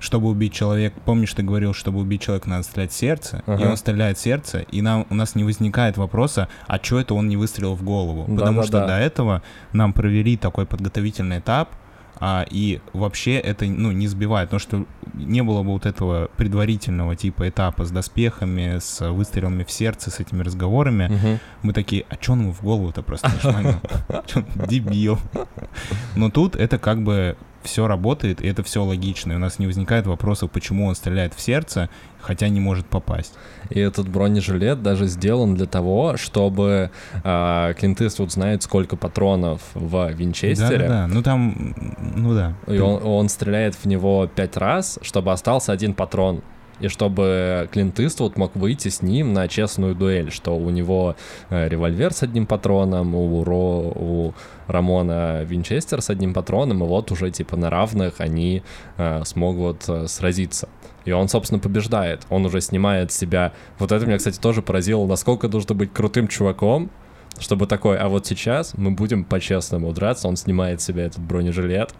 чтобы 0.00 0.28
убить 0.28 0.52
человека, 0.52 0.98
помнишь, 1.04 1.32
ты 1.34 1.42
говорил, 1.42 1.74
чтобы 1.74 2.00
убить 2.00 2.22
человека 2.22 2.48
надо 2.48 2.62
стрелять 2.62 2.92
в 2.92 2.94
сердце, 2.94 3.42
ага. 3.46 3.62
и 3.62 3.66
он 3.66 3.76
стреляет 3.76 4.18
в 4.18 4.20
сердце, 4.20 4.60
и 4.60 4.82
нам, 4.82 5.06
у 5.10 5.14
нас 5.14 5.34
не 5.34 5.44
возникает 5.44 5.96
вопроса, 5.96 6.48
а 6.66 6.78
что 6.82 7.00
это 7.00 7.14
он 7.14 7.28
не 7.28 7.36
выстрелил 7.36 7.74
в 7.74 7.82
голову? 7.82 8.24
Да, 8.28 8.40
Потому 8.40 8.60
да, 8.60 8.66
что 8.66 8.80
да. 8.80 8.86
до 8.86 8.98
этого 8.98 9.42
нам 9.72 9.92
провели 9.92 10.36
такой 10.36 10.66
подготовительный 10.66 11.38
этап, 11.38 11.70
а, 12.20 12.44
и 12.50 12.80
вообще 12.92 13.34
это 13.34 13.64
ну, 13.66 13.92
не 13.92 14.08
сбивает, 14.08 14.50
потому 14.50 14.60
что 14.60 14.86
не 15.14 15.42
было 15.42 15.62
бы 15.62 15.70
вот 15.70 15.86
этого 15.86 16.28
предварительного 16.36 17.14
типа 17.14 17.48
этапа 17.48 17.84
с 17.84 17.90
доспехами, 17.90 18.78
с 18.80 19.08
выстрелами 19.10 19.62
в 19.62 19.70
сердце, 19.70 20.10
с 20.10 20.18
этими 20.18 20.42
разговорами. 20.42 21.06
Угу. 21.06 21.38
Мы 21.62 21.72
такие, 21.72 22.04
а 22.08 22.16
чё 22.16 22.32
он 22.32 22.40
ему 22.40 22.52
в 22.52 22.62
голову-то 22.62 23.02
просто 23.02 23.30
не 23.30 24.66
Дебил. 24.66 25.18
Но 26.16 26.30
тут 26.30 26.56
это 26.56 26.78
как 26.78 27.02
бы 27.02 27.36
все 27.62 27.86
работает, 27.86 28.40
и 28.40 28.48
это 28.48 28.62
все 28.62 28.84
логично. 28.84 29.32
И 29.32 29.36
у 29.36 29.38
нас 29.38 29.58
не 29.58 29.66
возникает 29.66 30.06
вопросов, 30.06 30.50
почему 30.50 30.86
он 30.86 30.94
стреляет 30.94 31.34
в 31.34 31.40
сердце, 31.40 31.88
хотя 32.20 32.48
не 32.48 32.60
может 32.60 32.86
попасть. 32.86 33.34
И 33.70 33.78
этот 33.80 34.08
бронежилет 34.08 34.82
даже 34.82 35.06
сделан 35.06 35.54
для 35.54 35.66
того, 35.66 36.16
чтобы 36.16 36.90
э, 37.24 37.74
Клинт 37.78 38.00
Иствуд 38.00 38.32
знает, 38.32 38.62
сколько 38.62 38.96
патронов 38.96 39.60
в 39.74 40.10
Винчестере. 40.12 40.88
Да, 40.88 40.88
да, 40.88 41.06
ну 41.06 41.22
там, 41.22 41.74
ну 42.16 42.34
да. 42.34 42.54
И 42.66 42.78
он, 42.78 43.02
он 43.02 43.28
стреляет 43.28 43.74
в 43.74 43.84
него 43.86 44.26
пять 44.26 44.56
раз, 44.56 44.98
чтобы 45.02 45.32
остался 45.32 45.72
один 45.72 45.94
патрон 45.94 46.42
и 46.80 46.88
чтобы 46.88 47.68
Клинт 47.72 47.98
Иствуд 48.00 48.36
мог 48.36 48.54
выйти 48.56 48.88
с 48.88 49.02
ним 49.02 49.32
на 49.32 49.48
честную 49.48 49.94
дуэль, 49.94 50.30
что 50.30 50.56
у 50.56 50.70
него 50.70 51.16
э, 51.50 51.68
револьвер 51.68 52.12
с 52.12 52.22
одним 52.22 52.46
патроном, 52.46 53.14
у, 53.14 53.44
Ро, 53.44 53.92
у 53.94 54.34
Рамона 54.66 55.42
Винчестер 55.44 56.00
с 56.00 56.10
одним 56.10 56.34
патроном, 56.34 56.84
и 56.84 56.86
вот 56.86 57.10
уже 57.10 57.30
типа 57.30 57.56
на 57.56 57.70
равных 57.70 58.20
они 58.20 58.62
э, 58.96 59.22
смогут 59.24 59.88
э, 59.88 60.06
сразиться. 60.06 60.68
И 61.04 61.12
он, 61.12 61.28
собственно, 61.28 61.58
побеждает. 61.58 62.26
Он 62.28 62.44
уже 62.44 62.60
снимает 62.60 63.12
себя... 63.12 63.52
Вот 63.78 63.92
это 63.92 64.04
меня, 64.04 64.18
кстати, 64.18 64.38
тоже 64.38 64.60
поразило, 64.60 65.06
насколько 65.06 65.48
нужно 65.48 65.74
быть 65.74 65.92
крутым 65.92 66.28
чуваком, 66.28 66.90
чтобы 67.38 67.66
такой, 67.66 67.96
а 67.98 68.08
вот 68.08 68.26
сейчас 68.26 68.74
мы 68.76 68.90
будем 68.90 69.24
по-честному 69.24 69.92
драться. 69.92 70.28
Он 70.28 70.36
снимает 70.36 70.80
с 70.80 70.84
себя 70.84 71.06
этот 71.06 71.20
бронежилет, 71.20 71.94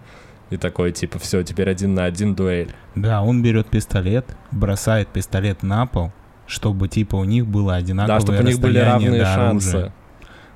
и 0.51 0.57
такой, 0.57 0.93
типа, 0.93 1.19
все, 1.19 1.43
теперь 1.43 1.71
один 1.71 1.95
на 1.95 2.05
один 2.05 2.35
дуэль. 2.35 2.73
Да, 2.95 3.23
он 3.23 3.43
берет 3.43 3.69
пистолет, 3.69 4.25
бросает 4.51 5.09
пистолет 5.09 5.63
на 5.63 5.87
пол, 5.87 6.13
чтобы, 6.47 6.89
типа, 6.89 7.17
у 7.17 7.25
них 7.25 7.47
было 7.47 7.75
одинаковое 7.75 8.19
Да, 8.19 8.25
чтобы 8.25 8.39
у 8.39 8.43
них 8.43 8.59
были 8.61 8.79
равные 8.79 9.25
шансы. 9.25 9.69
Оружия. 9.69 9.93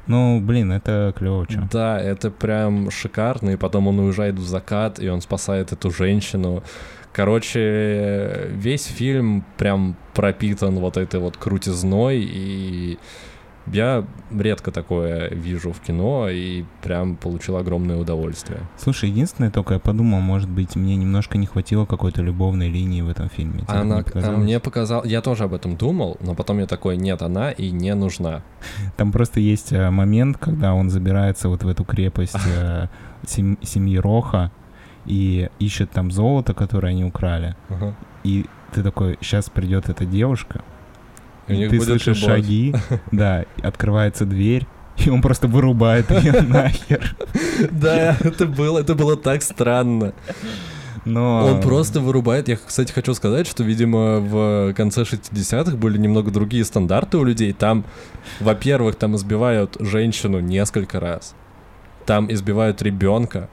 Ну, 0.06 0.40
блин, 0.40 0.72
это 0.72 1.14
клево, 1.16 1.46
чё. 1.46 1.62
Да, 1.70 2.00
это 2.00 2.30
прям 2.30 2.90
шикарно, 2.90 3.50
и 3.50 3.56
потом 3.56 3.86
он 3.86 4.00
уезжает 4.00 4.34
в 4.34 4.44
закат, 4.44 4.98
и 4.98 5.08
он 5.08 5.20
спасает 5.20 5.72
эту 5.72 5.90
женщину. 5.90 6.64
Короче, 7.12 8.48
весь 8.50 8.86
фильм 8.86 9.44
прям 9.58 9.96
пропитан 10.14 10.78
вот 10.78 10.96
этой 10.96 11.20
вот 11.20 11.36
крутизной, 11.36 12.20
и 12.20 12.98
я 13.66 14.04
редко 14.30 14.70
такое 14.70 15.28
вижу 15.30 15.72
в 15.72 15.80
кино 15.80 16.28
и 16.28 16.64
прям 16.82 17.16
получил 17.16 17.56
огромное 17.56 17.96
удовольствие. 17.96 18.60
Слушай, 18.76 19.10
единственное 19.10 19.50
только 19.50 19.74
я 19.74 19.80
подумал, 19.80 20.20
может 20.20 20.48
быть, 20.48 20.76
мне 20.76 20.96
немножко 20.96 21.38
не 21.38 21.46
хватило 21.46 21.86
какой-то 21.86 22.22
любовной 22.22 22.68
линии 22.68 23.02
в 23.02 23.08
этом 23.08 23.28
фильме. 23.28 23.60
Тебе 23.60 23.78
она, 23.78 24.04
а 24.14 24.30
мне 24.32 24.58
показал, 24.60 25.04
я 25.04 25.20
тоже 25.20 25.44
об 25.44 25.54
этом 25.54 25.76
думал, 25.76 26.16
но 26.20 26.34
потом 26.34 26.58
я 26.58 26.66
такой, 26.66 26.96
нет, 26.96 27.22
она 27.22 27.50
и 27.50 27.70
не 27.70 27.94
нужна. 27.94 28.42
Там 28.96 29.12
просто 29.12 29.40
есть 29.40 29.72
э, 29.72 29.90
момент, 29.90 30.38
когда 30.38 30.74
он 30.74 30.90
забирается 30.90 31.48
вот 31.48 31.62
в 31.62 31.68
эту 31.68 31.84
крепость 31.84 32.36
э, 32.56 32.88
семьи 33.26 33.98
Роха 33.98 34.50
и 35.04 35.50
ищет 35.58 35.90
там 35.90 36.10
золото, 36.10 36.54
которое 36.54 36.88
они 36.88 37.04
украли. 37.04 37.56
И 38.24 38.46
ты 38.72 38.82
такой, 38.82 39.18
сейчас 39.20 39.50
придет 39.50 39.88
эта 39.88 40.04
девушка, 40.04 40.62
у 41.52 41.58
них 41.58 41.70
ты 41.70 41.80
слышишь 41.80 42.22
любовь. 42.22 42.36
шаги, 42.36 42.74
да, 43.12 43.44
открывается 43.62 44.24
дверь, 44.24 44.66
и 44.96 45.10
он 45.10 45.22
просто 45.22 45.48
вырубает 45.48 46.10
ее 46.10 46.40
нахер. 46.48 47.16
Да, 47.70 48.16
это 48.20 48.46
было, 48.46 48.78
это 48.80 48.94
было 48.94 49.16
так 49.16 49.42
странно. 49.42 50.12
Но... 51.04 51.46
Он 51.46 51.60
просто 51.60 52.00
вырубает. 52.00 52.48
Я, 52.48 52.56
кстати, 52.56 52.92
хочу 52.92 53.14
сказать, 53.14 53.48
что, 53.48 53.64
видимо, 53.64 54.20
в 54.20 54.72
конце 54.74 55.02
60-х 55.02 55.76
были 55.76 55.98
немного 55.98 56.30
другие 56.30 56.64
стандарты 56.64 57.18
у 57.18 57.24
людей. 57.24 57.52
Там, 57.52 57.84
во-первых, 58.40 58.94
там 58.96 59.16
избивают 59.16 59.76
женщину 59.80 60.38
несколько 60.38 61.00
раз. 61.00 61.34
Там 62.06 62.32
избивают 62.32 62.82
ребенка. 62.82 63.48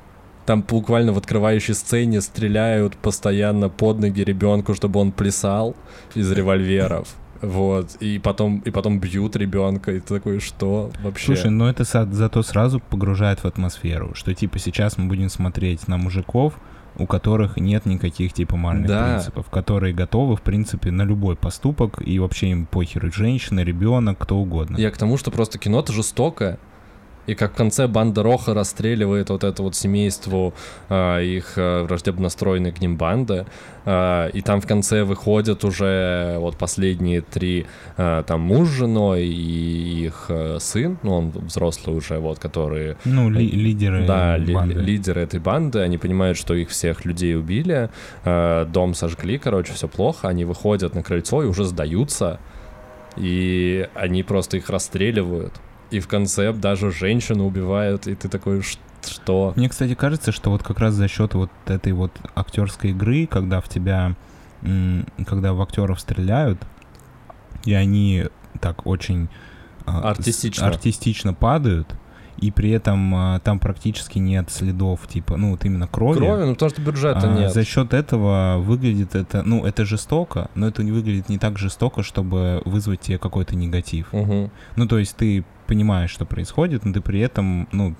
Там 0.45 0.62
буквально 0.62 1.14
в 1.14 1.18
открывающей 1.18 1.74
сцене 1.74 2.22
стреляют 2.22 2.97
постоянно 2.97 3.70
под 3.70 4.00
ноги 4.00 4.22
ребенку, 4.24 4.74
чтобы 4.74 5.00
он 5.00 5.12
плясал 5.12 5.76
из 6.16 6.32
револьверов. 6.32 7.16
Вот, 7.41 7.95
и 8.01 8.19
потом, 8.19 8.59
и 8.59 8.71
потом 8.71 8.99
бьют 8.99 9.35
ребенка, 9.35 9.93
и 9.93 9.99
ты 9.99 10.15
такой, 10.15 10.39
что 10.39 10.91
вообще? 11.01 11.27
Слушай, 11.27 11.51
ну 11.51 11.67
это 11.67 11.83
зато 11.83 12.43
сразу 12.43 12.79
погружает 12.79 13.39
в 13.39 13.45
атмосферу, 13.45 14.11
что 14.13 14.33
типа 14.33 14.59
сейчас 14.59 14.97
мы 14.97 15.07
будем 15.07 15.29
смотреть 15.29 15.87
на 15.87 15.97
мужиков, 15.97 16.53
у 16.97 17.05
которых 17.05 17.57
нет 17.57 17.85
никаких 17.85 18.33
типа 18.33 18.57
моральных 18.57 18.87
да. 18.87 19.05
принципов, 19.05 19.49
которые 19.49 19.93
готовы, 19.93 20.35
в 20.35 20.41
принципе, 20.41 20.91
на 20.91 21.03
любой 21.03 21.35
поступок, 21.35 22.01
и 22.05 22.19
вообще 22.19 22.49
им 22.49 22.65
похер, 22.65 23.11
женщина, 23.13 23.61
ребенок, 23.61 24.17
кто 24.19 24.37
угодно. 24.37 24.77
Я 24.77 24.91
к 24.91 24.97
тому, 24.97 25.17
что 25.17 25.31
просто 25.31 25.59
кино-то 25.59 25.93
жестокое, 25.93 26.59
и 27.30 27.36
как 27.36 27.53
в 27.53 27.55
конце 27.55 27.88
банда 27.88 28.23
Роха 28.23 28.53
расстреливает 28.53 29.30
вот 29.30 29.43
это 29.43 29.61
вот 29.61 29.75
семейство 29.75 30.51
э, 30.89 31.23
их 31.23 31.57
э, 31.57 31.84
враждебно 31.84 32.23
настроенной 32.23 32.71
к 32.71 32.82
ним 32.82 32.97
банды, 32.97 33.45
э, 33.86 34.30
и 34.34 34.41
там 34.41 34.61
в 34.61 34.67
конце 34.67 35.03
выходят 35.03 35.63
уже 35.63 36.38
вот 36.39 36.57
последние 36.57 37.21
три, 37.21 37.67
э, 37.97 38.23
там 38.25 38.41
муж 38.41 38.67
с 38.67 38.71
женой 38.71 39.27
и 39.27 40.05
их 40.05 40.25
э, 40.30 40.57
сын, 40.59 40.97
ну 41.03 41.13
он 41.13 41.30
взрослый 41.30 41.95
уже, 41.95 42.17
вот, 42.19 42.39
которые... 42.39 42.97
Ну, 43.05 43.30
ли 43.30 43.47
лидеры 43.49 44.07
Да, 44.07 44.38
ли 44.38 44.55
лидеры 44.73 45.21
этой 45.21 45.39
банды, 45.39 45.80
они 45.80 45.97
понимают, 45.97 46.38
что 46.38 46.55
их 46.55 46.69
всех 46.69 47.05
людей 47.05 47.38
убили, 47.38 47.89
э, 48.25 48.65
дом 48.65 48.95
сожгли, 48.95 49.38
короче, 49.38 49.73
все 49.73 49.88
плохо, 49.88 50.27
они 50.27 50.45
выходят 50.45 50.95
на 50.95 51.03
крыльцо 51.03 51.43
и 51.43 51.45
уже 51.45 51.63
сдаются, 51.63 52.39
и 53.17 53.88
они 53.93 54.23
просто 54.23 54.57
их 54.57 54.69
расстреливают 54.69 55.53
и 55.91 55.99
в 55.99 56.07
конце 56.07 56.51
даже 56.53 56.91
женщину 56.91 57.45
убивают, 57.45 58.07
и 58.07 58.15
ты 58.15 58.29
такой, 58.29 58.61
что? 58.61 59.53
Мне, 59.55 59.69
кстати, 59.69 59.95
кажется, 59.95 60.31
что 60.31 60.51
вот 60.51 60.63
как 60.63 60.79
раз 60.79 60.93
за 60.93 61.07
счет 61.07 61.33
вот 61.33 61.51
этой 61.65 61.93
вот 61.93 62.11
актерской 62.35 62.91
игры, 62.91 63.27
когда 63.27 63.61
в 63.61 63.69
тебя, 63.69 64.15
когда 65.27 65.53
в 65.53 65.61
актеров 65.61 65.99
стреляют, 65.99 66.61
и 67.65 67.73
они 67.73 68.27
так 68.61 68.85
очень 68.85 69.29
а, 69.85 70.09
артистично, 70.11 70.67
артистично 70.67 71.33
падают, 71.33 71.95
и 72.39 72.51
при 72.51 72.71
этом 72.71 73.13
а, 73.15 73.39
там 73.39 73.59
практически 73.59 74.19
нет 74.19 74.49
следов, 74.49 75.07
типа, 75.07 75.37
ну, 75.37 75.51
вот 75.51 75.65
именно 75.65 75.87
крови. 75.87 76.17
Крови, 76.17 76.45
ну, 76.45 76.53
потому 76.53 76.69
что 76.69 76.81
бюджета 76.81 77.29
а, 77.29 77.33
нет. 77.33 77.53
За 77.53 77.63
счет 77.63 77.93
этого 77.93 78.57
выглядит 78.59 79.15
это, 79.15 79.43
ну, 79.43 79.65
это 79.65 79.85
жестоко, 79.85 80.49
но 80.55 80.67
это 80.67 80.83
не 80.83 80.91
выглядит 80.91 81.29
не 81.29 81.37
так 81.37 81.57
жестоко, 81.57 82.03
чтобы 82.03 82.61
вызвать 82.65 83.01
тебе 83.01 83.17
какой-то 83.17 83.55
негатив. 83.55 84.13
Угу. 84.13 84.51
Ну, 84.75 84.87
то 84.87 84.97
есть 84.97 85.15
ты 85.15 85.43
понимаешь, 85.67 86.11
что 86.11 86.25
происходит, 86.25 86.85
но 86.85 86.93
ты 86.93 87.01
при 87.01 87.19
этом, 87.19 87.67
ну, 87.71 87.95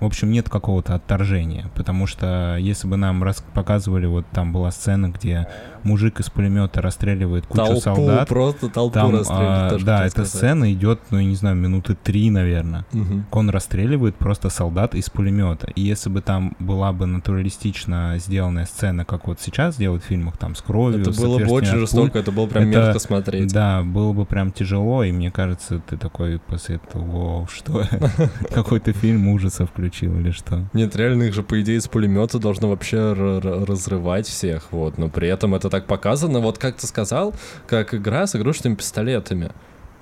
в 0.00 0.04
общем, 0.04 0.30
нет 0.30 0.48
какого-то 0.48 0.94
отторжения, 0.94 1.70
потому 1.74 2.06
что 2.06 2.56
если 2.58 2.88
бы 2.88 2.96
нам 2.96 3.22
раз 3.22 3.44
показывали, 3.52 4.06
вот 4.06 4.26
там 4.32 4.52
была 4.52 4.70
сцена, 4.70 5.08
где 5.08 5.46
мужик 5.84 6.20
из 6.20 6.30
пулемета 6.30 6.82
расстреливает 6.82 7.46
кучу 7.46 7.64
толпу, 7.64 7.80
солдат. 7.80 8.28
просто 8.28 8.68
толпу 8.68 8.94
там, 8.94 9.12
расстреливает. 9.12 9.72
А, 9.72 9.78
да, 9.84 10.00
эта 10.02 10.10
сказать. 10.10 10.30
сцена 10.30 10.72
идет, 10.72 11.00
ну, 11.10 11.18
я 11.18 11.24
не 11.24 11.34
знаю, 11.34 11.56
минуты 11.56 11.94
три, 11.94 12.30
наверное. 12.30 12.84
Угу. 12.92 13.24
Он 13.32 13.50
расстреливает 13.50 14.16
просто 14.16 14.50
солдат 14.50 14.94
из 14.94 15.10
пулемета. 15.10 15.68
И 15.74 15.82
если 15.82 16.10
бы 16.10 16.20
там 16.20 16.56
была 16.58 16.92
бы 16.92 17.06
натуралистично 17.06 18.14
сделанная 18.18 18.66
сцена, 18.66 19.04
как 19.04 19.26
вот 19.26 19.40
сейчас 19.40 19.76
делают 19.76 20.04
в 20.04 20.06
фильмах, 20.06 20.36
там, 20.36 20.54
с 20.54 20.62
кровью, 20.62 21.00
Это 21.00 21.10
было 21.12 21.38
бы 21.38 21.50
очень 21.50 21.78
жестоко, 21.78 22.18
это 22.18 22.32
было 22.32 22.46
прям 22.46 22.68
это, 22.68 22.78
мерзко 22.78 22.98
смотреть. 22.98 23.52
Да, 23.52 23.82
было 23.82 24.12
бы 24.12 24.26
прям 24.26 24.52
тяжело, 24.52 25.02
и 25.04 25.12
мне 25.12 25.30
кажется, 25.30 25.80
ты 25.88 25.96
такой 25.96 26.38
после 26.38 26.76
этого, 26.76 27.46
что 27.48 27.84
какой-то 28.54 28.92
фильм 28.92 29.28
ужасов 29.28 29.70
включил 29.70 30.18
или 30.18 30.30
что? 30.30 30.68
Нет, 30.72 30.94
реально 30.96 31.24
их 31.24 31.34
же, 31.34 31.42
по 31.42 31.60
идее, 31.60 31.78
из 31.78 31.88
пулемета 31.88 32.38
должно 32.38 32.68
вообще 32.68 33.12
разрывать 33.12 34.26
всех, 34.26 34.72
вот, 34.72 34.98
но 34.98 35.08
при 35.08 35.28
этом 35.28 35.54
это 35.54 35.69
так 35.70 35.86
показано, 35.86 36.40
вот 36.40 36.58
как 36.58 36.76
ты 36.76 36.86
сказал, 36.86 37.34
как 37.66 37.94
игра 37.94 38.26
с 38.26 38.36
игрушечными 38.36 38.74
пистолетами. 38.74 39.52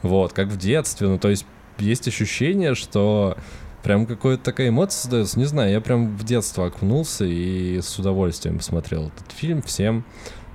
Вот, 0.02 0.32
как 0.32 0.48
в 0.48 0.56
детстве, 0.56 1.08
ну 1.08 1.18
то 1.18 1.28
есть 1.28 1.46
есть 1.78 2.08
ощущение, 2.08 2.74
что 2.74 3.36
прям 3.82 4.06
какая-то 4.06 4.42
такая 4.42 4.68
эмоция 4.68 5.02
создается. 5.02 5.38
Не 5.38 5.44
знаю, 5.44 5.70
я 5.70 5.80
прям 5.80 6.16
в 6.16 6.24
детство 6.24 6.66
окунулся 6.66 7.24
и 7.24 7.80
с 7.80 7.98
удовольствием 7.98 8.58
посмотрел 8.58 9.08
этот 9.08 9.32
фильм. 9.32 9.62
Всем, 9.62 10.04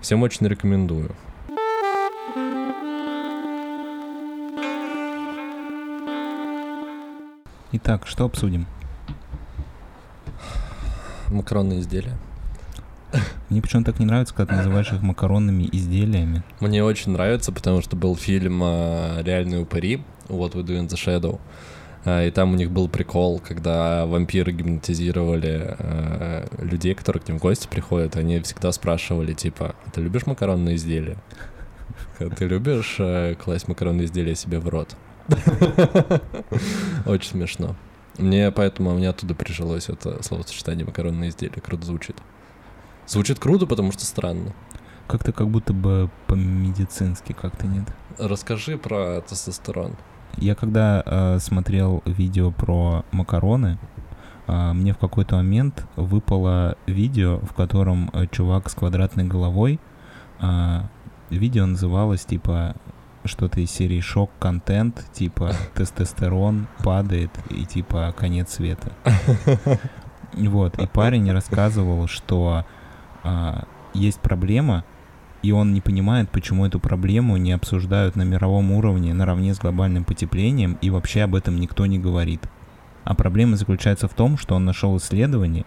всем 0.01 0.21
очень 0.23 0.47
рекомендую. 0.47 1.11
Итак, 7.71 8.05
что 8.05 8.25
обсудим? 8.25 8.67
Макаронные 11.29 11.79
изделия. 11.79 12.15
Мне 13.49 13.61
почему-то 13.61 13.91
так 13.91 13.99
не 13.99 14.05
нравится, 14.05 14.33
когда 14.33 14.53
ты 14.53 14.57
называешь 14.57 14.91
их 14.91 15.01
макаронными 15.01 15.69
изделиями. 15.71 16.43
Мне 16.59 16.83
очень 16.83 17.11
нравится, 17.11 17.51
потому 17.51 17.81
что 17.81 17.95
был 17.95 18.15
фильм 18.15 18.61
а, 18.63 19.21
«Реальные 19.21 19.61
упыри», 19.61 20.03
What 20.27 20.53
We 20.53 20.63
Do 20.63 20.79
in 20.79 20.87
the 20.87 20.95
Shadow. 20.95 21.39
А, 22.05 22.25
и 22.25 22.31
там 22.31 22.53
у 22.53 22.55
них 22.55 22.71
был 22.71 22.89
прикол, 22.89 23.39
когда 23.39 24.05
вампиры 24.05 24.51
гипнотизировали 24.51 25.75
э, 25.77 26.47
людей, 26.59 26.95
которые 26.95 27.21
к 27.21 27.27
ним 27.27 27.39
в 27.39 27.41
гости 27.41 27.67
приходят, 27.67 28.17
они 28.17 28.39
всегда 28.41 28.71
спрашивали, 28.71 29.33
типа, 29.33 29.75
ты 29.93 30.01
любишь 30.01 30.25
макаронные 30.25 30.75
изделия? 30.75 31.17
Ты 32.17 32.45
любишь 32.45 32.95
э, 32.99 33.35
класть 33.35 33.67
макаронные 33.67 34.05
изделия 34.05 34.35
себе 34.35 34.59
в 34.59 34.67
рот? 34.67 34.95
Очень 37.05 37.29
смешно. 37.31 37.75
Мне 38.17 38.51
поэтому 38.51 38.91
у 38.91 38.95
меня 38.95 39.11
оттуда 39.11 39.33
прижилось 39.33 39.89
это 39.89 40.21
словосочетание 40.21 40.85
макаронные 40.85 41.29
изделия. 41.29 41.61
Круто 41.61 41.85
звучит. 41.85 42.15
Звучит 43.07 43.39
круто, 43.39 43.65
потому 43.65 43.91
что 43.91 44.05
странно. 44.05 44.53
Как-то 45.07 45.31
как 45.31 45.49
будто 45.49 45.73
бы 45.73 46.09
по-медицински 46.27 47.33
как-то 47.33 47.67
нет. 47.67 47.85
Расскажи 48.17 48.77
про 48.77 49.21
тестостерон. 49.21 49.95
Я 50.37 50.55
когда 50.55 51.03
э, 51.05 51.39
смотрел 51.39 52.01
видео 52.05 52.51
про 52.51 53.05
макароны, 53.11 53.77
э, 54.47 54.73
мне 54.73 54.93
в 54.93 54.97
какой-то 54.97 55.35
момент 55.35 55.85
выпало 55.95 56.77
видео, 56.87 57.39
в 57.39 57.53
котором 57.53 58.09
э, 58.13 58.27
чувак 58.31 58.69
с 58.69 58.73
квадратной 58.73 59.25
головой, 59.25 59.79
э, 60.41 60.81
видео 61.29 61.65
называлось 61.65 62.25
типа 62.25 62.75
что-то 63.25 63.61
из 63.61 63.71
серии 63.71 63.99
шок-контент, 63.99 65.05
типа 65.13 65.53
тестостерон 65.75 66.67
падает 66.83 67.31
и 67.49 67.65
типа 67.65 68.13
конец 68.17 68.53
света. 68.53 68.91
Вот, 70.35 70.79
и 70.79 70.87
парень 70.87 71.31
рассказывал, 71.31 72.07
что 72.07 72.65
а, 73.23 73.65
есть 73.93 74.19
проблема, 74.19 74.83
и 75.41 75.51
он 75.51 75.73
не 75.73 75.81
понимает, 75.81 76.29
почему 76.29 76.65
эту 76.65 76.79
проблему 76.79 77.37
не 77.37 77.51
обсуждают 77.51 78.15
на 78.15 78.23
мировом 78.23 78.71
уровне 78.71 79.13
наравне 79.13 79.53
с 79.53 79.59
глобальным 79.59 80.03
потеплением, 80.05 80.77
и 80.81 80.89
вообще 80.89 81.23
об 81.23 81.35
этом 81.35 81.59
никто 81.59 81.85
не 81.85 81.99
говорит. 81.99 82.41
А 83.03 83.13
проблема 83.15 83.57
заключается 83.57 84.07
в 84.07 84.13
том, 84.13 84.37
что 84.37 84.55
он 84.55 84.65
нашел 84.65 84.95
исследование, 84.97 85.65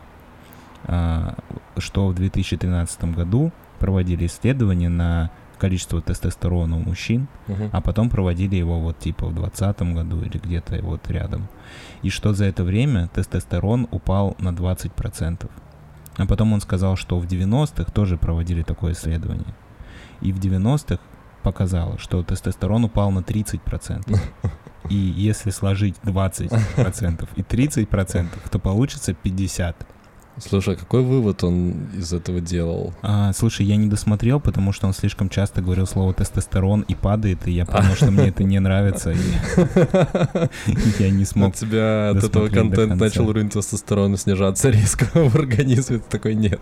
а, 0.85 1.35
что 1.79 2.09
в 2.09 2.15
2013 2.15 3.13
году 3.15 3.53
проводили 3.79 4.27
исследования 4.27 4.89
на 4.89 5.31
количество 5.59 6.01
тестостерона 6.03 6.77
у 6.77 6.81
мужчин, 6.81 7.29
Мгм. 7.49 7.71
а 7.73 7.81
потом 7.81 8.11
проводили 8.11 8.57
его 8.57 8.79
вот 8.79 8.99
типа 8.99 9.27
в 9.27 9.35
2020 9.35 9.93
году 9.95 10.21
или 10.23 10.39
где-то 10.39 10.79
вот 10.83 11.11
рядом. 11.11 11.49
И 12.03 12.11
что 12.11 12.35
за 12.35 12.45
это 12.45 12.63
время 12.63 13.09
тестостерон 13.09 13.89
упал 13.91 14.37
на 14.39 14.53
20%. 14.53 15.51
А 16.17 16.27
потом 16.27 16.53
он 16.53 16.61
сказал, 16.61 16.97
что 16.97 17.19
в 17.19 17.27
90-х 17.27 17.93
тоже 17.93 18.17
проводили 18.17 18.63
такое 18.63 18.93
исследование. 18.93 19.55
И 20.21 20.33
в 20.33 20.39
90-х 20.39 20.99
показало, 21.43 21.99
что 21.99 22.23
тестостерон 22.23 22.85
упал 22.85 23.11
на 23.11 23.21
30%. 23.21 24.19
И 24.89 24.95
если 24.95 25.51
сложить 25.51 25.97
20% 26.05 27.29
и 27.37 27.43
30%, 27.43 28.51
то 28.51 28.59
получится 28.59 29.13
50%. 29.13 29.75
Слушай, 30.39 30.75
а 30.75 30.77
какой 30.77 31.03
вывод 31.03 31.43
он 31.45 31.75
из 31.97 32.13
этого 32.13 32.41
делал? 32.41 32.93
А, 33.03 33.33
слушай, 33.33 33.65
я 33.65 33.77
не 33.77 33.87
досмотрел, 33.89 34.39
потому 34.39 34.73
что 34.73 34.87
он 34.87 34.93
слишком 34.93 35.29
часто 35.31 35.63
говорил 35.63 35.87
слово 35.87 36.13
тестостерон 36.13 36.83
и 36.83 36.95
падает, 36.95 37.47
и 37.49 37.53
я 37.53 37.65
понял, 37.65 37.95
что 37.95 38.11
мне 38.11 38.29
это 38.29 38.45
не 38.45 38.59
нравится, 38.59 39.13
и 39.13 39.17
я 40.99 41.11
не 41.11 41.23
У 41.23 41.27
смог. 41.27 41.55
тебя 41.55 42.11
от 42.11 42.23
этого 42.23 42.49
контента 42.49 42.97
начал 42.97 43.29
уровень 43.29 43.49
тестостерона 43.49 44.17
снижаться 44.19 44.69
резко 44.71 45.07
в 45.15 45.35
организме. 45.37 45.99
Ты 45.99 46.05
такой, 46.11 46.35
нет. 46.35 46.61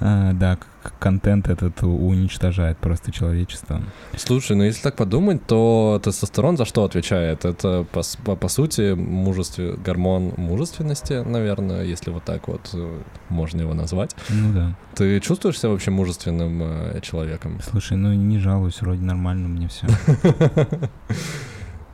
А, 0.00 0.32
да, 0.32 0.58
контент 0.98 1.48
этот 1.48 1.82
уничтожает 1.82 2.78
просто 2.78 3.12
человечество. 3.12 3.80
Слушай, 4.16 4.56
ну 4.56 4.64
если 4.64 4.82
так 4.82 4.96
подумать, 4.96 5.46
то 5.46 6.00
тестостерон 6.02 6.56
за 6.56 6.64
что 6.64 6.84
отвечает? 6.84 7.44
Это, 7.44 7.86
по, 7.92 8.02
по, 8.24 8.36
по 8.36 8.48
сути, 8.48 8.94
мужестве, 8.94 9.74
гормон 9.74 10.34
мужественности, 10.36 11.22
наверное, 11.24 11.84
если 11.84 12.10
вот 12.10 12.24
так 12.24 12.48
вот 12.48 12.70
э, 12.74 13.00
можно 13.28 13.60
его 13.60 13.74
назвать. 13.74 14.14
Ну 14.28 14.52
да. 14.52 14.76
Ты 14.94 15.20
чувствуешь 15.20 15.58
себя 15.58 15.70
вообще 15.70 15.90
мужественным 15.90 16.62
э, 16.62 17.00
человеком? 17.00 17.60
Слушай, 17.62 17.96
ну 17.96 18.12
не 18.12 18.38
жалуюсь, 18.38 18.80
вроде 18.80 19.02
нормально 19.02 19.48
мне 19.48 19.68
все. 19.68 19.86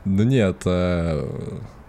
Ну 0.06 0.22
нет, 0.22 0.62
э, 0.64 1.28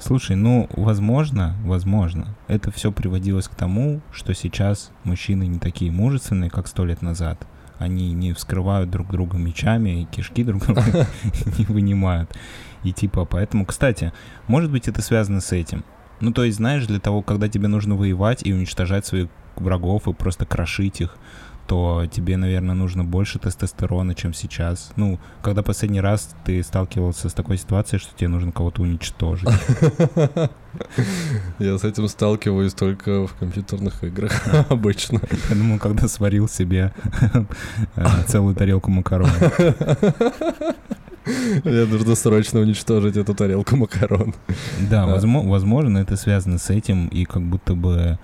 Слушай, 0.02 0.36
ну, 0.36 0.68
возможно, 0.72 1.56
возможно, 1.64 2.36
это 2.48 2.72
все 2.72 2.92
приводилось 2.92 3.48
к 3.48 3.54
тому, 3.54 4.02
что 4.12 4.34
сейчас 4.34 4.92
мужчины 5.04 5.46
не 5.46 5.60
такие 5.60 5.92
мужественные, 5.92 6.50
как 6.50 6.68
сто 6.68 6.86
лет 6.86 7.04
назад. 7.04 7.46
Они 7.78 8.12
не 8.12 8.34
вскрывают 8.34 8.90
друг 8.90 9.12
друга 9.12 9.38
мечами 9.38 10.02
и 10.02 10.06
кишки 10.06 10.44
друг 10.44 10.66
друга 10.66 11.06
не 11.60 11.66
вынимают. 11.66 12.36
И 12.84 12.94
типа, 12.94 13.26
поэтому, 13.26 13.64
кстати, 13.64 14.12
может 14.48 14.72
быть, 14.72 14.88
это 14.88 15.04
связано 15.04 15.40
с 15.40 15.52
этим. 15.52 15.84
Ну, 16.20 16.34
то 16.34 16.46
есть, 16.46 16.58
знаешь, 16.58 16.88
для 16.88 17.00
того, 17.00 17.22
когда 17.22 17.48
тебе 17.48 17.68
нужно 17.68 17.96
воевать 17.96 18.42
и 18.44 18.54
уничтожать 18.54 19.06
своих 19.06 19.30
врагов 19.56 20.08
и 20.08 20.14
просто 20.14 20.48
крошить 20.48 21.02
их, 21.02 21.16
то 21.68 22.06
тебе, 22.12 22.36
наверное, 22.38 22.76
нужно 22.76 23.04
больше 23.06 23.40
тестостерона, 23.40 24.14
чем 24.14 24.34
сейчас. 24.34 24.92
Ну, 24.98 25.20
когда 25.42 25.64
последний 25.64 26.02
раз 26.02 26.36
ты 26.44 26.62
сталкивался 26.64 27.30
с 27.30 27.34
такой 27.34 27.58
ситуацией, 27.58 28.00
что 28.00 28.14
тебе 28.18 28.28
нужно 28.28 28.52
кого-то 28.52 28.82
уничтожить. 28.82 29.48
я 31.60 31.78
с 31.78 31.84
этим 31.84 32.08
сталкиваюсь 32.08 32.74
только 32.74 33.28
в 33.28 33.34
компьютерных 33.36 34.04
играх 34.04 34.32
обычно. 34.70 35.22
Я 35.50 35.56
думал, 35.56 35.80
когда 35.80 36.08
сварил 36.08 36.48
себе 36.50 36.94
э, 37.96 38.06
целую 38.28 38.56
тарелку 38.56 38.92
макарон. 38.92 39.30
Мне 41.64 41.86
нужно 41.86 42.16
срочно 42.16 42.60
уничтожить 42.62 43.16
эту 43.16 43.36
тарелку 43.36 43.76
макарон. 43.76 44.34
Да, 44.90 45.06
Да. 45.06 45.16
возмо- 45.16 45.48
возможно, 45.48 46.00
это 46.00 46.16
связано 46.18 46.58
с 46.58 46.70
этим, 46.70 47.08
и 47.08 47.26
как 47.26 47.44
будто 47.44 47.76
бы 47.76 48.18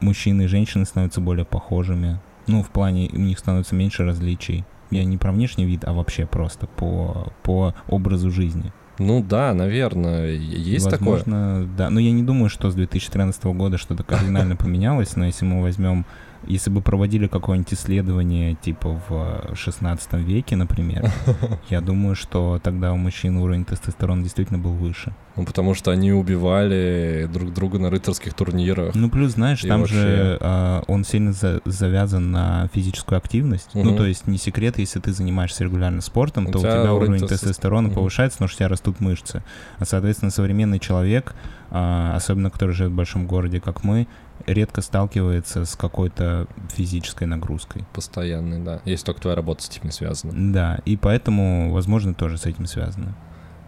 мужчины 0.00 0.42
и 0.42 0.46
женщины 0.46 0.84
становятся 0.86 1.20
более 1.20 1.44
похожими. 1.44 2.20
Ну, 2.46 2.62
в 2.62 2.70
плане, 2.70 3.10
у 3.12 3.18
них 3.18 3.38
становится 3.38 3.74
меньше 3.74 4.04
различий. 4.04 4.64
Я 4.90 5.04
не 5.04 5.16
про 5.16 5.32
внешний 5.32 5.64
вид, 5.64 5.84
а 5.84 5.92
вообще 5.92 6.26
просто 6.26 6.66
по, 6.66 7.32
по 7.42 7.74
образу 7.88 8.30
жизни. 8.30 8.72
Ну 8.98 9.22
да, 9.22 9.52
наверное, 9.52 10.30
есть 10.32 10.88
такое. 10.88 11.18
Возможно, 11.18 11.68
да. 11.76 11.90
Но 11.90 12.00
я 12.00 12.12
не 12.12 12.22
думаю, 12.22 12.48
что 12.48 12.70
с 12.70 12.74
2013 12.74 13.44
года 13.46 13.78
что-то 13.78 14.04
кардинально 14.04 14.56
поменялось, 14.56 15.16
но 15.16 15.26
если 15.26 15.44
мы 15.44 15.60
возьмем, 15.60 16.06
если 16.46 16.70
бы 16.70 16.80
проводили 16.80 17.26
какое-нибудь 17.26 17.72
исследование 17.74 18.54
типа 18.54 19.00
в 19.08 19.54
16 19.56 20.12
веке, 20.14 20.56
например, 20.56 21.10
я 21.70 21.80
думаю, 21.80 22.14
что 22.14 22.60
тогда 22.62 22.92
у 22.92 22.96
мужчин 22.96 23.36
уровень 23.38 23.64
тестостерона 23.64 24.22
действительно 24.22 24.58
был 24.58 24.72
выше. 24.72 25.14
Ну, 25.36 25.44
потому 25.44 25.74
что 25.74 25.90
они 25.90 26.12
убивали 26.12 27.28
друг 27.30 27.52
друга 27.52 27.78
на 27.78 27.90
рыцарских 27.90 28.32
турнирах. 28.32 28.94
Ну, 28.94 29.10
плюс, 29.10 29.32
знаешь, 29.32 29.60
там 29.62 29.80
вообще- 29.80 29.94
же 29.94 30.38
а, 30.40 30.82
он 30.86 31.04
сильно 31.04 31.32
за- 31.32 31.60
завязан 31.66 32.30
на 32.32 32.68
физическую 32.72 33.18
активность. 33.18 33.70
Ну, 33.74 33.84
Мгм. 33.84 33.96
то 33.98 34.06
есть 34.06 34.26
не 34.26 34.38
секрет, 34.38 34.78
если 34.78 34.98
ты 34.98 35.12
занимаешься 35.12 35.64
регулярно 35.64 36.00
спортом, 36.00 36.46
У 36.46 36.52
то 36.52 36.58
у 36.58 36.60
тебя 36.62 36.72
тебя 36.82 36.94
уровень 36.94 37.10
уровень 37.16 37.24
тестос- 37.24 37.28
тестостерона 37.40 37.88
Мгм. 37.88 37.96
повышается, 37.96 38.36
потому 38.38 38.48
что 38.48 38.56
у 38.56 38.58
тебя 38.60 38.68
растут 38.68 39.00
мышцы. 39.00 39.42
А, 39.78 39.84
соответственно, 39.84 40.30
современный 40.30 40.78
человек, 40.78 41.34
особенно 41.70 42.50
который 42.50 42.72
живет 42.74 42.92
в 42.92 42.94
большом 42.94 43.26
городе, 43.26 43.60
как 43.60 43.84
мы, 43.84 44.06
редко 44.46 44.82
сталкивается 44.82 45.64
с 45.64 45.74
какой-то 45.74 46.46
физической 46.74 47.24
нагрузкой. 47.24 47.84
Постоянный, 47.92 48.60
да. 48.60 48.80
Если 48.84 49.06
только 49.06 49.20
твоя 49.20 49.36
работа 49.36 49.62
с 49.62 49.68
этим 49.68 49.82
не 49.84 49.90
связана. 49.90 50.32
Да, 50.52 50.80
и 50.84 50.96
поэтому, 50.96 51.72
возможно, 51.72 52.14
тоже 52.14 52.38
с 52.38 52.46
этим 52.46 52.66
связано. 52.66 53.16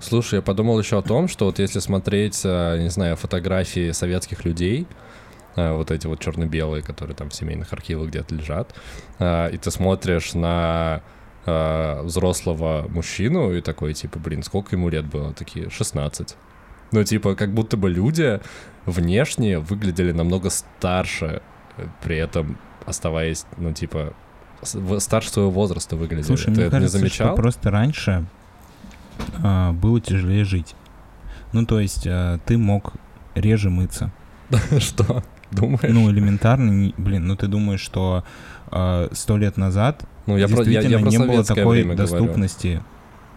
Слушай, 0.00 0.36
я 0.36 0.42
подумал 0.42 0.78
еще 0.78 0.98
о 0.98 1.02
том, 1.02 1.26
что 1.26 1.46
вот 1.46 1.58
если 1.58 1.80
смотреть, 1.80 2.42
э, 2.44 2.78
не 2.80 2.88
знаю, 2.88 3.16
фотографии 3.16 3.90
советских 3.90 4.44
людей, 4.44 4.86
э, 5.56 5.72
вот 5.72 5.90
эти 5.90 6.06
вот 6.06 6.20
черно-белые, 6.20 6.82
которые 6.82 7.16
там 7.16 7.30
в 7.30 7.34
семейных 7.34 7.72
архивах 7.72 8.08
где-то 8.08 8.34
лежат, 8.34 8.74
э, 9.18 9.50
и 9.52 9.56
ты 9.58 9.70
смотришь 9.70 10.34
на 10.34 11.02
взрослого 12.04 12.86
мужчину 12.90 13.54
и 13.54 13.62
такой, 13.62 13.94
типа, 13.94 14.18
блин, 14.18 14.42
сколько 14.42 14.76
ему 14.76 14.90
лет 14.90 15.06
было? 15.06 15.32
Такие, 15.32 15.70
16. 15.70 16.36
Ну, 16.92 17.04
типа, 17.04 17.34
как 17.34 17.52
будто 17.52 17.76
бы 17.76 17.90
люди 17.90 18.40
внешне 18.86 19.58
выглядели 19.58 20.12
намного 20.12 20.50
старше, 20.50 21.42
э, 21.76 21.86
при 22.02 22.16
этом 22.16 22.58
оставаясь, 22.86 23.44
ну, 23.56 23.72
типа, 23.72 24.14
старше 24.98 25.30
своего 25.30 25.50
возраста 25.50 25.96
выглядели. 25.96 26.26
Слушай, 26.26 26.46
ты 26.46 26.50
мне 26.52 26.62
это 26.62 26.70
кажется, 26.72 26.96
не 26.96 27.00
замечал? 27.02 27.28
что 27.28 27.36
просто 27.36 27.70
раньше 27.70 28.26
а, 29.42 29.72
было 29.72 30.00
тяжелее 30.00 30.44
жить. 30.44 30.74
Ну, 31.52 31.64
то 31.64 31.80
есть 31.80 32.06
э, 32.06 32.38
ты 32.44 32.58
мог 32.58 32.94
реже 33.34 33.70
мыться. 33.70 34.10
Что? 34.78 35.22
Думаешь? 35.50 35.80
Ну, 35.88 36.10
элементарно, 36.10 36.92
блин, 36.98 37.26
ну 37.26 37.36
ты 37.36 37.46
думаешь, 37.46 37.80
что 37.80 38.24
э, 38.70 39.08
сто 39.12 39.36
лет 39.36 39.56
назад 39.56 40.04
ну, 40.26 40.36
я 40.36 40.46
про, 40.46 40.58
я, 40.58 40.82
действительно 40.82 41.08
я 41.08 41.18
не 41.18 41.18
было 41.18 41.44
такой 41.44 41.84
доступности. 41.96 42.82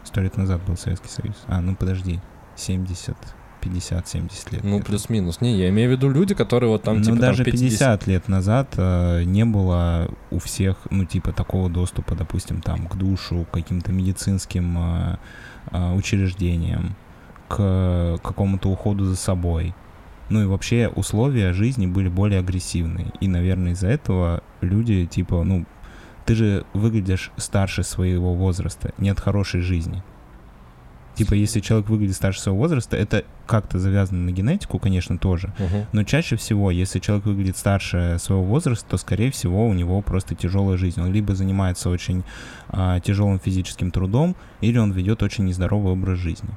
Сто 0.04 0.20
лет 0.20 0.36
назад 0.36 0.62
был 0.66 0.76
Советский 0.76 1.10
Союз. 1.10 1.36
А, 1.48 1.62
ну 1.62 1.76
подожди, 1.76 2.20
70, 2.56 3.16
50, 3.62 4.08
70 4.08 4.52
лет. 4.52 4.64
Ну, 4.64 4.82
плюс-минус. 4.82 5.42
Не, 5.42 5.56
я 5.56 5.70
имею 5.70 5.90
в 5.90 5.92
виду 5.92 6.10
люди, 6.10 6.34
которые 6.34 6.70
вот 6.70 6.84
там, 6.84 6.98
ну, 6.98 7.04
типа, 7.04 7.18
даже 7.18 7.44
там 7.44 7.54
50... 7.54 7.70
50 7.70 8.08
лет 8.08 8.28
назад 8.28 8.74
э, 8.78 9.24
не 9.24 9.46
было 9.46 10.10
у 10.32 10.40
всех, 10.40 10.78
ну, 10.90 11.06
типа, 11.06 11.32
такого 11.32 11.70
доступа, 11.70 12.16
допустим, 12.16 12.62
там, 12.62 12.88
к 12.88 12.96
душу, 12.96 13.46
к 13.50 13.54
каким-то 13.54 13.92
медицинским 13.92 14.78
э, 14.78 15.18
э, 15.72 15.94
учреждениям, 15.94 16.96
к 17.48 18.20
какому-то 18.24 18.70
уходу 18.70 19.06
за 19.06 19.16
собой. 19.16 19.74
Ну 20.30 20.42
и 20.42 20.46
вообще 20.46 20.90
условия 20.96 21.52
жизни 21.52 21.88
были 21.88 22.08
более 22.08 22.40
агрессивные. 22.40 23.12
И, 23.20 23.28
наверное, 23.28 23.74
из-за 23.74 23.90
этого 23.90 24.42
люди, 24.62 25.06
типа, 25.06 25.44
ну, 25.44 25.66
ты 26.26 26.36
же 26.36 26.66
выглядишь 26.74 27.32
старше 27.36 27.84
своего 27.84 28.34
возраста, 28.34 28.94
не 28.98 29.10
от 29.10 29.20
хорошей 29.20 29.60
жизни. 29.62 30.04
Типа, 31.16 31.34
если 31.34 31.60
человек 31.60 31.90
выглядит 31.90 32.16
старше 32.16 32.40
своего 32.42 32.60
возраста, 32.60 32.96
это 32.96 33.26
как-то 33.46 33.80
завязано 33.80 34.22
на 34.22 34.32
генетику, 34.32 34.80
конечно, 34.80 35.18
тоже. 35.18 35.54
Мгм. 35.60 35.86
Но 35.92 36.04
чаще 36.04 36.36
всего, 36.38 36.72
если 36.72 37.00
человек 37.00 37.26
выглядит 37.26 37.58
старше 37.58 38.18
своего 38.20 38.44
возраста, 38.44 38.86
то, 38.90 38.98
скорее 38.98 39.30
всего, 39.32 39.68
у 39.68 39.74
него 39.74 40.02
просто 40.02 40.36
тяжелая 40.36 40.78
жизнь. 40.78 41.02
Он 41.02 41.12
либо 41.12 41.36
занимается 41.36 41.90
очень 41.90 42.24
а, 42.70 43.00
тяжелым 43.02 43.40
физическим 43.40 43.92
трудом, 43.92 44.36
или 44.62 44.78
он 44.78 44.92
ведет 44.92 45.22
очень 45.22 45.46
нездоровый 45.46 45.94
образ 45.94 46.18
жизни. 46.18 46.50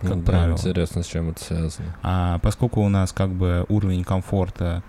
как 0.00 0.10
Ну 0.10 0.16
да, 0.22 0.32
правило. 0.32 0.52
интересно, 0.56 1.02
с 1.02 1.06
чем 1.06 1.30
это 1.30 1.42
связано. 1.42 1.96
А 2.02 2.38
поскольку 2.38 2.80
у 2.80 2.88
нас 2.88 3.12
как 3.12 3.30
бы 3.30 3.66
уровень 3.68 4.04
комфорта 4.04 4.82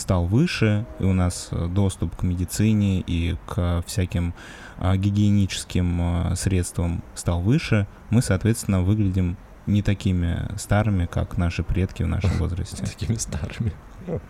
стал 0.00 0.24
выше, 0.24 0.86
и 0.98 1.04
у 1.04 1.12
нас 1.12 1.48
э, 1.52 1.66
доступ 1.66 2.16
к 2.16 2.22
медицине 2.22 3.00
и 3.00 3.36
к 3.46 3.84
всяким 3.86 4.34
а, 4.78 4.96
гигиеническим 4.96 6.00
а, 6.00 6.34
средствам 6.36 7.02
стал 7.14 7.40
выше, 7.40 7.86
мы, 8.08 8.22
соответственно, 8.22 8.80
выглядим 8.80 9.36
не 9.66 9.82
такими 9.82 10.48
старыми, 10.56 11.06
как 11.06 11.36
наши 11.36 11.62
предки 11.62 12.02
в 12.02 12.08
нашем 12.08 12.30
возрасте. 12.38 12.84
Такими 12.84 13.16
старыми. 13.16 13.72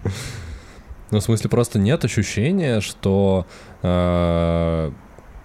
Ну, 1.13 1.19
в 1.19 1.25
смысле, 1.25 1.51
просто 1.51 1.81
нет 1.81 2.05
ощущения, 2.05 2.81
что 2.81 3.45
э, 3.83 4.93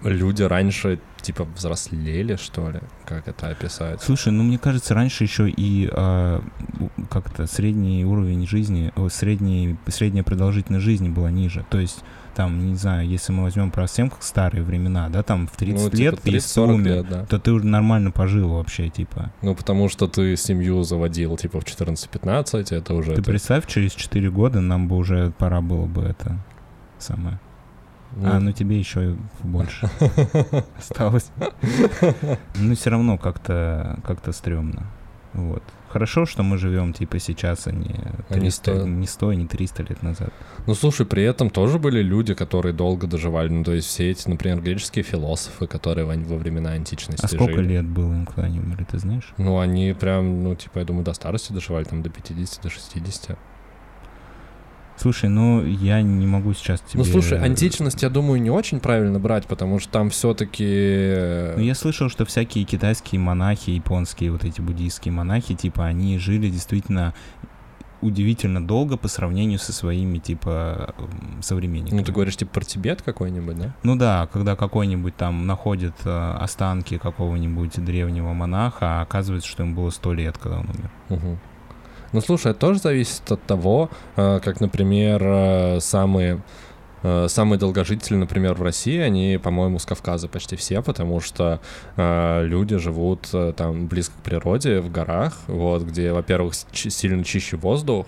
люди 0.01 0.43
раньше, 0.43 0.99
типа, 1.21 1.45
взрослели, 1.55 2.35
что 2.35 2.69
ли? 2.69 2.79
Как 3.05 3.27
это 3.27 3.47
описать? 3.49 4.01
Слушай, 4.01 4.31
ну 4.33 4.43
мне 4.43 4.57
кажется, 4.57 4.93
раньше 4.93 5.23
еще 5.23 5.49
и 5.49 5.87
у- 5.87 6.89
как-то 7.09 7.47
средний 7.47 8.05
уровень 8.05 8.47
жизни, 8.47 8.91
о, 8.95 9.09
средний, 9.09 9.77
средняя 9.87 10.23
продолжительность 10.23 10.85
жизни 10.85 11.09
была 11.09 11.31
ниже. 11.31 11.65
То 11.69 11.79
есть 11.79 12.03
там, 12.35 12.67
не 12.67 12.75
знаю, 12.75 13.07
если 13.07 13.31
мы 13.31 13.43
возьмем 13.43 13.71
про 13.71 13.87
совсем 13.87 14.09
как 14.09 14.21
старые 14.21 14.61
времена, 14.63 15.07
да, 15.09 15.23
там 15.23 15.47
в 15.47 15.55
30 15.55 15.83
ну, 15.83 15.89
типа, 15.89 16.01
лет, 16.01 16.19
если 16.25 16.63
30-40 16.63 16.73
умер, 16.73 16.85
лет, 16.91 17.09
да. 17.09 17.25
то 17.25 17.39
ты 17.39 17.51
уже 17.51 17.65
нормально 17.65 18.11
пожил 18.11 18.49
вообще, 18.49 18.89
типа. 18.89 19.31
Ну, 19.41 19.55
потому 19.55 19.87
что 19.87 20.07
ты 20.07 20.35
семью 20.35 20.83
заводил, 20.83 21.37
типа, 21.37 21.61
в 21.61 21.63
14-15, 21.63 22.75
это 22.75 22.93
уже... 22.93 23.13
Ты 23.13 23.21
это- 23.21 23.31
представь, 23.31 23.65
через 23.67 23.93
4 23.93 24.29
года 24.31 24.59
нам 24.59 24.87
бы 24.89 24.97
уже 24.97 25.31
пора 25.37 25.61
было 25.61 25.85
бы 25.85 26.03
это 26.03 26.37
самое. 26.99 27.39
А, 28.23 28.39
ну 28.39 28.51
тебе 28.51 28.79
еще 28.79 29.15
больше 29.43 29.89
осталось. 30.77 31.31
Ну, 32.55 32.75
все 32.75 32.89
равно 32.89 33.17
как-то 33.17 33.99
как-то 34.05 34.31
стрёмно. 34.31 34.83
Вот. 35.33 35.63
Хорошо, 35.89 36.25
что 36.25 36.43
мы 36.43 36.57
живем 36.57 36.93
типа 36.93 37.19
сейчас, 37.19 37.67
а 37.67 37.71
не 37.71 37.95
А 38.29 38.35
не 38.35 38.39
300, 38.41 38.75
сто. 38.75 38.87
не 38.87 39.07
100, 39.07 39.33
не 39.33 39.47
300 39.47 39.83
лет 39.83 40.03
назад. 40.03 40.29
Ну, 40.67 40.75
слушай, 40.75 41.05
при 41.05 41.23
этом 41.23 41.49
тоже 41.49 41.77
были 41.79 42.01
люди, 42.01 42.33
которые 42.33 42.73
долго 42.73 43.07
доживали. 43.07 43.49
Ну, 43.49 43.63
то 43.63 43.73
есть 43.73 43.87
все 43.87 44.11
эти, 44.11 44.27
например, 44.29 44.61
греческие 44.61 45.03
философы, 45.03 45.67
которые 45.67 46.05
во, 46.05 46.13
во 46.15 46.37
времена 46.37 46.71
античности 46.71 47.23
А 47.23 47.27
сколько 47.27 47.55
жили. 47.55 47.73
лет 47.73 47.85
было 47.85 48.13
им, 48.13 48.25
когда 48.25 48.43
они 48.43 48.59
умерли, 48.59 48.85
ты 48.89 48.97
знаешь? 48.97 49.33
Ну, 49.37 49.59
они 49.59 49.93
прям, 49.97 50.43
ну, 50.43 50.55
типа, 50.55 50.79
я 50.79 50.85
думаю, 50.85 51.03
до 51.05 51.13
старости 51.13 51.53
доживали, 51.53 51.83
там, 51.85 52.01
до 52.01 52.09
50, 52.09 52.61
до 52.63 52.69
60. 52.69 53.37
Слушай, 54.97 55.29
ну 55.29 55.63
я 55.65 56.01
не 56.01 56.25
могу 56.25 56.53
сейчас 56.53 56.81
тебе... 56.81 57.03
Ну, 57.03 57.05
слушай, 57.05 57.39
античность, 57.39 58.01
я 58.01 58.09
думаю, 58.09 58.41
не 58.41 58.49
очень 58.49 58.79
правильно 58.79 59.19
брать, 59.19 59.45
потому 59.45 59.79
что 59.79 59.91
там 59.91 60.09
все-таки... 60.09 61.53
Ну, 61.55 61.61
я 61.61 61.75
слышал, 61.75 62.09
что 62.09 62.25
всякие 62.25 62.63
китайские 62.63 63.19
монахи, 63.19 63.71
японские 63.71 64.31
вот 64.31 64.45
эти 64.45 64.61
буддийские 64.61 65.11
монахи, 65.11 65.53
типа, 65.53 65.85
они 65.85 66.17
жили 66.17 66.49
действительно 66.49 67.13
удивительно 68.01 68.65
долго 68.65 68.97
по 68.97 69.07
сравнению 69.07 69.59
со 69.59 69.73
своими, 69.73 70.19
типа, 70.19 70.95
современниками. 71.41 71.99
Ну, 71.99 72.05
ты 72.05 72.11
говоришь, 72.11 72.37
типа, 72.37 72.53
про 72.53 72.63
Тибет 72.63 73.01
какой-нибудь, 73.01 73.57
да? 73.57 73.75
Ну 73.83 73.95
да, 73.95 74.27
когда 74.31 74.55
какой-нибудь 74.55 75.15
там 75.15 75.47
находит 75.47 75.93
э, 76.05 76.35
останки 76.39 76.97
какого-нибудь 76.97 77.83
древнего 77.83 78.33
монаха, 78.33 78.99
а 78.99 79.01
оказывается, 79.01 79.49
что 79.49 79.63
ему 79.63 79.75
было 79.75 79.89
сто 79.89 80.13
лет, 80.13 80.37
когда 80.37 80.59
он 80.59 80.69
умер. 80.69 80.91
Мгм. 81.09 81.39
Ну, 82.15 82.21
слушай, 82.21 82.51
это 82.51 82.61
тоже 82.61 82.79
зависит 82.79 83.29
от 83.29 83.43
того, 83.43 83.89
э, 84.15 84.39
как, 84.41 84.61
например, 84.61 85.21
э, 85.21 85.79
самые 85.81 86.41
э, 87.03 87.27
самые 87.27 87.59
долгожители, 87.59 88.15
например, 88.15 88.53
в 88.53 88.63
России, 88.63 88.99
они, 88.99 89.37
по-моему, 89.37 89.79
с 89.79 89.85
Кавказа 89.85 90.29
почти 90.29 90.55
все, 90.55 90.81
потому 90.81 91.19
что 91.19 91.59
э, 91.97 92.45
люди 92.45 92.77
живут 92.77 93.27
э, 93.33 93.51
там 93.57 93.87
близко 93.87 94.13
к 94.17 94.23
природе, 94.23 94.79
в 94.79 94.89
горах, 94.89 95.33
вот, 95.47 95.83
где, 95.83 96.13
во-первых, 96.13 96.53
сильно 96.71 97.25
чище 97.25 97.57
воздух, 97.57 98.05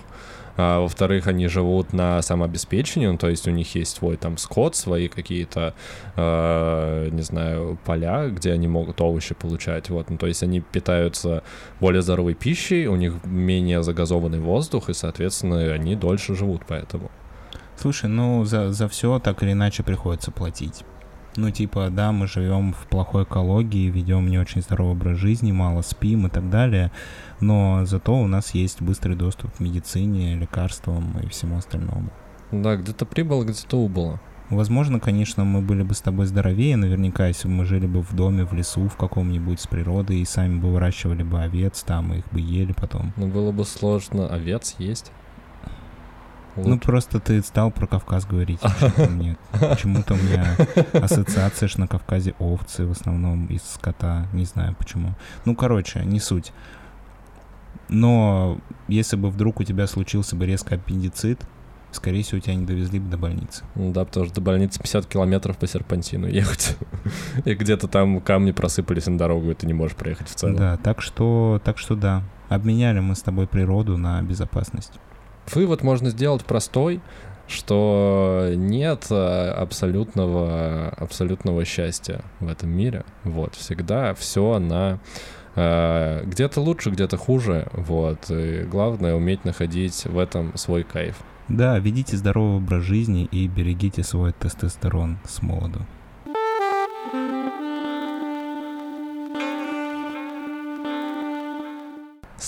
а, 0.58 0.80
во-вторых, 0.82 1.28
они 1.28 1.47
живут 1.47 1.93
на 1.93 2.22
самообеспечении, 2.22 3.08
ну, 3.08 3.18
то 3.18 3.30
есть 3.30 3.47
у 3.47 3.51
них 3.51 3.76
есть 3.76 3.95
свой 3.95 4.18
там 4.18 4.38
скот, 4.38 4.76
свои 4.76 5.08
какие-то, 5.08 5.76
э, 6.16 7.10
не 7.12 7.22
знаю, 7.22 7.78
поля, 7.86 8.28
где 8.28 8.51
они 8.51 8.68
могут 8.68 8.99
овощи 8.99 9.36
получать, 9.36 9.89
вот, 9.89 10.10
ну, 10.10 10.18
то 10.18 10.26
есть 10.26 10.43
они 10.43 10.60
питаются 10.60 11.43
более 11.80 12.01
здоровой 12.01 12.34
пищей, 12.34 12.88
у 12.88 12.95
них 12.95 13.24
менее 13.24 13.84
загазованный 13.84 14.39
воздух, 14.39 14.89
и, 14.89 14.93
соответственно, 14.93 15.72
они 15.72 15.95
дольше 15.95 16.36
живут 16.36 16.64
поэтому. 16.68 17.12
Слушай, 17.76 18.10
ну 18.10 18.43
за, 18.43 18.74
за 18.74 18.88
все 18.88 19.20
так 19.20 19.43
или 19.43 19.51
иначе 19.51 19.84
приходится 19.84 20.32
платить. 20.32 20.84
Ну, 21.38 21.52
типа, 21.52 21.90
да, 21.92 22.12
мы 22.12 22.26
живем 22.26 22.74
в 22.74 22.88
плохой 22.88 23.24
экологии, 23.24 23.92
ведем 23.92 24.28
не 24.28 24.40
очень 24.40 24.64
здоровый 24.64 24.94
образ 24.94 25.20
жизни, 25.20 25.52
мало 25.52 25.84
спим 25.84 26.26
и 26.26 26.30
так 26.32 26.50
далее, 26.50 26.92
но 27.40 27.86
зато 27.86 28.20
у 28.20 28.26
нас 28.26 28.56
есть 28.56 28.82
быстрый 28.82 29.16
доступ 29.16 29.56
к 29.56 29.60
медицине, 29.60 30.36
лекарствам 30.36 31.16
и 31.20 31.28
всему 31.28 31.58
остальному. 31.58 32.10
Да, 32.52 32.76
где-то 32.76 33.06
прибыло, 33.06 33.44
где-то 33.44 33.78
убыло. 33.78 34.20
Возможно, 34.50 35.00
конечно, 35.00 35.44
мы 35.44 35.62
были 35.62 35.84
бы 35.84 35.94
с 35.94 36.02
тобой 36.02 36.26
здоровее, 36.26 36.76
наверняка, 36.76 37.28
если 37.28 37.48
бы 37.48 37.54
мы 37.54 37.66
жили 37.66 37.86
бы 37.86 38.02
в 38.02 38.16
доме, 38.16 38.46
в 38.46 38.54
лесу, 38.54 38.88
в 38.88 38.96
каком-нибудь 38.96 39.60
с 39.60 39.68
природой, 39.68 40.22
и 40.22 40.26
сами 40.26 40.58
бы 40.58 40.72
выращивали 40.72 41.22
бы 41.22 41.42
овец 41.42 41.84
там, 41.84 42.14
и 42.14 42.20
их 42.20 42.26
бы 42.32 42.40
ели 42.40 42.72
потом. 42.72 43.14
Но 43.16 43.28
было 43.28 43.52
бы 43.52 43.64
сложно 43.64 44.28
овец 44.28 44.76
есть. 44.80 45.12
Ну, 46.58 46.72
Лучше. 46.72 46.82
просто 46.86 47.20
ты 47.20 47.41
стал 47.41 47.72
про 47.72 47.88
Кавказ 47.88 48.26
говорить. 48.26 48.60
Почему-то 49.60 50.14
у 50.16 50.18
меня 50.18 50.55
ассоциация, 50.93 51.68
что 51.68 51.82
на 51.82 51.88
Кавказе 51.88 52.34
овцы 52.39 52.86
в 52.86 52.91
основном 52.91 53.45
из 53.47 53.64
скота. 53.64 54.28
Не 54.34 54.45
знаю 54.45 54.76
почему. 54.78 55.16
Ну, 55.45 55.55
короче, 55.55 56.03
не 56.03 56.20
суть. 56.20 56.51
Но 57.89 58.60
если 58.88 59.16
бы 59.16 59.30
вдруг 59.30 59.60
у 59.60 59.64
тебя 59.64 59.88
случился 59.88 60.36
бы 60.36 60.45
резко 60.45 60.76
аппендицит, 60.76 61.41
скорее 61.91 62.24
всего, 62.24 62.39
тебя 62.39 62.55
не 62.55 62.66
довезли 62.66 62.99
бы 62.99 63.10
до 63.10 63.18
больницы. 63.18 63.64
Ну 63.76 63.91
Да, 63.91 64.05
потому 64.05 64.26
что 64.26 64.36
до 64.36 64.41
больницы 64.41 64.80
50 64.80 65.05
километров 65.05 65.58
по 65.58 65.68
серпантину 65.68 66.28
ехать. 66.28 66.78
И 67.45 67.53
где-то 67.53 67.88
там 67.88 68.20
камни 68.22 68.51
просыпались 68.51 69.08
на 69.08 69.18
дорогу, 69.18 69.51
и 69.51 69.53
ты 69.53 69.68
не 69.68 69.74
можешь 69.74 69.95
проехать 69.95 70.30
в 70.30 70.36
целом. 70.36 70.55
Да, 70.55 70.78
так 70.78 71.01
что, 71.01 71.62
так 71.64 71.78
что 71.78 71.95
да. 71.95 72.24
Обменяли 72.49 72.99
мы 72.99 73.16
с 73.16 73.22
тобой 73.22 73.47
природу 73.47 73.97
на 73.97 74.22
безопасность. 74.22 74.93
Вывод 75.54 75.84
можно 75.84 76.10
сделать 76.10 76.43
простой, 76.43 77.02
что 77.48 78.52
нет 78.56 79.08
э, 79.10 79.50
абсолютного, 79.52 80.89
абсолютного 80.89 81.64
счастья 81.66 82.22
в 82.39 82.48
этом 82.48 82.70
мире. 82.70 83.06
Вот, 83.24 83.56
всегда 83.56 84.14
все 84.14 84.60
на 84.60 85.00
э, 85.56 86.24
где-то 86.26 86.60
лучше, 86.60 86.89
где-то 86.89 87.18
хуже. 87.18 87.70
Вот, 87.72 88.30
и 88.30 88.64
главное 88.64 89.16
уметь 89.16 89.45
находить 89.45 90.06
в 90.06 90.20
этом 90.20 90.56
свой 90.58 90.84
кайф. 90.84 91.16
Да, 91.48 91.80
ведите 91.80 92.18
здоровый 92.18 92.58
образ 92.58 92.84
жизни 92.84 93.24
и 93.32 93.48
берегите 93.48 94.04
свой 94.04 94.34
тестостерон 94.34 95.18
с 95.26 95.41
молоду. 95.41 95.80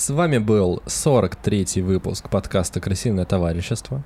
С 0.00 0.08
вами 0.08 0.38
был 0.38 0.82
43-й 0.86 1.82
выпуск 1.82 2.30
подкаста 2.30 2.80
«Крысиное 2.80 3.26
товарищество». 3.26 4.02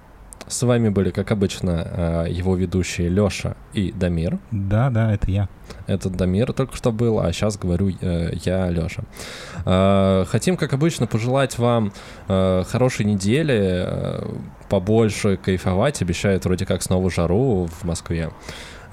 С 0.49 0.65
вами 0.65 0.89
были, 0.89 1.11
как 1.13 1.31
обычно, 1.31 2.27
его 2.29 2.57
ведущие 2.57 3.09
Лёша 3.09 3.57
и 3.75 3.93
Дамир. 3.93 4.41
Да, 4.51 4.91
да, 4.91 5.15
это 5.15 5.31
я. 5.31 5.49
Это 5.87 6.11
Дамир 6.11 6.53
только 6.53 6.75
что 6.77 6.91
был, 6.91 7.21
а 7.21 7.33
сейчас 7.33 7.57
говорю 7.57 7.93
я, 8.01 8.69
Лёша. 8.71 9.05
Хотим, 10.29 10.57
как 10.57 10.73
обычно, 10.73 11.07
пожелать 11.07 11.59
вам 11.59 11.93
хорошей 12.27 13.07
недели, 13.07 13.89
побольше 14.69 15.37
кайфовать. 15.37 16.03
Обещают 16.03 16.45
вроде 16.45 16.67
как 16.67 16.83
снова 16.83 17.09
жару 17.09 17.69
в 17.69 17.85
Москве. 17.85 18.31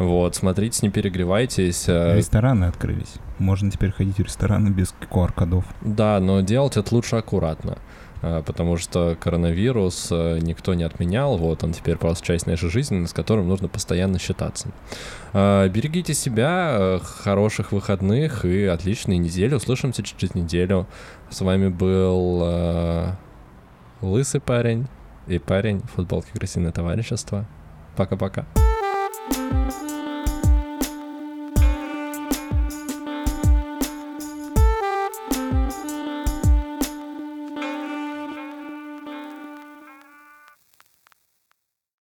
Вот, 0.01 0.35
смотрите, 0.35 0.79
не 0.81 0.89
перегревайтесь. 0.89 1.87
Э, 1.87 2.17
рестораны 2.17 2.65
открылись. 2.65 3.13
Можно 3.37 3.69
теперь 3.69 3.91
ходить 3.91 4.17
в 4.17 4.23
рестораны 4.23 4.69
без 4.69 4.95
QR-кодов. 5.11 5.63
Да, 5.81 6.19
но 6.19 6.41
делать 6.41 6.75
это 6.75 6.95
лучше 6.95 7.17
аккуратно 7.17 7.77
э, 8.23 8.41
потому 8.43 8.77
что 8.77 9.15
коронавирус 9.19 10.07
э, 10.09 10.39
никто 10.41 10.73
не 10.73 10.83
отменял, 10.83 11.37
вот 11.37 11.63
он 11.63 11.73
теперь 11.73 11.97
просто 11.97 12.25
часть 12.25 12.47
нашей 12.47 12.71
жизни, 12.71 13.05
с 13.05 13.13
которым 13.13 13.47
нужно 13.47 13.67
постоянно 13.67 14.17
считаться. 14.17 14.69
Берегите 15.33 16.15
себя, 16.15 16.99
хороших 17.03 17.71
выходных 17.71 18.43
и 18.43 18.65
отличной 18.65 19.17
недели. 19.17 19.53
Услышимся 19.53 20.01
через 20.01 20.33
неделю. 20.33 20.87
С 21.29 21.41
вами 21.41 21.69
был 21.69 23.15
лысый 24.01 24.41
парень 24.41 24.87
и 25.27 25.37
парень 25.37 25.81
в 25.81 25.91
футболке 25.91 26.31
крысиное 26.33 26.71
товарищество. 26.71 27.45
Пока-пока. 27.95 28.45
thank 29.31 29.73
you 29.73 29.90